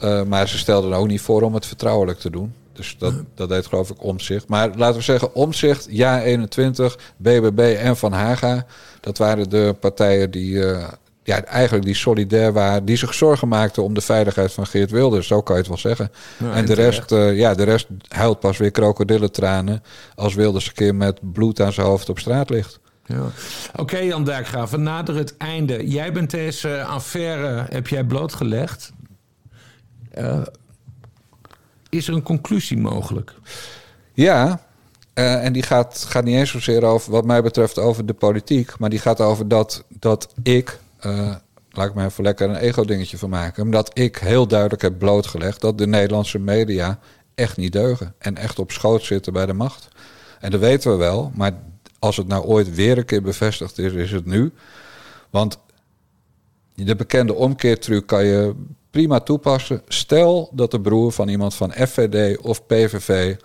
Uh, 0.05 0.23
maar 0.23 0.49
ze 0.49 0.59
stelden 0.59 0.93
er 0.93 0.99
ook 0.99 1.07
niet 1.07 1.21
voor 1.21 1.43
om 1.43 1.55
het 1.55 1.67
vertrouwelijk 1.67 2.19
te 2.19 2.31
doen. 2.31 2.55
Dus 2.73 2.97
dat, 2.99 3.15
dat 3.35 3.49
deed 3.49 3.67
geloof 3.67 3.91
ik 3.91 4.03
Omzicht. 4.03 4.49
Maar 4.49 4.71
laten 4.77 4.97
we 4.97 5.03
zeggen, 5.03 5.35
Omzicht, 5.35 5.87
Ja 5.91 6.23
21, 6.23 6.99
BBB 7.17 7.77
en 7.79 7.97
Van 7.97 8.13
Haga... 8.13 8.67
dat 9.01 9.19
waren 9.19 9.51
de 9.51 9.75
partijen 9.81 10.31
die, 10.31 10.53
uh, 10.53 10.89
ja, 11.23 11.45
eigenlijk 11.45 11.85
die 11.85 11.95
solidair 11.95 12.53
waren... 12.53 12.85
die 12.85 12.97
zich 12.97 13.15
zorgen 13.15 13.49
maakten 13.49 13.83
om 13.83 13.95
de 13.95 14.01
veiligheid 14.01 14.53
van 14.53 14.67
Geert 14.67 14.91
Wilders. 14.91 15.27
Zo 15.27 15.43
kan 15.43 15.55
je 15.55 15.61
het 15.61 15.71
wel 15.71 15.79
zeggen. 15.79 16.11
Ja, 16.39 16.53
en 16.53 16.67
de 16.67 16.75
rest, 16.75 17.13
uh, 17.13 17.37
ja, 17.37 17.55
de 17.55 17.65
rest 17.65 17.87
huilt 18.09 18.41
pas 18.41 18.57
weer 18.57 18.71
krokodillentranen... 18.71 19.83
als 20.15 20.35
Wilders 20.35 20.67
een 20.67 20.75
keer 20.75 20.95
met 20.95 21.33
bloed 21.33 21.61
aan 21.61 21.73
zijn 21.73 21.87
hoofd 21.87 22.09
op 22.09 22.19
straat 22.19 22.51
ligt. 22.51 22.81
Ja. 23.07 23.21
Oké, 23.21 23.81
okay, 23.81 24.07
Jan 24.07 24.25
Dijkgraaf, 24.25 24.71
we 24.71 24.77
naderen 24.77 25.21
het 25.21 25.37
einde. 25.37 25.89
Jij 25.89 26.13
bent 26.13 26.31
deze 26.31 26.85
affaire, 26.85 27.67
heb 27.71 27.89
jij 27.89 28.05
blootgelegd. 28.05 28.93
Uh, 30.19 30.43
is 31.89 32.09
er 32.09 32.15
een 32.15 32.23
conclusie 32.23 32.79
mogelijk? 32.79 33.35
Ja, 34.13 34.61
uh, 35.15 35.45
en 35.45 35.53
die 35.53 35.63
gaat, 35.63 36.07
gaat 36.09 36.25
niet 36.25 36.37
eens 36.37 36.51
zozeer 36.51 36.85
over, 36.85 37.13
wat 37.13 37.25
mij 37.25 37.43
betreft, 37.43 37.79
over 37.79 38.07
de 38.07 38.15
politiek. 38.15 38.79
Maar 38.79 38.91
die 38.91 38.99
gaat 38.99 39.21
over 39.21 39.49
dat, 39.49 39.85
dat 39.89 40.35
ik, 40.43 40.79
uh, 41.07 41.35
laat 41.71 41.89
ik 41.89 41.95
me 41.95 42.05
even 42.05 42.25
lekker 42.25 42.49
een 42.49 42.57
ego-dingetje 42.57 43.19
van 43.19 43.31
maken. 43.31 43.63
Omdat 43.63 43.99
ik 43.99 44.17
heel 44.17 44.47
duidelijk 44.47 44.83
heb 44.83 44.99
blootgelegd 44.99 45.61
dat 45.61 45.79
de 45.79 45.87
Nederlandse 45.87 46.39
media 46.39 46.99
echt 47.35 47.57
niet 47.57 47.73
deugen. 47.73 48.15
En 48.19 48.37
echt 48.37 48.59
op 48.59 48.73
schoot 48.73 49.05
zitten 49.05 49.33
bij 49.33 49.47
de 49.47 49.53
macht. 49.53 49.89
En 50.41 50.51
dat 50.51 50.61
weten 50.61 50.91
we 50.91 50.97
wel, 50.97 51.33
maar 51.35 51.53
als 52.07 52.17
het 52.17 52.29
nou 52.29 52.45
ooit 52.45 52.75
weer 52.75 52.99
een 52.99 53.05
keer 53.05 53.23
bevestigd 53.23 53.79
is, 53.79 53.93
is 53.93 54.13
het 54.13 54.27
nu. 54.27 54.53
Want 55.31 55.59
de 56.75 56.97
bekende 56.97 57.35
omkeertruc 57.35 58.07
kan 58.07 58.25
je 58.25 58.55
prima 58.91 59.21
toepassen. 59.21 59.83
Stel 59.89 60.51
dat 60.53 60.71
de 60.71 60.81
broer 60.81 61.13
van 61.13 61.29
iemand 61.29 61.55
van 61.55 61.73
FVD 61.73 62.39
of 62.39 62.67
PVV 62.67 63.37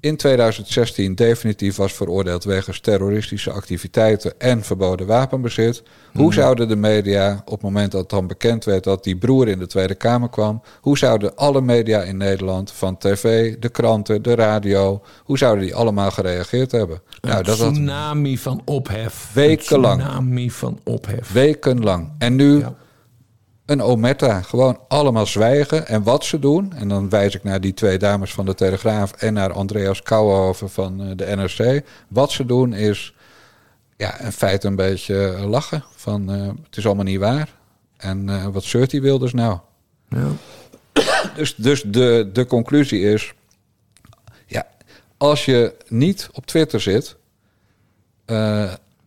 in 0.00 0.16
2016 0.16 1.14
definitief 1.14 1.76
was 1.76 1.92
veroordeeld 1.92 2.44
wegens 2.44 2.80
terroristische 2.80 3.50
activiteiten 3.50 4.32
en 4.38 4.62
verboden 4.62 5.06
wapenbezit. 5.06 5.82
Hoe 6.12 6.24
Mhm. 6.24 6.32
zouden 6.34 6.68
de 6.68 6.76
media, 6.76 7.42
op 7.44 7.52
het 7.52 7.62
moment 7.62 7.92
dat 7.92 8.00
het 8.00 8.10
dan 8.10 8.26
bekend 8.26 8.64
werd 8.64 8.84
dat 8.84 9.04
die 9.04 9.16
broer 9.16 9.48
in 9.48 9.58
de 9.58 9.66
Tweede 9.66 9.94
Kamer 9.94 10.28
kwam, 10.28 10.62
hoe 10.80 10.98
zouden 10.98 11.36
alle 11.36 11.60
media 11.60 12.02
in 12.02 12.16
Nederland, 12.16 12.72
van 12.72 12.98
tv, 12.98 13.54
de 13.58 13.68
kranten, 13.68 14.22
de 14.22 14.34
radio, 14.34 15.02
hoe 15.24 15.38
zouden 15.38 15.64
die 15.64 15.74
allemaal 15.74 16.10
gereageerd 16.10 16.72
hebben? 16.72 17.00
Een 17.20 17.30
Nou, 17.30 17.42
dat 17.42 17.58
had 17.58 17.72
tsunami 17.72 18.38
van 18.38 18.62
ophef. 18.64 19.30
Wekenlang. 19.32 20.00
Een 20.00 20.06
tsunami 20.08 20.50
van 20.50 20.78
ophef. 20.84 21.32
wekenlang. 21.32 22.12
En 22.18 22.36
nu 22.36 22.64
een 23.66 23.82
omerta. 23.82 24.42
Gewoon 24.42 24.78
allemaal 24.88 25.26
zwijgen. 25.26 25.86
En 25.86 26.02
wat 26.02 26.24
ze 26.24 26.38
doen, 26.38 26.72
en 26.72 26.88
dan 26.88 27.08
wijs 27.08 27.34
ik 27.34 27.44
naar 27.44 27.60
die 27.60 27.74
twee 27.74 27.98
dames 27.98 28.32
van 28.32 28.46
de 28.46 28.54
Telegraaf 28.54 29.12
en 29.12 29.32
naar 29.32 29.52
Andreas 29.52 30.02
Kouwenhoven 30.02 30.70
van 30.70 31.02
eh, 31.02 31.10
de 31.16 31.36
NRC. 31.36 31.84
Wat 32.08 32.32
ze 32.32 32.46
doen 32.46 32.72
is 32.72 33.14
ja, 33.96 34.20
in 34.20 34.32
feite 34.32 34.66
een 34.66 34.76
beetje 34.76 35.14
lachen. 35.48 35.84
Van 35.94 36.32
eh, 36.32 36.46
het 36.46 36.76
is 36.76 36.86
allemaal 36.86 37.04
niet 37.04 37.18
waar. 37.18 37.48
En 37.96 38.28
eh, 38.28 38.46
wat 38.46 38.64
zeurt 38.64 38.90
die 38.90 39.02
Wilders 39.02 39.32
nou? 39.32 39.58
Ja. 40.08 40.28
Dus, 41.36 41.54
dus 41.54 41.82
de, 41.82 42.30
de 42.32 42.46
conclusie 42.46 43.00
is: 43.00 43.34
ja, 44.46 44.66
als 45.16 45.44
je 45.44 45.74
niet 45.88 46.28
op 46.32 46.46
Twitter 46.46 46.80
zit, 46.80 47.16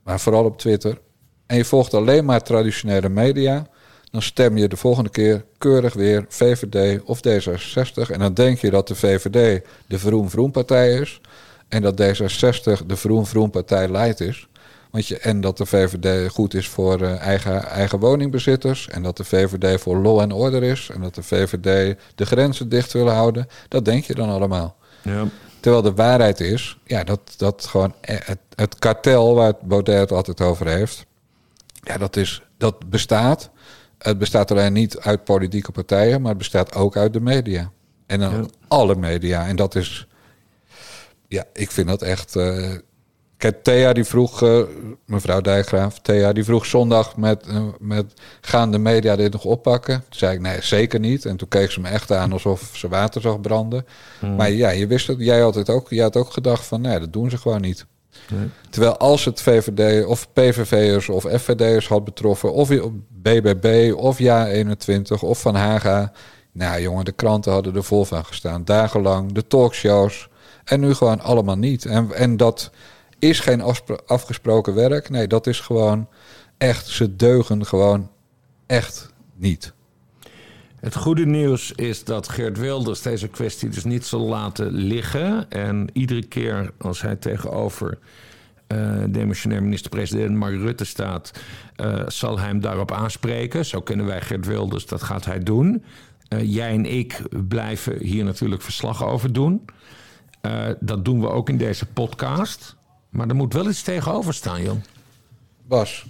maar 0.04 0.20
vooral 0.20 0.46
op 0.46 0.58
Twitter, 0.58 1.00
en 1.46 1.58
je 1.58 1.66
volgt 1.66 1.94
alleen 1.94 2.26
maar 2.26 2.44
traditionele 2.44 3.10
media, 3.10 3.68
dan 4.12 4.22
stem 4.22 4.58
je 4.58 4.68
de 4.68 4.78
volgende 4.78 5.10
keer 5.10 5.46
keurig 5.58 5.94
weer 5.94 6.26
VVD 6.30 7.02
of 7.04 7.20
D66. 7.28 8.12
En 8.12 8.20
dan 8.20 8.34
denk 8.34 8.60
je 8.60 8.70
dat 8.70 8.88
de 8.88 8.96
VVD 8.96 9.66
de 9.88 10.00
Vroom 10.00 10.30
Vroom 10.30 10.52
partij 10.52 10.94
is 10.94 11.22
en 11.68 11.82
dat 11.82 12.02
D66 12.02 12.86
de 12.86 12.96
Vroom 12.96 13.26
Vroom 13.26 13.50
partij 13.50 13.92
light 13.92 14.20
is. 14.20 14.48
Want 14.92 15.08
je, 15.08 15.18
en 15.18 15.42
dat 15.42 15.58
de 15.58 15.66
VVD 15.66 16.32
goed 16.32 16.54
is 16.54 16.68
voor 16.68 17.02
eh, 17.02 17.20
eigen, 17.20 17.64
eigen 17.64 18.00
woningbezitters. 18.00 18.88
En 18.88 19.04
dat 19.04 19.18
de 19.18 19.24
VVD 19.24 19.82
voor 19.82 19.98
law 19.98 20.20
en 20.20 20.32
order 20.32 20.64
is. 20.64 20.90
En 20.94 21.02
dat 21.02 21.16
de 21.16 21.24
VVD 21.24 21.98
de 22.16 22.26
grenzen 22.26 22.70
dicht 22.70 22.94
wil 22.94 23.10
houden. 23.10 23.48
Dat 23.68 23.86
denk 23.86 24.04
je 24.04 24.16
dan 24.16 24.30
allemaal. 24.30 24.76
Ja. 25.02 25.28
Terwijl 25.60 25.84
de 25.84 25.94
waarheid 25.94 26.40
is, 26.40 26.78
ja, 26.84 27.04
dat, 27.04 27.20
dat 27.38 27.66
gewoon 27.66 27.94
eh, 28.02 28.18
het, 28.24 28.40
het 28.56 28.80
kartel 28.80 29.36
waar 29.36 29.54
Baudet 29.62 30.00
het 30.00 30.12
altijd 30.12 30.42
over 30.42 30.68
heeft. 30.68 31.06
Ja, 31.84 31.98
dat, 31.98 32.16
is, 32.16 32.42
dat 32.58 32.90
bestaat. 32.90 33.50
Het 34.00 34.18
bestaat 34.18 34.52
alleen 34.52 34.74
niet 34.74 35.00
uit 35.00 35.24
politieke 35.24 35.72
partijen, 35.72 36.20
maar 36.22 36.30
het 36.30 36.38
bestaat 36.38 36.76
ook 36.76 36.98
uit 36.98 37.14
de 37.14 37.22
media. 37.22 37.72
En 38.06 38.20
dan 38.20 38.52
alle 38.68 38.96
media. 38.96 39.48
En 39.48 39.56
dat 39.56 39.76
is, 39.76 40.08
ja, 41.28 41.44
ik 41.54 41.72
vind 41.72 41.88
dat 41.88 42.02
echt. 42.02 42.36
eh, 42.36 42.72
Kijk, 43.38 43.64
Thea 43.64 43.94
die 43.94 44.04
vroeg, 44.04 44.42
eh, 44.44 44.62
mevrouw 45.06 45.42
Dijkgraaf, 45.42 46.00
Thea 46.00 46.34
die 46.34 46.44
vroeg 46.44 46.66
zondag 46.66 47.18
met, 47.18 47.48
eh, 47.48 47.64
met 47.80 48.14
gaan 48.42 48.72
de 48.72 48.78
media 48.78 49.16
dit 49.16 49.32
nog 49.32 49.44
oppakken? 49.44 49.94
Toen 49.94 50.20
zei 50.20 50.34
ik 50.34 50.42
nee, 50.42 50.62
zeker 50.62 51.00
niet. 51.00 51.26
En 51.26 51.38
toen 51.38 51.48
keek 51.48 51.72
ze 51.72 51.80
me 51.80 51.88
echt 51.88 52.12
aan 52.12 52.32
alsof 52.32 52.72
ze 52.74 52.88
water 52.88 53.22
zag 53.22 53.42
branden. 53.42 53.86
Hmm. 54.20 54.36
Maar 54.36 54.52
ja, 54.52 54.70
je 54.70 54.88
wist 54.88 55.08
het, 55.08 55.18
jij 55.20 55.40
had 55.40 55.56
het 55.56 55.70
ook, 55.70 55.90
jij 55.90 56.04
had 56.04 56.16
ook 56.16 56.32
gedacht 56.34 56.66
van 56.66 56.82
nee, 56.82 57.00
dat 57.00 57.14
doen 57.14 57.30
ze 57.30 57.38
gewoon 57.38 57.62
niet. 57.62 57.86
Terwijl 58.70 58.98
als 58.98 59.26
het 59.26 59.42
VVD 59.42 60.06
of 60.06 60.34
PVV'ers 60.34 61.10
of 61.10 61.24
FVD'ers 61.24 61.88
had 61.88 62.04
betroffen, 62.04 62.54
of 62.54 62.70
BBB 63.10 63.94
of 63.96 64.20
Ja21 64.20 65.20
of 65.20 65.42
Van 65.42 65.56
Haga. 65.56 66.12
Nou 66.52 66.82
jongen, 66.82 67.06
de 67.06 67.12
kranten 67.12 67.52
hadden 67.52 67.76
er 67.76 67.84
vol 67.84 68.06
van 68.06 68.26
gestaan. 68.26 68.66
Dagenlang, 68.66 69.32
de 69.32 69.48
talkshows. 69.48 70.30
En 70.64 70.80
nu 70.80 70.94
gewoon 70.94 71.22
allemaal 71.22 71.58
niet. 71.58 71.86
En, 71.86 72.14
en 72.14 72.38
dat 72.38 72.72
is 73.20 73.40
geen 73.40 73.64
afgesproken 74.06 74.74
werk. 74.74 75.10
Nee, 75.10 75.28
dat 75.28 75.48
is 75.48 75.60
gewoon 75.60 76.08
echt, 76.58 76.88
ze 76.88 77.16
deugen 77.16 77.66
gewoon 77.66 78.10
echt 78.66 79.14
niet. 79.36 79.74
Het 80.80 80.96
goede 80.96 81.26
nieuws 81.26 81.72
is 81.72 82.04
dat 82.04 82.30
Geert 82.30 82.58
Wilders 82.58 83.02
deze 83.02 83.28
kwestie 83.28 83.70
dus 83.70 83.84
niet 83.84 84.06
zal 84.06 84.20
laten 84.20 84.72
liggen. 84.72 85.52
En 85.52 85.90
iedere 85.94 86.26
keer 86.26 86.72
als 86.78 87.02
hij 87.02 87.16
tegenover 87.16 87.98
eh 88.68 89.04
demissionair 89.10 89.64
minister-president 89.64 90.36
Mark 90.36 90.56
Rutte 90.56 90.86
staat, 90.86 91.32
eh, 91.76 92.08
zal 92.08 92.40
hij 92.40 92.48
hem 92.48 92.60
daarop 92.60 92.92
aanspreken. 92.92 93.66
Zo 93.66 93.82
kunnen 93.82 94.06
wij 94.06 94.22
Geert 94.22 94.46
Wilders, 94.46 94.86
dat 94.86 95.04
gaat 95.04 95.26
hij 95.26 95.40
doen. 95.40 95.84
Eh, 96.28 96.54
jij 96.54 96.74
en 96.74 96.86
ik 96.86 97.22
blijven 97.48 98.04
hier 98.04 98.24
natuurlijk 98.24 98.62
verslag 98.62 99.06
over 99.06 99.34
doen. 99.34 99.66
Dat 100.80 101.06
doen 101.06 101.22
we 101.22 101.30
ook 101.30 101.50
in 101.50 101.58
deze 101.58 101.86
podcast. 101.86 102.76
Maar 103.10 103.28
er 103.28 103.36
moet 103.36 103.54
wel 103.54 103.70
iets 103.70 103.82
tegenover 103.82 104.34
staan, 104.34 104.64
Jan. 104.64 104.84
Bas, 105.68 106.06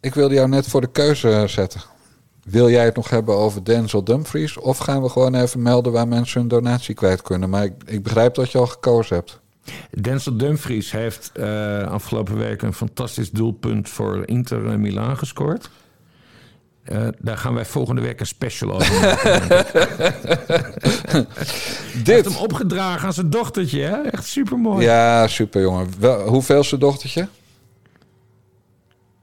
ik 0.00 0.14
wilde 0.14 0.34
jou 0.34 0.48
net 0.48 0.68
voor 0.68 0.80
de 0.80 0.90
keuze 0.90 1.44
zetten. 1.48 1.91
Wil 2.42 2.70
jij 2.70 2.84
het 2.84 2.96
nog 2.96 3.10
hebben 3.10 3.36
over 3.36 3.64
Denzel 3.64 4.04
Dumfries? 4.04 4.58
Of 4.58 4.78
gaan 4.78 5.02
we 5.02 5.08
gewoon 5.08 5.34
even 5.34 5.62
melden 5.62 5.92
waar 5.92 6.08
mensen 6.08 6.40
hun 6.40 6.48
donatie 6.48 6.94
kwijt 6.94 7.22
kunnen? 7.22 7.50
Maar 7.50 7.64
ik, 7.64 7.72
ik 7.86 8.02
begrijp 8.02 8.34
dat 8.34 8.52
je 8.52 8.58
al 8.58 8.66
gekozen 8.66 9.16
hebt. 9.16 9.40
Denzel 10.00 10.36
Dumfries 10.36 10.92
heeft 10.92 11.30
uh, 11.36 11.82
afgelopen 11.82 12.38
week 12.38 12.62
een 12.62 12.74
fantastisch 12.74 13.30
doelpunt 13.30 13.88
voor 13.88 14.22
Inter 14.26 14.80
Milaan 14.80 15.18
gescoord. 15.18 15.70
Uh, 16.92 17.08
daar 17.18 17.36
gaan 17.36 17.54
wij 17.54 17.64
volgende 17.64 18.00
week 18.00 18.20
een 18.20 18.26
special 18.26 18.72
over 18.72 19.00
maken. 19.00 19.48
Dit. 21.94 22.06
Heeft 22.06 22.24
hem 22.24 22.36
opgedragen 22.36 23.06
aan 23.06 23.12
zijn 23.12 23.30
dochtertje, 23.30 23.80
hè? 23.80 23.96
Echt 24.00 24.26
super 24.26 24.58
mooi. 24.58 24.84
Ja, 24.84 25.26
super 25.26 25.60
jongen. 25.60 25.88
Wel, 25.98 26.28
hoeveel 26.28 26.64
zijn 26.64 26.80
dochtertje? 26.80 27.28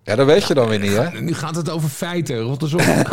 Ja, 0.10 0.16
dat 0.16 0.26
weet 0.26 0.44
je 0.44 0.54
dan 0.54 0.70
weer 0.70 0.80
niet, 0.80 0.98
hè? 0.98 1.22
Nu 1.22 1.34
gaat 1.34 1.56
het 1.56 1.70
over 1.70 1.90
feiten, 1.90 2.40
Rotterdam. 2.40 2.80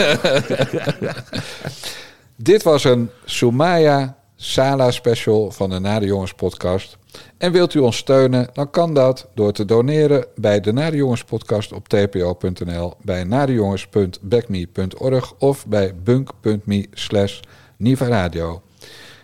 Dit 2.37 2.63
was 2.63 2.85
een 2.85 3.11
Sumaya 3.25 4.17
Sala 4.37 4.91
special 4.91 5.51
van 5.51 5.71
de 5.71 5.79
Nade 5.79 6.07
Jongens 6.07 6.33
podcast. 6.33 6.97
En 7.39 7.53
wilt 7.53 7.75
u 7.75 7.79
ons 7.79 7.97
steunen, 7.97 8.49
dan 8.53 8.71
kan 8.71 8.95
dat 8.95 9.29
door 9.35 9.53
te 9.53 9.65
doneren 9.65 10.27
bij 10.35 10.61
de 10.61 10.73
Nade 10.73 10.97
Jongens 10.97 11.25
podcast 11.25 11.73
op 11.73 11.89
tpo.nl, 11.89 12.95
bij 13.03 13.25
nadejongens.backme.org 13.25 15.35
of 15.39 15.67
bij 15.67 15.95
bunk.me 16.05 16.87
slash 16.93 17.41
Radio. 17.99 18.63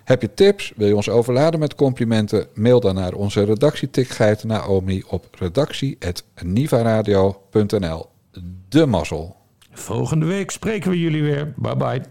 Heb 0.05 0.23
je 0.23 0.35
tips? 0.35 0.73
Wil 0.77 0.89
je 0.89 0.97
ons 0.97 1.09
overladen 1.09 1.61
met 1.61 1.75
complimenten? 1.75 2.47
Mail 2.55 2.81
dan 2.81 2.95
naar 2.95 3.13
onze 3.13 3.45
redactietikgeit 3.45 4.45
Naomi 4.45 5.03
op 5.09 5.27
redactie.nivaradio.nl. 5.39 8.07
De 8.69 8.87
mazzel. 8.87 9.37
Volgende 9.73 10.27
week 10.27 10.51
spreken 10.51 10.91
we 10.91 11.01
jullie 11.01 11.23
weer. 11.23 11.55
Bye 11.57 11.77
bye. 11.77 12.03